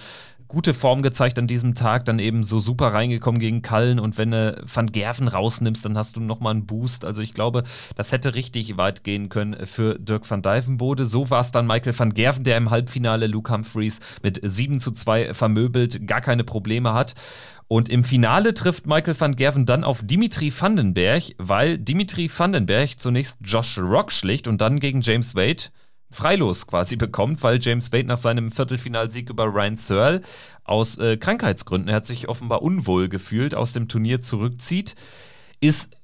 gute 0.50 0.74
Form 0.74 1.04
gezeigt 1.04 1.40
an 1.40 1.48
diesem 1.48 1.76
Tag, 1.76 2.06
dann 2.06 2.20
eben 2.20 2.44
so 2.44 2.60
super 2.60 2.88
reingekommen 2.88 3.40
gegen 3.40 3.62
Kallen 3.62 4.00
und 4.00 4.18
wenn 4.18 4.32
du 4.32 4.62
Van 4.66 4.88
Gerven 4.88 5.28
rausnimmst, 5.28 5.86
dann 5.86 5.98
hast 5.98 6.18
du 6.18 6.22
nochmal 6.22 6.56
einen 6.56 6.66
Boost. 6.66 7.06
Also 7.06 7.22
ich 7.22 7.34
glaube, 7.34 7.64
das 7.96 8.12
hätte 8.12 8.36
richtig 8.36 8.76
weit 8.76 9.04
gehen 9.04 9.30
können 9.30 9.66
für 9.68 9.98
Dirk 10.00 10.30
van 10.30 10.42
Dijvenbode. 10.42 11.06
So 11.06 11.30
war 11.30 11.42
es 11.42 11.52
dann 11.52 11.68
Michael 11.68 11.98
van 11.98 12.14
Gerven, 12.14 12.44
der 12.44 12.58
im 12.58 12.72
Halbfinale 12.72 13.28
Luke 13.28 13.54
Humphreys 13.54 14.00
mit 14.24 14.40
7 14.44 14.80
zu 14.80 14.92
2 14.92 15.36
vermöbelt, 15.36 16.08
gar 16.08 16.22
keine 16.22 16.44
Probleme 16.44 16.94
hat. 16.94 17.14
Und 17.68 17.88
im 17.88 18.04
Finale 18.04 18.56
trifft 18.56 18.88
Michael 18.88 19.20
van 19.20 19.36
Gerven 19.36 19.68
dann 19.68 19.84
auf 19.84 20.02
Dimitri 20.04 20.52
Vandenberg, 20.52 21.36
weil 21.38 21.78
Dimitri 21.78 22.28
Vandenberg 22.36 23.00
zunächst 23.00 23.38
Josh 23.44 23.78
Rock 23.78 24.12
schlicht 24.12 24.48
und 24.48 24.60
dann 24.60 24.80
gegen 24.80 25.02
James 25.02 25.36
Wade 25.36 25.66
freilos 26.12 26.68
quasi 26.68 26.96
bekommt, 26.96 27.44
weil 27.44 27.60
James 27.62 27.92
Wade 27.92 28.08
nach 28.08 28.18
seinem 28.18 28.52
Viertelfinalsieg 28.52 29.30
über 29.30 29.46
Ryan 29.46 29.76
Searle 29.76 30.22
aus 30.64 30.98
äh, 30.98 31.18
Krankheitsgründen, 31.18 31.90
er 31.90 31.98
hat 31.98 32.06
sich 32.06 32.28
offenbar 32.28 32.62
unwohl 32.62 33.10
gefühlt, 33.10 33.56
aus 33.56 33.74
dem 33.74 33.88
Turnier 33.88 34.22
zurückzieht, 34.22 34.96
ist 35.60 35.96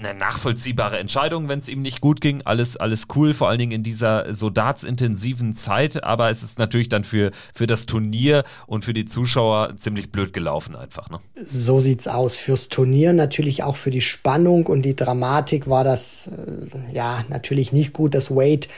eine 0.00 0.18
nachvollziehbare 0.18 0.98
Entscheidung, 0.98 1.48
wenn 1.48 1.58
es 1.58 1.68
ihm 1.68 1.82
nicht 1.82 2.00
gut 2.00 2.20
ging. 2.20 2.42
Alles, 2.44 2.76
alles 2.76 3.06
cool, 3.14 3.34
vor 3.34 3.48
allen 3.48 3.58
Dingen 3.58 3.72
in 3.72 3.82
dieser 3.82 4.32
so 4.32 4.50
dartsintensiven 4.50 5.54
Zeit. 5.54 6.02
Aber 6.02 6.30
es 6.30 6.42
ist 6.42 6.58
natürlich 6.58 6.88
dann 6.88 7.04
für, 7.04 7.30
für 7.54 7.66
das 7.66 7.86
Turnier 7.86 8.44
und 8.66 8.84
für 8.84 8.94
die 8.94 9.04
Zuschauer 9.04 9.76
ziemlich 9.76 10.10
blöd 10.10 10.32
gelaufen 10.32 10.74
einfach. 10.74 11.10
Ne? 11.10 11.20
So 11.36 11.80
sieht's 11.80 12.08
aus. 12.08 12.36
Fürs 12.36 12.68
Turnier 12.68 13.12
natürlich 13.12 13.62
auch 13.62 13.76
für 13.76 13.90
die 13.90 14.00
Spannung 14.00 14.66
und 14.66 14.82
die 14.82 14.96
Dramatik 14.96 15.68
war 15.68 15.84
das 15.84 16.28
äh, 16.28 16.94
ja 16.94 17.24
natürlich 17.28 17.72
nicht 17.72 17.92
gut, 17.92 18.14
dass 18.14 18.30
Wade 18.30 18.68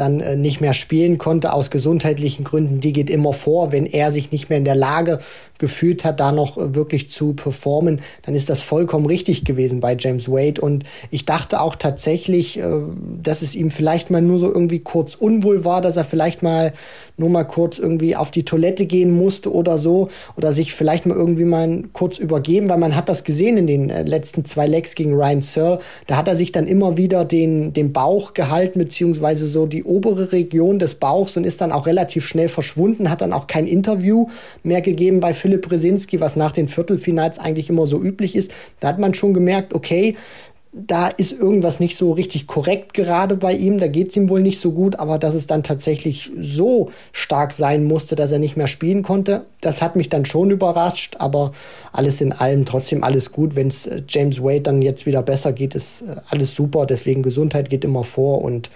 dann 0.00 0.20
äh, 0.20 0.34
nicht 0.34 0.62
mehr 0.62 0.72
spielen 0.72 1.18
konnte 1.18 1.52
aus 1.52 1.70
gesundheitlichen 1.70 2.42
Gründen. 2.42 2.80
Die 2.80 2.94
geht 2.94 3.10
immer 3.10 3.34
vor, 3.34 3.70
wenn 3.70 3.84
er 3.84 4.10
sich 4.12 4.32
nicht 4.32 4.48
mehr 4.48 4.56
in 4.58 4.64
der 4.64 4.74
Lage 4.74 5.18
gefühlt 5.58 6.04
hat, 6.04 6.18
da 6.20 6.32
noch 6.32 6.56
äh, 6.56 6.74
wirklich 6.74 7.10
zu 7.10 7.34
performen, 7.34 8.00
dann 8.22 8.34
ist 8.34 8.48
das 8.48 8.62
vollkommen 8.62 9.04
richtig 9.04 9.44
gewesen 9.44 9.80
bei 9.80 9.94
James 9.98 10.26
Wade. 10.28 10.60
Und 10.60 10.84
ich 11.10 11.26
dachte 11.26 11.60
auch 11.60 11.76
tatsächlich, 11.76 12.58
äh, 12.58 12.62
dass 13.22 13.42
es 13.42 13.54
ihm 13.54 13.70
vielleicht 13.70 14.10
mal 14.10 14.22
nur 14.22 14.38
so 14.38 14.46
irgendwie 14.46 14.78
kurz 14.78 15.14
unwohl 15.14 15.64
war, 15.66 15.82
dass 15.82 15.96
er 15.96 16.04
vielleicht 16.04 16.42
mal 16.42 16.72
nur 17.18 17.28
mal 17.28 17.44
kurz 17.44 17.78
irgendwie 17.78 18.16
auf 18.16 18.30
die 18.30 18.44
Toilette 18.44 18.86
gehen 18.86 19.10
musste 19.10 19.52
oder 19.52 19.78
so 19.78 20.08
oder 20.36 20.54
sich 20.54 20.72
vielleicht 20.72 21.04
mal 21.04 21.16
irgendwie 21.16 21.44
mal 21.44 21.84
kurz 21.92 22.16
übergeben, 22.16 22.70
weil 22.70 22.78
man 22.78 22.96
hat 22.96 23.10
das 23.10 23.24
gesehen 23.24 23.58
in 23.58 23.66
den 23.66 23.90
äh, 23.90 24.02
letzten 24.02 24.46
zwei 24.46 24.66
Legs 24.66 24.94
gegen 24.94 25.12
Ryan 25.12 25.42
Searle. 25.42 25.80
Da 26.06 26.16
hat 26.16 26.26
er 26.26 26.36
sich 26.36 26.52
dann 26.52 26.66
immer 26.66 26.96
wieder 26.96 27.26
den, 27.26 27.74
den 27.74 27.92
Bauch 27.92 28.32
gehalten, 28.32 28.78
beziehungsweise 28.78 29.46
so 29.46 29.66
die 29.66 29.84
obere 29.90 30.32
Region 30.32 30.78
des 30.78 30.94
Bauchs 30.94 31.36
und 31.36 31.44
ist 31.44 31.60
dann 31.60 31.72
auch 31.72 31.86
relativ 31.86 32.26
schnell 32.26 32.48
verschwunden, 32.48 33.10
hat 33.10 33.20
dann 33.20 33.32
auch 33.32 33.46
kein 33.46 33.66
Interview 33.66 34.28
mehr 34.62 34.80
gegeben 34.80 35.20
bei 35.20 35.34
Philipp 35.34 35.68
Brzezinski, 35.68 36.20
was 36.20 36.36
nach 36.36 36.52
den 36.52 36.68
Viertelfinals 36.68 37.38
eigentlich 37.38 37.68
immer 37.68 37.86
so 37.86 38.00
üblich 38.00 38.36
ist. 38.36 38.52
Da 38.78 38.88
hat 38.88 38.98
man 38.98 39.12
schon 39.14 39.34
gemerkt, 39.34 39.74
okay, 39.74 40.16
da 40.72 41.08
ist 41.08 41.32
irgendwas 41.32 41.80
nicht 41.80 41.96
so 41.96 42.12
richtig 42.12 42.46
korrekt 42.46 42.94
gerade 42.94 43.34
bei 43.34 43.52
ihm, 43.54 43.78
da 43.78 43.88
geht 43.88 44.10
es 44.10 44.16
ihm 44.16 44.28
wohl 44.28 44.40
nicht 44.40 44.60
so 44.60 44.70
gut, 44.70 44.96
aber 44.96 45.18
dass 45.18 45.34
es 45.34 45.48
dann 45.48 45.64
tatsächlich 45.64 46.30
so 46.38 46.90
stark 47.10 47.52
sein 47.52 47.84
musste, 47.84 48.14
dass 48.14 48.30
er 48.30 48.38
nicht 48.38 48.56
mehr 48.56 48.68
spielen 48.68 49.02
konnte, 49.02 49.46
das 49.60 49.82
hat 49.82 49.96
mich 49.96 50.08
dann 50.08 50.26
schon 50.26 50.52
überrascht, 50.52 51.16
aber 51.18 51.50
alles 51.92 52.20
in 52.20 52.32
allem 52.32 52.66
trotzdem 52.66 53.02
alles 53.02 53.32
gut. 53.32 53.56
Wenn 53.56 53.66
es 53.66 53.86
äh, 53.86 54.02
James 54.06 54.40
Wade 54.40 54.60
dann 54.60 54.80
jetzt 54.80 55.06
wieder 55.06 55.22
besser 55.22 55.52
geht, 55.52 55.74
ist 55.74 56.02
äh, 56.02 56.16
alles 56.28 56.54
super, 56.54 56.86
deswegen 56.86 57.22
Gesundheit 57.22 57.68
geht 57.68 57.84
immer 57.84 58.04
vor 58.04 58.42
und 58.42 58.70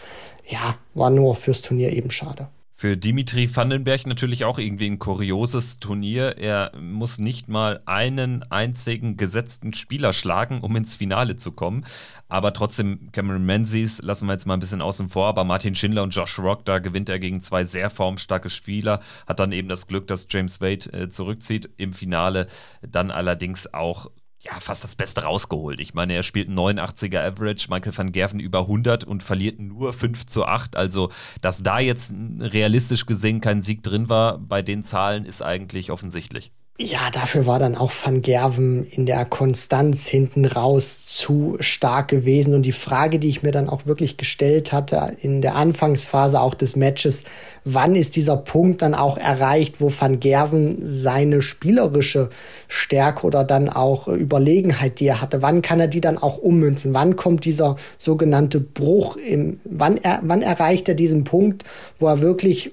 ja, 0.46 0.78
war 0.94 1.10
nur 1.10 1.36
fürs 1.36 1.60
Turnier 1.60 1.92
eben 1.92 2.10
schade. 2.10 2.48
Für 2.76 2.96
Dimitri 2.96 3.48
Vandenberg 3.54 4.04
natürlich 4.04 4.44
auch 4.44 4.58
irgendwie 4.58 4.90
ein 4.90 4.98
kurioses 4.98 5.78
Turnier. 5.78 6.36
Er 6.38 6.72
muss 6.78 7.18
nicht 7.18 7.48
mal 7.48 7.80
einen 7.86 8.42
einzigen 8.50 9.16
gesetzten 9.16 9.72
Spieler 9.72 10.12
schlagen, 10.12 10.60
um 10.60 10.74
ins 10.74 10.96
Finale 10.96 11.36
zu 11.36 11.52
kommen. 11.52 11.86
Aber 12.28 12.52
trotzdem, 12.52 13.10
Cameron 13.12 13.46
Menzies 13.46 14.02
lassen 14.02 14.26
wir 14.26 14.32
jetzt 14.32 14.46
mal 14.46 14.54
ein 14.54 14.60
bisschen 14.60 14.82
außen 14.82 15.08
vor. 15.08 15.28
Aber 15.28 15.44
Martin 15.44 15.76
Schindler 15.76 16.02
und 16.02 16.14
Josh 16.14 16.38
Rock, 16.40 16.64
da 16.64 16.80
gewinnt 16.80 17.08
er 17.08 17.20
gegen 17.20 17.40
zwei 17.40 17.62
sehr 17.62 17.90
formstarke 17.90 18.50
Spieler. 18.50 19.00
Hat 19.28 19.38
dann 19.38 19.52
eben 19.52 19.68
das 19.68 19.86
Glück, 19.86 20.08
dass 20.08 20.26
James 20.28 20.60
Wade 20.60 20.92
äh, 20.92 21.08
zurückzieht 21.08 21.70
im 21.76 21.92
Finale. 21.92 22.48
Dann 22.82 23.12
allerdings 23.12 23.72
auch 23.72 24.10
ja, 24.44 24.60
fast 24.60 24.84
das 24.84 24.96
Beste 24.96 25.22
rausgeholt. 25.22 25.80
Ich 25.80 25.94
meine, 25.94 26.12
er 26.12 26.22
spielt 26.22 26.48
einen 26.48 26.58
89er 26.58 27.20
Average, 27.20 27.68
Michael 27.70 27.96
van 27.96 28.12
Gerven 28.12 28.40
über 28.40 28.60
100 28.60 29.04
und 29.04 29.22
verliert 29.22 29.58
nur 29.58 29.92
5 29.92 30.26
zu 30.26 30.44
8. 30.44 30.76
Also, 30.76 31.10
dass 31.40 31.62
da 31.62 31.78
jetzt 31.78 32.14
realistisch 32.38 33.06
gesehen 33.06 33.40
kein 33.40 33.62
Sieg 33.62 33.82
drin 33.82 34.08
war 34.08 34.38
bei 34.38 34.62
den 34.62 34.82
Zahlen, 34.84 35.24
ist 35.24 35.42
eigentlich 35.42 35.90
offensichtlich. 35.90 36.52
Ja, 36.76 37.08
dafür 37.12 37.46
war 37.46 37.60
dann 37.60 37.76
auch 37.76 37.92
Van 37.92 38.20
Gerven 38.20 38.84
in 38.84 39.06
der 39.06 39.24
Konstanz 39.26 40.08
hinten 40.08 40.44
raus 40.44 41.06
zu 41.06 41.56
stark 41.60 42.08
gewesen. 42.08 42.52
Und 42.52 42.62
die 42.62 42.72
Frage, 42.72 43.20
die 43.20 43.28
ich 43.28 43.44
mir 43.44 43.52
dann 43.52 43.68
auch 43.68 43.86
wirklich 43.86 44.16
gestellt 44.16 44.72
hatte 44.72 45.16
in 45.22 45.40
der 45.40 45.54
Anfangsphase 45.54 46.40
auch 46.40 46.54
des 46.54 46.74
Matches, 46.74 47.22
wann 47.64 47.94
ist 47.94 48.16
dieser 48.16 48.36
Punkt 48.36 48.82
dann 48.82 48.94
auch 48.94 49.16
erreicht, 49.16 49.80
wo 49.80 49.88
Van 49.88 50.18
Gerven 50.18 50.78
seine 50.82 51.42
spielerische 51.42 52.30
Stärke 52.66 53.24
oder 53.24 53.44
dann 53.44 53.68
auch 53.68 54.08
Überlegenheit, 54.08 54.98
die 54.98 55.06
er 55.06 55.20
hatte, 55.20 55.42
wann 55.42 55.62
kann 55.62 55.78
er 55.78 55.86
die 55.86 56.00
dann 56.00 56.18
auch 56.18 56.38
ummünzen? 56.38 56.92
Wann 56.92 57.14
kommt 57.14 57.44
dieser 57.44 57.76
sogenannte 57.98 58.58
Bruch 58.58 59.16
im, 59.16 59.60
wann, 59.62 59.96
er, 59.98 60.18
wann 60.22 60.42
erreicht 60.42 60.88
er 60.88 60.96
diesen 60.96 61.22
Punkt, 61.22 61.62
wo 62.00 62.08
er 62.08 62.20
wirklich 62.20 62.72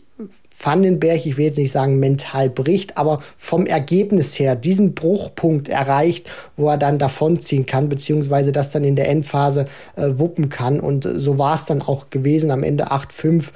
Vandenberg, 0.64 1.26
ich 1.26 1.38
will 1.38 1.46
jetzt 1.46 1.58
nicht 1.58 1.72
sagen 1.72 2.00
mental 2.00 2.50
bricht, 2.50 2.98
aber 2.98 3.20
vom 3.36 3.66
Ergebnis 3.66 4.38
her 4.38 4.56
diesen 4.56 4.94
Bruchpunkt 4.94 5.70
erreicht, 5.70 6.28
wo 6.56 6.70
er 6.70 6.78
dann 6.78 6.98
davonziehen 6.98 7.66
kann, 7.66 7.90
beziehungsweise 7.90 8.52
das 8.52 8.72
dann 8.72 8.84
in 8.84 8.96
der 8.96 9.10
Endphase 9.10 9.66
äh, 9.96 10.10
wuppen 10.16 10.50
kann. 10.50 10.80
Und 10.80 11.06
äh, 11.06 11.20
so 11.20 11.38
war 11.38 11.56
es 11.56 11.66
dann 11.66 11.82
auch 11.82 12.10
gewesen 12.10 12.52
am 12.52 12.64
Ende 12.64 12.92
8-5 12.92 13.52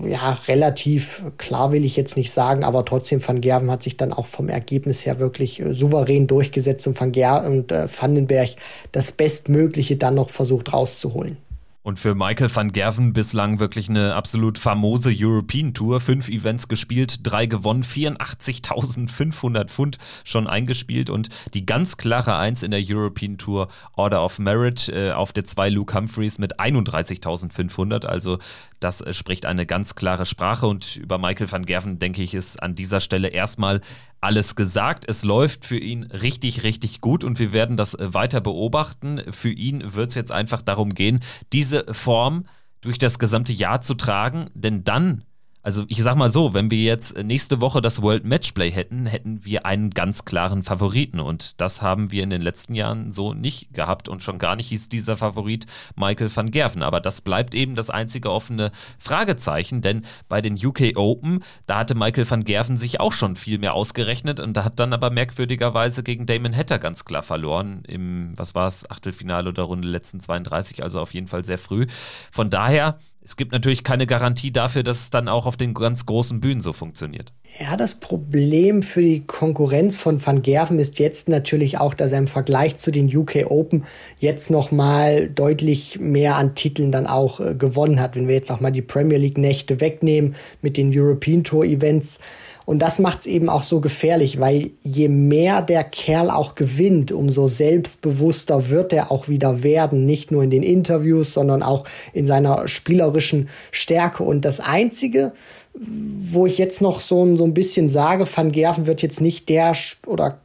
äh, 0.00 0.10
ja, 0.10 0.38
relativ 0.48 1.22
klar 1.38 1.72
will 1.72 1.84
ich 1.84 1.96
jetzt 1.96 2.16
nicht 2.16 2.30
sagen, 2.30 2.64
aber 2.64 2.84
trotzdem 2.84 3.26
Van 3.26 3.40
Gerven 3.40 3.70
hat 3.70 3.82
sich 3.82 3.96
dann 3.96 4.12
auch 4.12 4.26
vom 4.26 4.48
Ergebnis 4.48 5.04
her 5.04 5.18
wirklich 5.18 5.60
äh, 5.60 5.74
souverän 5.74 6.26
durchgesetzt 6.26 6.86
und 6.86 6.98
Van 6.98 7.12
Gerven 7.12 7.52
und 7.52 7.72
äh, 7.72 7.88
Vandenberg 7.88 8.50
das 8.92 9.12
Bestmögliche 9.12 9.96
dann 9.96 10.14
noch 10.14 10.30
versucht 10.30 10.72
rauszuholen. 10.72 11.36
Und 11.82 11.98
für 11.98 12.14
Michael 12.14 12.54
van 12.54 12.70
Gerven 12.70 13.12
bislang 13.12 13.58
wirklich 13.58 13.88
eine 13.88 14.14
absolut 14.14 14.56
famose 14.56 15.12
European 15.12 15.74
Tour. 15.74 16.00
Fünf 16.00 16.28
Events 16.28 16.68
gespielt, 16.68 17.20
drei 17.24 17.46
gewonnen, 17.46 17.82
84.500 17.82 19.66
Pfund 19.66 19.98
schon 20.24 20.46
eingespielt 20.46 21.10
und 21.10 21.28
die 21.54 21.66
ganz 21.66 21.96
klare 21.96 22.36
Eins 22.36 22.62
in 22.62 22.70
der 22.70 22.82
European 22.84 23.36
Tour 23.36 23.66
Order 23.94 24.24
of 24.24 24.38
Merit 24.38 24.88
äh, 24.90 25.10
auf 25.10 25.32
der 25.32 25.44
zwei 25.44 25.70
Luke 25.70 25.92
Humphreys 25.92 26.38
mit 26.38 26.60
31.500. 26.60 28.06
Also 28.06 28.38
das 28.82 29.00
äh, 29.00 29.12
spricht 29.12 29.46
eine 29.46 29.66
ganz 29.66 29.94
klare 29.94 30.26
Sprache 30.26 30.66
und 30.66 30.96
über 30.96 31.18
Michael 31.18 31.50
van 31.50 31.64
Gerven 31.64 31.98
denke 31.98 32.22
ich 32.22 32.34
ist 32.34 32.62
an 32.62 32.74
dieser 32.74 33.00
Stelle 33.00 33.28
erstmal 33.28 33.80
alles 34.20 34.56
gesagt. 34.56 35.04
Es 35.08 35.24
läuft 35.24 35.64
für 35.64 35.78
ihn 35.78 36.04
richtig, 36.04 36.62
richtig 36.62 37.00
gut 37.00 37.24
und 37.24 37.38
wir 37.38 37.52
werden 37.52 37.76
das 37.76 37.94
äh, 37.94 38.14
weiter 38.14 38.40
beobachten. 38.40 39.22
Für 39.30 39.50
ihn 39.50 39.94
wird 39.94 40.10
es 40.10 40.14
jetzt 40.14 40.32
einfach 40.32 40.62
darum 40.62 40.90
gehen, 40.90 41.20
diese 41.52 41.92
Form 41.92 42.46
durch 42.80 42.98
das 42.98 43.18
gesamte 43.18 43.52
Jahr 43.52 43.80
zu 43.80 43.94
tragen, 43.94 44.50
denn 44.54 44.84
dann 44.84 45.24
Also 45.62 45.84
ich 45.88 46.02
sag 46.02 46.16
mal 46.16 46.28
so, 46.28 46.54
wenn 46.54 46.70
wir 46.72 46.82
jetzt 46.82 47.16
nächste 47.16 47.60
Woche 47.60 47.80
das 47.80 48.02
World 48.02 48.24
Matchplay 48.24 48.72
hätten, 48.72 49.06
hätten 49.06 49.44
wir 49.44 49.64
einen 49.64 49.90
ganz 49.90 50.24
klaren 50.24 50.64
Favoriten. 50.64 51.20
Und 51.20 51.60
das 51.60 51.82
haben 51.82 52.10
wir 52.10 52.24
in 52.24 52.30
den 52.30 52.42
letzten 52.42 52.74
Jahren 52.74 53.12
so 53.12 53.32
nicht 53.32 53.72
gehabt. 53.72 54.08
Und 54.08 54.22
schon 54.22 54.38
gar 54.38 54.56
nicht 54.56 54.68
hieß 54.68 54.88
dieser 54.88 55.16
Favorit 55.16 55.66
Michael 55.94 56.34
van 56.34 56.50
Gerven. 56.50 56.82
Aber 56.82 57.00
das 57.00 57.20
bleibt 57.20 57.54
eben 57.54 57.76
das 57.76 57.90
einzige 57.90 58.32
offene 58.32 58.72
Fragezeichen, 58.98 59.82
denn 59.82 60.02
bei 60.28 60.40
den 60.40 60.54
UK 60.54 60.96
Open, 60.96 61.44
da 61.66 61.78
hatte 61.78 61.94
Michael 61.94 62.28
van 62.28 62.44
Gerven 62.44 62.76
sich 62.76 62.98
auch 62.98 63.12
schon 63.12 63.36
viel 63.36 63.58
mehr 63.58 63.74
ausgerechnet 63.74 64.40
und 64.40 64.56
da 64.56 64.64
hat 64.64 64.80
dann 64.80 64.92
aber 64.92 65.10
merkwürdigerweise 65.10 66.02
gegen 66.02 66.26
Damon 66.26 66.56
Hatter 66.56 66.78
ganz 66.78 67.04
klar 67.04 67.22
verloren. 67.22 67.82
Im, 67.86 68.32
was 68.36 68.54
war 68.54 68.66
es, 68.66 68.90
Achtelfinale 68.90 69.48
oder 69.48 69.62
Runde 69.62 69.88
letzten 69.88 70.18
32, 70.18 70.82
also 70.82 71.00
auf 71.00 71.14
jeden 71.14 71.28
Fall 71.28 71.44
sehr 71.44 71.58
früh. 71.58 71.86
Von 72.30 72.50
daher 72.50 72.98
es 73.24 73.36
gibt 73.36 73.52
natürlich 73.52 73.84
keine 73.84 74.06
Garantie 74.06 74.50
dafür, 74.50 74.82
dass 74.82 74.98
es 74.98 75.10
dann 75.10 75.28
auch 75.28 75.46
auf 75.46 75.56
den 75.56 75.74
ganz 75.74 76.06
großen 76.06 76.40
Bühnen 76.40 76.60
so 76.60 76.72
funktioniert. 76.72 77.32
Ja, 77.60 77.76
das 77.76 77.94
Problem 77.94 78.82
für 78.82 79.00
die 79.00 79.20
Konkurrenz 79.20 79.96
von 79.96 80.24
Van 80.24 80.42
Gerven 80.42 80.78
ist 80.78 80.98
jetzt 80.98 81.28
natürlich 81.28 81.78
auch, 81.78 81.94
dass 81.94 82.12
er 82.12 82.18
im 82.18 82.26
Vergleich 82.26 82.78
zu 82.78 82.90
den 82.90 83.14
UK 83.14 83.46
Open 83.48 83.84
jetzt 84.18 84.50
nochmal 84.50 85.28
deutlich 85.28 86.00
mehr 86.00 86.36
an 86.36 86.54
Titeln 86.54 86.90
dann 86.90 87.06
auch 87.06 87.38
äh, 87.38 87.54
gewonnen 87.54 88.00
hat. 88.00 88.16
Wenn 88.16 88.26
wir 88.26 88.34
jetzt 88.34 88.50
auch 88.50 88.60
mal 88.60 88.72
die 88.72 88.82
Premier 88.82 89.18
League 89.18 89.38
Nächte 89.38 89.80
wegnehmen 89.80 90.34
mit 90.60 90.76
den 90.76 90.90
European 90.92 91.44
Tour 91.44 91.64
Events, 91.64 92.18
und 92.64 92.78
das 92.80 92.98
macht 92.98 93.20
es 93.20 93.26
eben 93.26 93.48
auch 93.48 93.64
so 93.64 93.80
gefährlich, 93.80 94.38
weil 94.38 94.70
je 94.82 95.08
mehr 95.08 95.62
der 95.62 95.82
Kerl 95.82 96.30
auch 96.30 96.54
gewinnt, 96.54 97.10
umso 97.10 97.48
selbstbewusster 97.48 98.68
wird 98.70 98.92
er 98.92 99.10
auch 99.10 99.28
wieder 99.28 99.62
werden. 99.62 100.06
Nicht 100.06 100.30
nur 100.30 100.44
in 100.44 100.50
den 100.50 100.62
Interviews, 100.62 101.34
sondern 101.34 101.62
auch 101.62 101.84
in 102.12 102.26
seiner 102.26 102.68
spielerischen 102.68 103.48
Stärke. 103.72 104.22
Und 104.22 104.44
das 104.44 104.60
Einzige, 104.60 105.32
wo 105.74 106.46
ich 106.46 106.58
jetzt 106.58 106.80
noch 106.80 107.00
so, 107.00 107.36
so 107.36 107.44
ein 107.44 107.54
bisschen 107.54 107.88
sage, 107.88 108.26
Van 108.32 108.52
Gerven 108.52 108.86
wird 108.86 109.02
jetzt 109.02 109.20
nicht 109.20 109.48
der 109.48 109.74
oder 110.06 110.38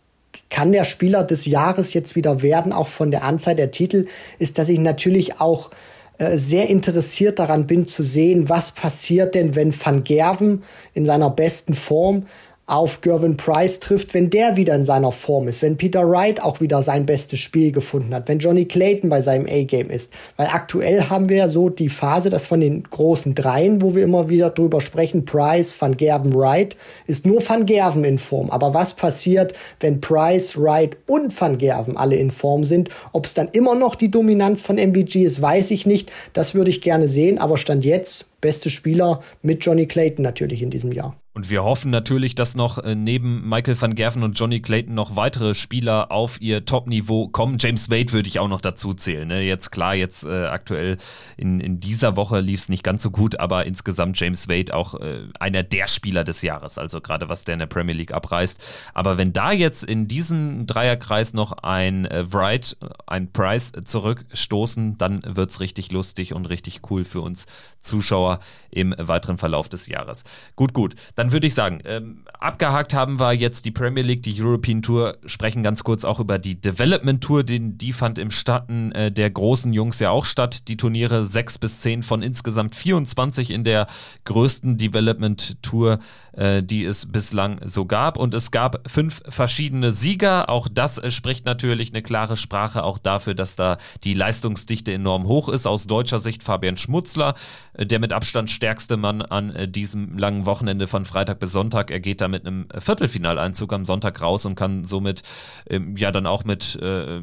kann 0.49 0.72
der 0.72 0.86
Spieler 0.86 1.24
des 1.24 1.45
Jahres 1.45 1.93
jetzt 1.93 2.15
wieder 2.15 2.41
werden, 2.41 2.72
auch 2.72 2.88
von 2.88 3.11
der 3.11 3.24
Anzahl 3.24 3.55
der 3.55 3.72
Titel, 3.72 4.05
ist, 4.39 4.57
dass 4.57 4.70
ich 4.70 4.80
natürlich 4.80 5.41
auch 5.41 5.70
äh, 6.18 6.38
sehr 6.38 6.70
interessiert 6.70 7.39
daran 7.39 7.68
bin 7.68 7.88
zu 7.88 8.01
sehen, 8.01 8.49
was 8.49 8.72
passiert 8.72 9.36
denn, 9.36 9.55
wenn 9.55 9.74
Van 9.74 10.03
Gerven 10.03 10.63
in 10.93 11.05
seiner 11.05 11.30
besten 11.30 11.74
Form 11.74 12.26
auf 12.68 12.99
Gervin 12.99 13.38
Price 13.38 13.80
trifft, 13.80 14.13
wenn 14.13 14.30
der 14.30 14.57
wieder 14.57 14.76
in 14.76 14.84
seiner 14.84 15.13
Form 15.13 15.47
ist, 15.47 15.61
wenn 15.61 15.78
Peter 15.78 16.07
Wright 16.07 16.43
auch 16.43 16.59
wieder 16.59 16.84
sein 16.84 17.05
bestes 17.05 17.39
Spiel 17.39 17.72
gefunden 17.72 18.13
hat, 18.13 18.28
wenn 18.28 18.39
Johnny 18.39 18.65
Clayton 18.65 19.09
bei 19.09 19.22
seinem 19.22 19.45
A-Game 19.45 19.89
ist. 19.89 20.11
Weil 20.36 20.47
aktuell 20.47 21.05
haben 21.05 21.30
wir 21.30 21.38
ja 21.38 21.47
so 21.47 21.70
die 21.70 21.88
Phase, 21.88 22.30
dass 22.30 22.45
von 22.45 22.59
den 22.59 22.84
großen 22.84 23.36
Dreien, 23.36 23.82
wo 23.82 23.95
wir 23.95 24.03
immer 24.03 24.28
wieder 24.28 24.49
drüber 24.49 24.82
sprechen, 24.82 25.24
Price, 25.24 25.80
Van 25.80 25.95
Gerven, 25.95 26.36
Wright, 26.36 26.76
ist 27.05 27.26
nur 27.26 27.41
Van 27.47 27.65
Gerven 27.65 28.03
in 28.03 28.18
Form. 28.18 28.49
Aber 28.49 28.74
was 28.74 28.93
passiert, 28.93 29.53
wenn 29.80 30.01
Price, 30.01 30.59
Wright 30.59 30.97
und 31.07 31.39
Van 31.39 31.57
Gerven 31.57 31.95
alle 31.95 32.18
in 32.18 32.32
Form 32.32 32.65
sind? 32.65 32.89
Ob 33.13 33.26
es 33.26 33.34
dann 33.34 33.47
immer 33.53 33.76
noch 33.76 33.95
die 33.95 34.11
Dominanz 34.11 34.61
von 34.61 34.76
MVG 34.76 35.24
ist, 35.24 35.41
weiß 35.41 35.72
ich 35.72 35.86
nicht. 35.86 36.11
Das 36.34 36.53
würde 36.53 36.70
ich 36.70 36.82
gerne 36.82 37.07
sehen. 37.07 37.38
Aber 37.38 37.55
Stand 37.55 37.86
jetzt, 37.86 38.26
beste 38.41 38.70
Spieler 38.70 39.22
mit 39.41 39.65
Johnny 39.65 39.86
Clayton 39.86 40.24
natürlich 40.24 40.61
in 40.61 40.70
diesem 40.70 40.91
Jahr. 40.91 41.15
Und 41.38 41.51
wir 41.51 41.63
hoffen 41.63 41.91
natürlich, 41.91 42.33
dass 42.33 42.55
noch 42.55 42.79
äh, 42.79 42.95
neben 42.95 43.47
Michael 43.47 43.79
van 43.79 43.93
Gerven 43.93 44.23
und 44.23 44.39
Johnny 44.39 44.59
Clayton 44.59 44.95
noch 44.95 45.15
weitere 45.15 45.53
Spieler 45.53 46.11
auf 46.11 46.41
ihr 46.41 46.65
Top-Niveau 46.65 47.27
kommen. 47.27 47.57
James 47.59 47.91
Wade 47.91 48.11
würde 48.11 48.27
ich 48.27 48.39
auch 48.39 48.47
noch 48.47 48.59
dazu 48.59 48.95
zählen. 48.95 49.27
Ne? 49.27 49.43
Jetzt 49.43 49.71
klar, 49.71 49.93
jetzt 49.93 50.25
äh, 50.25 50.45
aktuell 50.45 50.97
in, 51.38 51.59
in 51.59 51.79
dieser 51.79 52.15
Woche 52.15 52.39
lief 52.39 52.61
es 52.61 52.69
nicht 52.69 52.83
ganz 52.83 53.03
so 53.03 53.11
gut, 53.11 53.39
aber 53.39 53.67
insgesamt 53.67 54.19
James 54.19 54.49
Wade 54.49 54.73
auch 54.73 54.95
äh, 54.95 55.27
einer 55.39 55.61
der 55.61 55.88
Spieler 55.88 56.23
des 56.23 56.41
Jahres. 56.41 56.79
Also 56.79 57.01
gerade 57.01 57.29
was 57.29 57.43
der 57.43 57.53
in 57.53 57.59
der 57.59 57.67
Premier 57.67 57.93
League 57.93 58.15
abreißt. 58.15 58.59
Aber 58.95 59.19
wenn 59.19 59.31
da 59.31 59.51
jetzt 59.51 59.83
in 59.83 60.07
diesen 60.07 60.65
Dreierkreis 60.65 61.35
noch 61.35 61.51
ein 61.51 62.05
äh, 62.07 62.33
Wright, 62.33 62.77
ein 63.05 63.31
Price 63.31 63.73
zurückstoßen, 63.85 64.97
dann 64.97 65.21
wird 65.23 65.51
es 65.51 65.59
richtig 65.59 65.91
lustig 65.91 66.33
und 66.33 66.47
richtig 66.47 66.81
cool 66.89 67.05
für 67.05 67.21
uns 67.21 67.45
Zuschauer 67.79 68.39
im 68.71 68.95
weiteren 68.97 69.38
Verlauf 69.38 69.69
des 69.69 69.88
Jahres. 69.88 70.23
Gut, 70.55 70.73
gut. 70.73 70.95
Dann 71.15 71.26
dann 71.28 71.34
würde 71.34 71.47
ich 71.47 71.55
sagen, 71.55 71.82
ähm, 71.84 72.23
abgehakt 72.39 72.93
haben 72.93 73.19
wir 73.19 73.34
jetzt 73.34 73.65
die 73.65 73.71
Premier 73.71 74.01
League, 74.01 74.23
die 74.23 74.41
European 74.41 74.82
Tour, 74.82 75.17
sprechen 75.25 75.61
ganz 75.61 75.84
kurz 75.84 76.05
auch 76.05 76.21
über 76.21 76.39
die 76.39 76.55
Development 76.55 77.21
Tour, 77.21 77.43
den, 77.43 77.78
die 77.78 77.91
fand 77.91 78.17
im 78.17 78.32
Statten 78.32 78.93
äh, 78.93 79.11
der 79.11 79.30
großen 79.30 79.73
Jungs 79.73 79.99
ja 79.99 80.09
auch 80.09 80.23
statt. 80.23 80.69
Die 80.69 80.78
Turniere 80.78 81.25
6 81.25 81.57
bis 81.57 81.82
10 81.82 82.03
von 82.03 82.21
insgesamt 82.21 82.75
24 82.75 83.51
in 83.51 83.65
der 83.65 83.88
größten 84.23 84.78
Development 84.78 85.61
Tour, 85.61 85.99
äh, 86.32 86.63
die 86.63 86.86
es 86.86 87.11
bislang 87.11 87.59
so 87.65 87.86
gab. 87.86 88.17
Und 88.17 88.34
es 88.34 88.51
gab 88.51 88.89
fünf 88.89 89.21
verschiedene 89.28 89.91
Sieger. 89.91 90.49
Auch 90.49 90.69
das 90.71 90.97
äh, 90.97 91.11
spricht 91.11 91.45
natürlich 91.45 91.91
eine 91.91 92.03
klare 92.03 92.38
Sprache 92.38 92.86
auch 92.86 92.99
dafür, 92.99 93.36
dass 93.36 93.57
da 93.57 93.78
die 94.05 94.13
Leistungsdichte 94.13 94.93
enorm 94.93 95.28
hoch 95.28 95.49
ist. 95.49 95.67
Aus 95.67 95.88
deutscher 95.88 96.19
Sicht 96.19 96.41
Fabian 96.41 96.78
Schmutzler, 96.78 97.34
äh, 97.73 97.86
der 97.86 97.99
mit 97.99 98.13
Abstand 98.13 98.49
stärkste 98.49 98.95
Mann 98.95 99.21
an 99.21 99.53
äh, 99.53 99.67
diesem 99.67 100.17
langen 100.17 100.45
Wochenende 100.45 100.88
von 100.88 101.03
Freitag 101.03 101.16
Freitag 101.18 101.39
bis 101.39 101.51
Sonntag. 101.51 101.89
Er 101.89 101.99
geht 101.99 102.22
da 102.22 102.28
mit 102.28 102.45
einem 102.45 102.68
Viertelfinaleinzug 102.78 103.74
am 103.74 103.86
Sonntag 103.86 104.22
raus 104.22 104.45
und 104.45 104.53
kann 104.53 104.84
somit 104.84 105.24
ähm, 105.68 105.97
ja 105.97 106.11
dann 106.11 106.28
auch 106.28 106.43
mit 106.43 106.78
äh, 106.80 107.22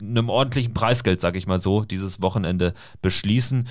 einem 0.00 0.28
ordentlichen 0.28 0.74
Preisgeld, 0.74 1.20
sage 1.20 1.38
ich 1.38 1.46
mal 1.46 1.60
so, 1.60 1.84
dieses 1.84 2.20
Wochenende 2.20 2.74
beschließen. 3.00 3.68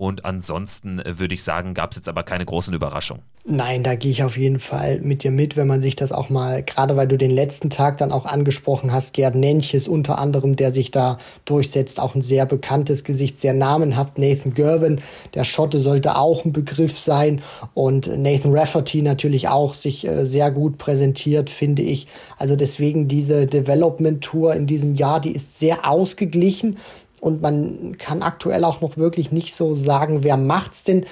Und 0.00 0.24
ansonsten 0.24 0.98
äh, 0.98 1.18
würde 1.18 1.34
ich 1.34 1.42
sagen, 1.42 1.74
gab 1.74 1.90
es 1.90 1.96
jetzt 1.96 2.08
aber 2.08 2.22
keine 2.22 2.46
großen 2.46 2.72
Überraschungen. 2.72 3.22
Nein, 3.44 3.82
da 3.82 3.96
gehe 3.96 4.10
ich 4.10 4.24
auf 4.24 4.38
jeden 4.38 4.58
Fall 4.58 4.98
mit 5.02 5.24
dir 5.24 5.30
mit, 5.30 5.58
wenn 5.58 5.66
man 5.66 5.82
sich 5.82 5.94
das 5.94 6.10
auch 6.10 6.30
mal, 6.30 6.62
gerade 6.62 6.96
weil 6.96 7.06
du 7.06 7.18
den 7.18 7.30
letzten 7.30 7.68
Tag 7.68 7.98
dann 7.98 8.10
auch 8.10 8.24
angesprochen 8.24 8.94
hast, 8.94 9.12
Gerd 9.12 9.34
Nenches 9.34 9.88
unter 9.88 10.18
anderem, 10.18 10.56
der 10.56 10.72
sich 10.72 10.90
da 10.90 11.18
durchsetzt, 11.44 12.00
auch 12.00 12.14
ein 12.14 12.22
sehr 12.22 12.46
bekanntes 12.46 13.04
Gesicht, 13.04 13.42
sehr 13.42 13.52
namenhaft. 13.52 14.16
Nathan 14.16 14.54
Gervin, 14.54 15.02
der 15.34 15.44
Schotte 15.44 15.80
sollte 15.80 16.16
auch 16.16 16.46
ein 16.46 16.52
Begriff 16.54 16.96
sein 16.96 17.42
und 17.74 18.06
Nathan 18.06 18.56
Rafferty 18.56 19.02
natürlich 19.02 19.48
auch 19.48 19.74
sich 19.74 20.06
äh, 20.06 20.24
sehr 20.24 20.50
gut 20.50 20.78
präsentiert, 20.78 21.50
finde 21.50 21.82
ich. 21.82 22.06
Also 22.38 22.56
deswegen 22.56 23.06
diese 23.06 23.46
Development 23.46 24.24
Tour 24.24 24.54
in 24.54 24.66
diesem 24.66 24.94
Jahr, 24.94 25.20
die 25.20 25.32
ist 25.32 25.58
sehr 25.58 25.86
ausgeglichen 25.86 26.78
und 27.20 27.42
man 27.42 27.96
kann 27.98 28.22
aktuell 28.22 28.64
auch 28.64 28.80
noch 28.80 28.96
wirklich 28.96 29.32
nicht 29.32 29.54
so 29.54 29.74
sagen, 29.74 30.22
wer 30.22 30.36
macht's 30.36 30.84
denn. 30.84 31.06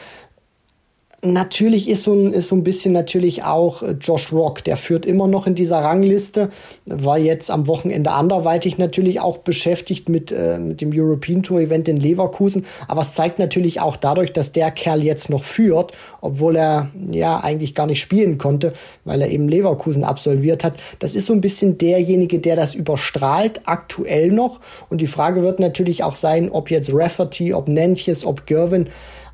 Natürlich 1.20 1.88
ist 1.88 2.04
so, 2.04 2.12
ein, 2.12 2.32
ist 2.32 2.46
so 2.46 2.54
ein 2.54 2.62
bisschen 2.62 2.92
natürlich 2.92 3.42
auch 3.42 3.82
äh, 3.82 3.96
Josh 4.00 4.32
Rock, 4.32 4.62
der 4.62 4.76
führt 4.76 5.04
immer 5.04 5.26
noch 5.26 5.48
in 5.48 5.56
dieser 5.56 5.78
Rangliste, 5.78 6.48
war 6.86 7.18
jetzt 7.18 7.50
am 7.50 7.66
Wochenende 7.66 8.12
anderweitig 8.12 8.78
natürlich 8.78 9.18
auch 9.18 9.38
beschäftigt 9.38 10.08
mit, 10.08 10.30
äh, 10.30 10.60
mit 10.60 10.80
dem 10.80 10.92
European 10.94 11.42
Tour 11.42 11.58
Event 11.58 11.88
in 11.88 11.96
Leverkusen, 11.96 12.66
aber 12.86 13.00
es 13.00 13.14
zeigt 13.14 13.40
natürlich 13.40 13.80
auch 13.80 13.96
dadurch, 13.96 14.32
dass 14.32 14.52
der 14.52 14.70
Kerl 14.70 15.02
jetzt 15.02 15.28
noch 15.28 15.42
führt, 15.42 15.90
obwohl 16.20 16.54
er 16.54 16.90
ja 17.10 17.40
eigentlich 17.40 17.74
gar 17.74 17.88
nicht 17.88 18.00
spielen 18.00 18.38
konnte, 18.38 18.72
weil 19.04 19.20
er 19.20 19.28
eben 19.28 19.48
Leverkusen 19.48 20.04
absolviert 20.04 20.62
hat. 20.62 20.74
Das 21.00 21.16
ist 21.16 21.26
so 21.26 21.32
ein 21.32 21.40
bisschen 21.40 21.78
derjenige, 21.78 22.38
der 22.38 22.54
das 22.54 22.76
überstrahlt, 22.76 23.62
aktuell 23.64 24.30
noch 24.30 24.60
und 24.88 25.00
die 25.00 25.08
Frage 25.08 25.42
wird 25.42 25.58
natürlich 25.58 26.04
auch 26.04 26.14
sein, 26.14 26.48
ob 26.48 26.70
jetzt 26.70 26.94
Rafferty, 26.94 27.54
ob 27.54 27.66
Nentjes, 27.66 28.24
ob 28.24 28.46
Gervin 28.46 28.88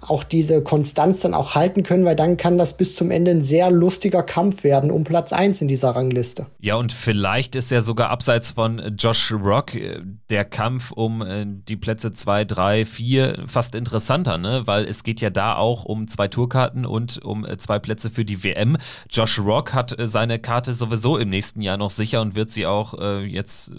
auch 0.09 0.25
diese 0.25 0.63
Konstanz 0.63 1.21
dann 1.21 1.35
auch 1.35 1.55
halten 1.55 1.83
können, 1.83 2.05
weil 2.05 2.17
dann 2.17 2.37
kann 2.37 2.59
das 2.59 2.77
bis 2.77 2.95
zum 2.95 3.11
Ende 3.11 3.31
ein 3.31 3.43
sehr 3.43 3.71
lustiger 3.71 4.23
Kampf 4.23 4.65
werden 4.65 4.91
um 4.91 5.05
Platz 5.05 5.33
1 5.33 5.61
in 5.63 5.69
dieser 5.69 5.91
Rangliste. 5.91 6.47
Ja, 6.61 6.77
und 6.77 6.93
vielleicht 6.93 7.57
ist 7.57 7.71
ja 7.71 7.81
sogar 7.81 8.11
abseits 8.11 8.53
von 8.53 8.97
Josh 8.97 9.33
Rock 9.33 9.75
äh, 9.75 10.01
der 10.31 10.45
Kampf 10.45 10.93
um 10.93 11.23
äh, 11.23 11.47
die 11.47 11.77
Plätze 11.77 12.13
2, 12.13 12.45
3, 12.45 12.85
4 12.87 13.45
fast 13.47 13.75
interessanter, 13.75 14.39
ne? 14.39 14.63
weil 14.67 14.85
es 14.85 15.03
geht 15.03 15.21
ja 15.21 15.31
da 15.31 15.57
auch 15.57 15.85
um 15.85 16.09
zwei 16.09 16.29
Tourkarten 16.29 16.87
und 16.87 17.23
um 17.25 17.45
äh, 17.45 17.57
zwei 17.57 17.79
Plätze 17.79 18.11
für 18.11 18.25
die 18.25 18.43
WM. 18.45 18.77
Josh 19.11 19.39
Rock 19.39 19.75
hat 19.75 19.95
seine 19.99 20.39
Karte 20.39 20.75
sowieso 20.75 21.19
im 21.19 21.31
nächsten 21.31 21.63
Jahr 21.63 21.77
noch 21.77 21.91
sicher 21.91 22.21
und 22.21 22.35
wird 22.35 22.51
sie 22.51 22.67
auch 22.67 22.95
äh, 22.99 23.25
jetzt, 23.25 23.73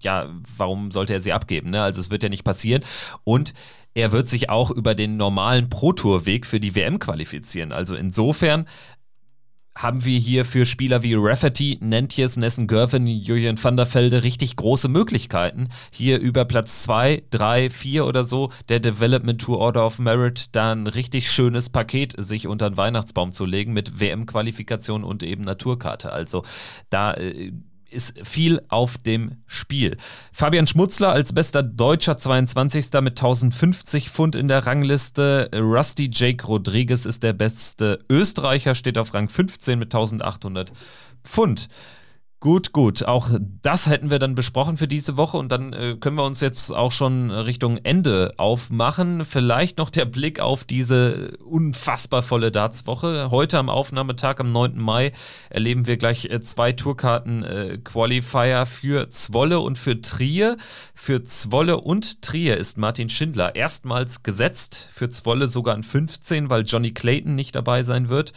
ja, 0.00 0.28
warum 0.56 0.90
sollte 0.90 1.12
er 1.12 1.20
sie 1.20 1.32
abgeben? 1.32 1.70
Ne? 1.70 1.82
Also 1.82 2.00
es 2.00 2.10
wird 2.10 2.22
ja 2.22 2.28
nicht 2.28 2.44
passieren. 2.44 2.82
Und 3.24 3.54
er 3.94 4.12
wird 4.12 4.28
sich 4.28 4.50
auch 4.50 4.70
über 4.70 4.94
den 4.94 5.16
normalen 5.16 5.68
Pro-Tour-Weg 5.68 6.46
für 6.46 6.60
die 6.60 6.74
WM 6.74 6.98
qualifizieren. 6.98 7.72
Also 7.72 7.94
insofern 7.94 8.66
haben 9.76 10.04
wir 10.04 10.18
hier 10.18 10.44
für 10.44 10.66
Spieler 10.66 11.02
wie 11.02 11.14
Rafferty, 11.16 11.78
Nentjes, 11.80 12.36
Nessen 12.36 12.68
Gervin, 12.68 13.06
Julian 13.06 13.62
van 13.62 13.76
der 13.76 13.92
Velde 13.92 14.22
richtig 14.22 14.54
große 14.54 14.88
Möglichkeiten, 14.88 15.68
hier 15.92 16.20
über 16.20 16.44
Platz 16.44 16.84
2, 16.84 17.24
3, 17.30 17.70
4 17.70 18.06
oder 18.06 18.22
so 18.24 18.50
der 18.68 18.78
Development 18.78 19.40
Tour 19.40 19.58
Order 19.58 19.84
of 19.84 19.98
Merit 19.98 20.54
da 20.54 20.72
ein 20.72 20.86
richtig 20.86 21.30
schönes 21.30 21.70
Paket 21.70 22.14
sich 22.16 22.46
unter 22.46 22.70
den 22.70 22.76
Weihnachtsbaum 22.76 23.32
zu 23.32 23.44
legen 23.44 23.72
mit 23.72 23.98
WM-Qualifikation 23.98 25.02
und 25.02 25.24
eben 25.24 25.42
Naturkarte. 25.42 26.12
Also 26.12 26.44
da 26.90 27.14
äh, 27.14 27.52
ist 27.94 28.14
viel 28.22 28.60
auf 28.68 28.98
dem 28.98 29.36
Spiel. 29.46 29.96
Fabian 30.32 30.66
Schmutzler 30.66 31.12
als 31.12 31.32
bester 31.32 31.62
Deutscher 31.62 32.18
22. 32.18 32.86
mit 33.00 33.18
1050 33.18 34.10
Pfund 34.10 34.36
in 34.36 34.48
der 34.48 34.66
Rangliste. 34.66 35.50
Rusty 35.54 36.10
Jake 36.12 36.46
Rodriguez 36.46 37.06
ist 37.06 37.22
der 37.22 37.32
beste 37.32 38.00
Österreicher, 38.10 38.74
steht 38.74 38.98
auf 38.98 39.14
Rang 39.14 39.28
15 39.28 39.78
mit 39.78 39.94
1800 39.94 40.72
Pfund. 41.22 41.68
Gut, 42.44 42.72
gut. 42.72 43.06
Auch 43.06 43.30
das 43.62 43.86
hätten 43.86 44.10
wir 44.10 44.18
dann 44.18 44.34
besprochen 44.34 44.76
für 44.76 44.86
diese 44.86 45.16
Woche 45.16 45.38
und 45.38 45.50
dann 45.50 45.72
äh, 45.72 45.96
können 45.98 46.18
wir 46.18 46.24
uns 46.24 46.42
jetzt 46.42 46.70
auch 46.70 46.92
schon 46.92 47.30
Richtung 47.30 47.78
Ende 47.78 48.34
aufmachen. 48.36 49.24
Vielleicht 49.24 49.78
noch 49.78 49.88
der 49.88 50.04
Blick 50.04 50.40
auf 50.40 50.64
diese 50.64 51.38
unfassbar 51.38 52.22
volle 52.22 52.52
Darts-Woche. 52.52 53.30
Heute 53.30 53.58
am 53.58 53.70
Aufnahmetag 53.70 54.40
am 54.40 54.52
9. 54.52 54.78
Mai 54.78 55.12
erleben 55.48 55.86
wir 55.86 55.96
gleich 55.96 56.26
äh, 56.26 56.42
zwei 56.42 56.72
Tourkarten-Qualifier 56.72 58.60
äh, 58.60 58.66
für 58.66 59.08
Zwolle 59.08 59.60
und 59.60 59.78
für 59.78 60.02
Trier. 60.02 60.58
Für 60.94 61.24
Zwolle 61.24 61.80
und 61.80 62.20
Trier 62.20 62.58
ist 62.58 62.76
Martin 62.76 63.08
Schindler 63.08 63.54
erstmals 63.54 64.22
gesetzt. 64.22 64.90
Für 64.92 65.08
Zwolle 65.08 65.48
sogar 65.48 65.74
an 65.74 65.82
15, 65.82 66.50
weil 66.50 66.64
Johnny 66.64 66.92
Clayton 66.92 67.34
nicht 67.34 67.54
dabei 67.54 67.82
sein 67.82 68.10
wird. 68.10 68.34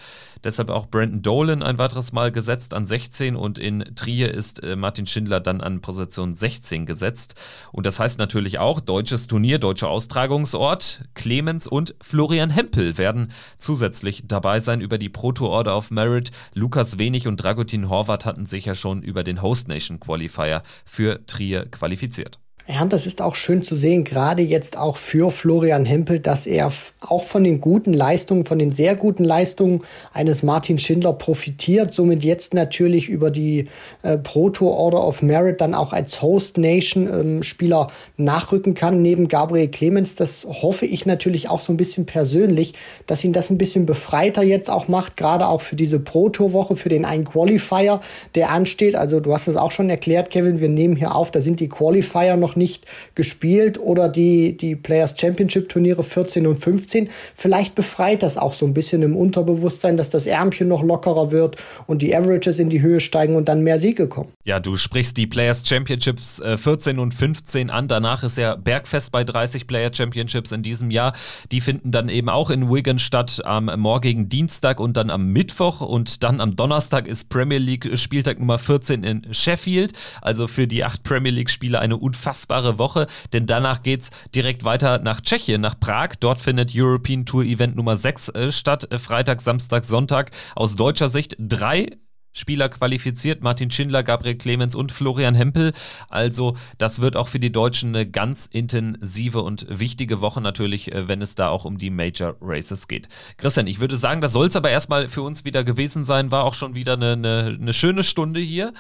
Deshalb 0.48 0.70
auch 0.70 0.88
Brandon 0.88 1.22
Dolan 1.22 1.62
ein 1.62 1.78
weiteres 1.78 2.14
Mal 2.14 2.32
gesetzt 2.32 2.74
an 2.74 2.86
16 2.86 3.36
und 3.36 3.60
in 3.60 3.84
Trier 3.96 4.34
ist 4.34 4.64
äh, 4.64 4.78
Martin 4.78 5.06
Schindler 5.06 5.42
dann 5.42 5.60
an 5.60 5.82
Position 5.82 6.36
16 6.36 6.86
gesetzt. 6.86 7.36
Und 7.74 7.86
das 7.86 8.00
heißt 8.00 8.18
natürlich 8.18 8.58
auch, 8.58 8.80
deutsches 8.80 9.28
Turnier, 9.28 9.60
deutscher 9.60 9.90
Austragungsort. 9.90 11.04
Clemens 11.16 11.68
und 11.68 11.96
Florian 12.02 12.50
Hempel 12.50 12.98
werden 12.98 13.34
zusätzlich 13.58 14.24
dabei 14.26 14.62
sein 14.62 14.80
über 14.80 14.98
die 14.98 15.10
Proto 15.10 15.48
Order 15.48 15.76
of 15.76 15.92
Merit. 15.92 16.32
Lukas 16.54 16.98
Wenig 16.98 17.28
und 17.28 17.44
Dragutin 17.44 17.90
Horvath 17.90 18.24
hatten 18.24 18.46
sich 18.46 18.64
ja 18.64 18.74
schon 18.74 19.02
über 19.02 19.26
den 19.26 19.42
Host 19.42 19.68
Nation 19.68 20.00
Qualifier 20.00 20.64
für 20.86 21.26
Trier 21.26 21.66
qualifiziert. 21.66 22.40
Ja, 22.70 22.82
und 22.82 22.92
das 22.92 23.06
ist 23.06 23.22
auch 23.22 23.36
schön 23.36 23.64
zu 23.64 23.78
sehen, 23.78 24.04
gerade 24.04 24.42
jetzt 24.42 24.78
auch 24.78 24.98
für 24.98 25.32
Florian 25.32 25.86
Hempel, 25.86 26.20
dass 26.20 26.46
er 26.46 26.70
auch 27.00 27.24
von 27.24 27.46
den 27.46 27.62
guten 27.62 27.94
Leistungen, 27.94 28.44
von 28.44 28.60
den 28.60 28.74
sehr 28.74 28.98
guten 28.98 29.24
Leistungen 29.24 29.84
eines 30.12 30.44
Martin 30.44 30.78
Schindler 30.78 31.14
profitiert, 31.14 31.94
somit 31.94 32.26
jetzt 32.26 32.54
natürlich 32.54 33.08
über 33.08 33.32
die 33.32 33.70
äh, 34.04 34.18
Proto 34.18 34.70
Order 34.70 35.08
of 35.08 35.22
Merit 35.22 35.62
dann 35.62 35.74
auch 35.74 35.94
als 35.94 36.22
Host 36.22 36.58
Nation 36.58 37.08
ähm, 37.08 37.42
Spieler 37.42 37.88
nachrücken 38.18 38.74
kann, 38.74 39.02
neben 39.02 39.30
Gabriel 39.30 39.70
Clemens. 39.70 40.16
Das 40.16 40.46
hoffe 40.46 40.88
ich 40.88 41.06
natürlich 41.06 41.50
auch 41.50 41.62
so 41.62 41.72
ein 41.72 41.78
bisschen 41.78 42.06
persönlich, 42.06 42.74
dass 43.06 43.24
ihn 43.24 43.32
das 43.32 43.50
ein 43.50 43.58
bisschen 43.58 43.86
befreiter 43.86 44.44
jetzt 44.44 44.70
auch 44.70 44.90
macht, 44.90 45.16
gerade 45.16 45.48
auch 45.48 45.62
für 45.62 45.78
diese 45.78 46.02
Proto 46.02 46.52
Woche, 46.52 46.76
für 46.76 46.90
den 46.90 47.06
einen 47.06 47.24
Qualifier, 47.24 48.02
der 48.36 48.52
ansteht. 48.52 48.98
Also 48.98 49.22
du 49.22 49.32
hast 49.32 49.48
es 49.48 49.56
auch 49.56 49.72
schon 49.72 49.90
erklärt, 49.90 50.32
Kevin, 50.32 50.60
wir 50.60 50.68
nehmen 50.68 50.98
hier 50.98 51.16
auf, 51.16 51.32
da 51.32 51.40
sind 51.40 51.62
die 51.62 51.70
Qualifier 51.70 52.36
noch 52.36 52.57
nicht 52.58 52.86
gespielt 53.16 53.80
oder 53.80 54.10
die, 54.10 54.58
die 54.58 54.76
Players 54.76 55.16
Championship 55.20 55.70
Turniere 55.70 56.04
14 56.04 56.48
und 56.48 56.58
15. 56.58 57.10
Vielleicht 57.36 57.76
befreit 57.76 58.24
das 58.24 58.38
auch 58.38 58.54
so 58.54 58.66
ein 58.66 58.74
bisschen 58.74 59.02
im 59.04 59.16
Unterbewusstsein, 59.16 59.98
dass 59.98 60.10
das 60.10 60.26
Ärmchen 60.26 60.68
noch 60.68 60.84
lockerer 60.84 61.32
wird 61.32 61.58
und 61.86 62.02
die 62.02 62.16
Averages 62.16 62.60
in 62.60 62.70
die 62.70 62.82
Höhe 62.82 63.00
steigen 63.00 63.36
und 63.36 63.48
dann 63.48 63.64
mehr 63.64 63.80
Siege 63.80 64.08
kommen. 64.08 64.32
Ja, 64.44 64.60
du 64.60 64.76
sprichst 64.76 65.18
die 65.18 65.28
Players 65.28 65.68
Championships 65.68 66.40
äh, 66.40 66.58
14 66.58 67.00
und 67.00 67.14
15 67.14 67.70
an. 67.70 67.88
Danach 67.88 68.24
ist 68.24 68.38
ja 68.38 68.56
Bergfest 68.56 69.12
bei 69.12 69.24
30 69.24 69.68
Player 69.68 69.92
Championships 69.94 70.52
in 70.52 70.64
diesem 70.64 70.92
Jahr. 70.92 71.14
Die 71.52 71.62
finden 71.62 71.92
dann 71.92 72.10
eben 72.10 72.30
auch 72.30 72.50
in 72.50 72.70
Wigan 72.70 73.00
statt 73.00 73.42
am 73.44 73.72
morgigen 73.78 74.30
Dienstag 74.30 74.80
und 74.80 74.98
dann 74.98 75.10
am 75.10 75.32
Mittwoch 75.32 75.82
und 75.82 76.24
dann 76.24 76.42
am 76.42 76.56
Donnerstag 76.56 77.08
ist 77.08 77.30
Premier 77.30 77.58
League 77.58 77.98
Spieltag 77.98 78.40
Nummer 78.40 78.58
14 78.58 79.04
in 79.04 79.34
Sheffield. 79.34 79.94
Also 80.22 80.48
für 80.48 80.68
die 80.68 80.84
acht 80.84 81.04
Premier 81.04 81.32
League 81.32 81.50
Spieler 81.50 81.80
eine 81.82 81.98
unfassbar 81.98 82.47
unfassbare 82.48 82.78
Woche, 82.78 83.08
denn 83.34 83.46
danach 83.46 83.84
geht 83.84 84.02
es 84.02 84.10
direkt 84.34 84.64
weiter 84.64 85.00
nach 85.00 85.22
Tschechien, 85.22 85.62
nach 85.62 85.80
Prag. 85.80 86.16
Dort 86.20 86.40
findet 86.40 86.72
European 86.76 87.26
Tour 87.26 87.44
Event 87.44 87.76
Nummer 87.76 87.96
6 87.96 88.30
äh, 88.30 88.52
statt. 88.52 88.92
Äh, 88.92 89.00
Freitag, 89.00 89.42
Samstag, 89.42 89.86
Sonntag. 89.86 90.32
Aus 90.56 90.76
deutscher 90.76 91.10
Sicht 91.10 91.36
drei 91.40 91.98
Spieler 92.38 92.70
qualifiziert, 92.70 93.42
Martin 93.42 93.72
Schindler, 93.72 94.04
Gabriel 94.04 94.36
Clemens 94.36 94.76
und 94.76 94.92
Florian 94.92 95.34
Hempel. 95.34 95.74
Also 96.08 96.56
das 96.78 97.02
wird 97.02 97.16
auch 97.16 97.28
für 97.28 97.40
die 97.40 97.52
Deutschen 97.52 97.96
eine 97.96 98.08
ganz 98.08 98.46
intensive 98.46 99.42
und 99.42 99.66
wichtige 99.70 100.22
Woche 100.22 100.40
natürlich, 100.40 100.92
äh, 100.92 101.08
wenn 101.08 101.22
es 101.22 101.36
da 101.36 101.50
auch 101.50 101.66
um 101.66 101.78
die 101.78 101.90
Major 101.90 102.36
Races 102.40 102.88
geht. 102.88 103.10
Christian, 103.38 103.68
ich 103.68 103.80
würde 103.80 103.98
sagen, 103.98 104.22
das 104.22 104.34
soll 104.34 104.48
es 104.48 104.56
aber 104.56 104.70
erstmal 104.70 105.08
für 105.08 105.24
uns 105.24 105.46
wieder 105.46 105.64
gewesen 105.64 106.06
sein. 106.06 106.32
War 106.32 106.44
auch 106.44 106.54
schon 106.54 106.76
wieder 106.76 106.94
eine, 106.94 107.14
eine, 107.14 107.58
eine 107.60 107.74
schöne 107.74 108.04
Stunde 108.04 108.40
hier. 108.40 108.74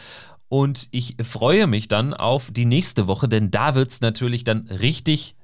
Und 0.50 0.88
ich 0.92 1.18
freue 1.24 1.68
mich 1.68 1.88
dann 1.88 2.14
auf 2.14 2.52
die 2.52 2.66
nächste 2.66 3.08
Woche, 3.08 3.28
denn 3.28 3.52
da 3.52 3.76
wird 3.76 3.92
es 3.92 4.02
natürlich 4.02 4.44
dann 4.44 4.68
richtig 4.68 5.37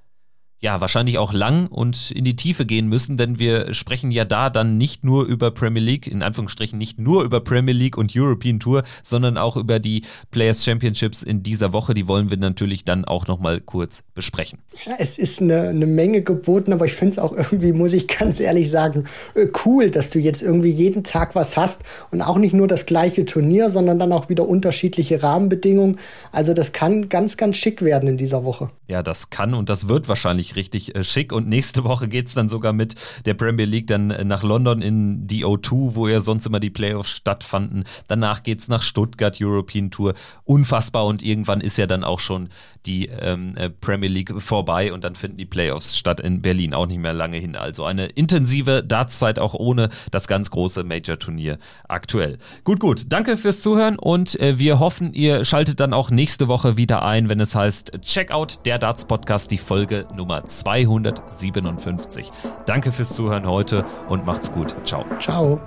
ja, 0.64 0.80
wahrscheinlich 0.80 1.18
auch 1.18 1.34
lang 1.34 1.68
und 1.68 2.09
in 2.11 2.24
die 2.24 2.38
Tiefe 2.38 2.66
gehen 2.66 2.88
müssen, 2.88 3.18
denn 3.18 3.38
wir 3.38 3.74
sprechen 3.74 4.11
ja 4.11 4.24
da 4.24 4.49
dann 4.49 4.78
nicht 4.78 5.03
nur 5.03 5.26
über 5.26 5.51
Premier 5.51 5.82
League, 5.82 6.07
in 6.07 6.24
Anführungsstrichen 6.24 6.80
nicht 6.80 6.97
nur 6.97 7.26
über 7.26 7.41
Premier 7.41 7.74
League 7.74 7.97
und 7.97 8.14
European 8.16 8.61
Tour, 8.61 8.84
sondern 9.03 9.38
auch 9.38 9.57
über 9.57 9.80
die 9.80 10.03
Players 10.32 10.64
Championships 10.64 11.22
in 11.22 11.43
dieser 11.43 11.74
Woche. 11.74 11.93
Die 11.93 12.07
wollen 12.07 12.30
wir 12.30 12.38
natürlich 12.38 12.86
dann 12.86 13.03
auch 13.03 13.28
nochmal 13.28 13.59
kurz 13.59 14.03
besprechen. 14.16 14.59
Ja, 14.86 14.93
es 14.99 15.18
ist 15.18 15.41
eine, 15.41 15.68
eine 15.68 15.86
Menge 15.86 16.22
geboten, 16.22 16.72
aber 16.72 16.86
ich 16.86 16.93
finde 16.93 17.11
es 17.11 17.20
auch 17.20 17.34
irgendwie, 17.34 17.74
muss 17.74 17.91
ich 17.91 18.07
ganz 18.07 18.39
ehrlich 18.39 18.72
sagen, 18.72 19.03
äh, 19.36 19.47
cool, 19.66 19.91
dass 19.91 20.11
du 20.11 20.20
jetzt 20.20 20.41
irgendwie 20.41 20.72
jeden 20.72 21.03
Tag 21.03 21.36
was 21.36 21.57
hast 21.57 21.84
und 22.09 22.22
auch 22.22 22.38
nicht 22.38 22.53
nur 22.53 22.70
das 22.70 22.86
gleiche 22.86 23.26
Turnier, 23.26 23.70
sondern 23.70 23.99
dann 23.99 24.14
auch 24.14 24.30
wieder 24.30 24.47
unterschiedliche 24.47 25.24
Rahmenbedingungen. 25.24 25.99
Also 26.32 26.53
das 26.53 26.72
kann 26.72 27.09
ganz, 27.09 27.36
ganz 27.36 27.57
schick 27.57 27.82
werden 27.82 28.07
in 28.07 28.16
dieser 28.16 28.45
Woche. 28.45 28.70
Ja, 28.88 29.03
das 29.03 29.30
kann 29.30 29.53
und 29.53 29.70
das 29.70 29.89
wird 29.89 30.07
wahrscheinlich 30.07 30.53
richtig, 30.56 30.95
äh, 30.95 31.04
schick. 31.04 31.32
Und 31.32 31.47
nächste 31.47 31.84
Woche 31.84 32.08
geht 32.08 32.28
es 32.28 32.34
dann 32.34 32.49
sogar 32.49 32.74
mit 32.74 32.95
der 33.26 33.34
Premier 33.34 33.66
League 33.66 33.88
dann 33.88 34.12
äh, 34.12 34.24
nach 34.24 34.43
London 34.43 34.82
in 34.82 35.28
die 35.28 35.45
O2, 35.45 35.95
wo 35.95 36.08
ja 36.08 36.20
sonst 36.20 36.45
immer 36.45 36.60
die 36.60 36.70
Playoffs 36.70 37.10
stattfanden. 37.10 37.84
Danach 38.08 38.43
geht 38.43 38.60
es 38.60 38.68
nach 38.68 38.82
Stuttgart, 38.82 39.38
European 39.39 39.91
Tour. 39.91 40.14
Unfassbar. 40.43 41.06
Und 41.06 41.24
irgendwann 41.24 41.62
ist 41.62 41.78
ja 41.78 41.88
dann 41.88 42.04
auch 42.04 42.20
schon 42.20 42.49
die 42.86 43.08
ähm, 43.08 43.56
äh, 43.56 43.70
Premier 43.70 44.10
League 44.10 44.34
vorbei 44.41 44.91
und 44.91 45.04
dann 45.04 45.16
finden 45.16 45.38
die 45.38 45.45
Playoffs 45.45 45.97
statt 45.97 46.20
in 46.20 46.41
Berlin. 46.41 46.74
Auch 46.74 46.86
nicht 46.86 46.99
mehr 46.99 47.14
lange 47.14 47.38
hin. 47.38 47.56
Also 47.56 47.86
eine 47.86 48.08
intensive 48.08 48.84
Dartszeit 48.84 49.39
auch 49.39 49.54
ohne 49.54 49.89
das 50.12 50.28
ganz 50.28 50.51
große 50.51 50.84
Major-Turnier 50.84 51.58
aktuell. 51.88 52.38
Gut, 52.64 52.80
gut. 52.80 53.06
Danke 53.10 53.38
fürs 53.38 53.62
Zuhören 53.62 53.97
und 53.97 54.39
äh, 54.39 54.60
wir 54.60 54.80
hoffen, 54.80 55.14
ihr 55.14 55.45
schaltet 55.45 55.80
dann 55.80 55.93
auch 55.93 56.10
nächste 56.10 56.47
Woche 56.47 56.78
wieder 56.78 57.04
ein, 57.04 57.30
wenn 57.30 57.39
es 57.39 57.56
heißt 57.56 58.01
Checkout, 58.01 58.60
der 58.66 58.80
Darts 58.80 59.06
Podcast, 59.06 59.51
die 59.51 59.58
Folge 59.58 60.08
Nummer 60.44 60.48
257. 60.48 62.32
Danke 62.66 62.91
fürs 62.91 63.16
Zuhören 63.16 63.48
heute 63.48 63.86
und 64.10 64.26
macht's 64.26 64.52
gut. 64.52 64.76
Ciao. 64.84 65.06
Ciao. 65.20 65.62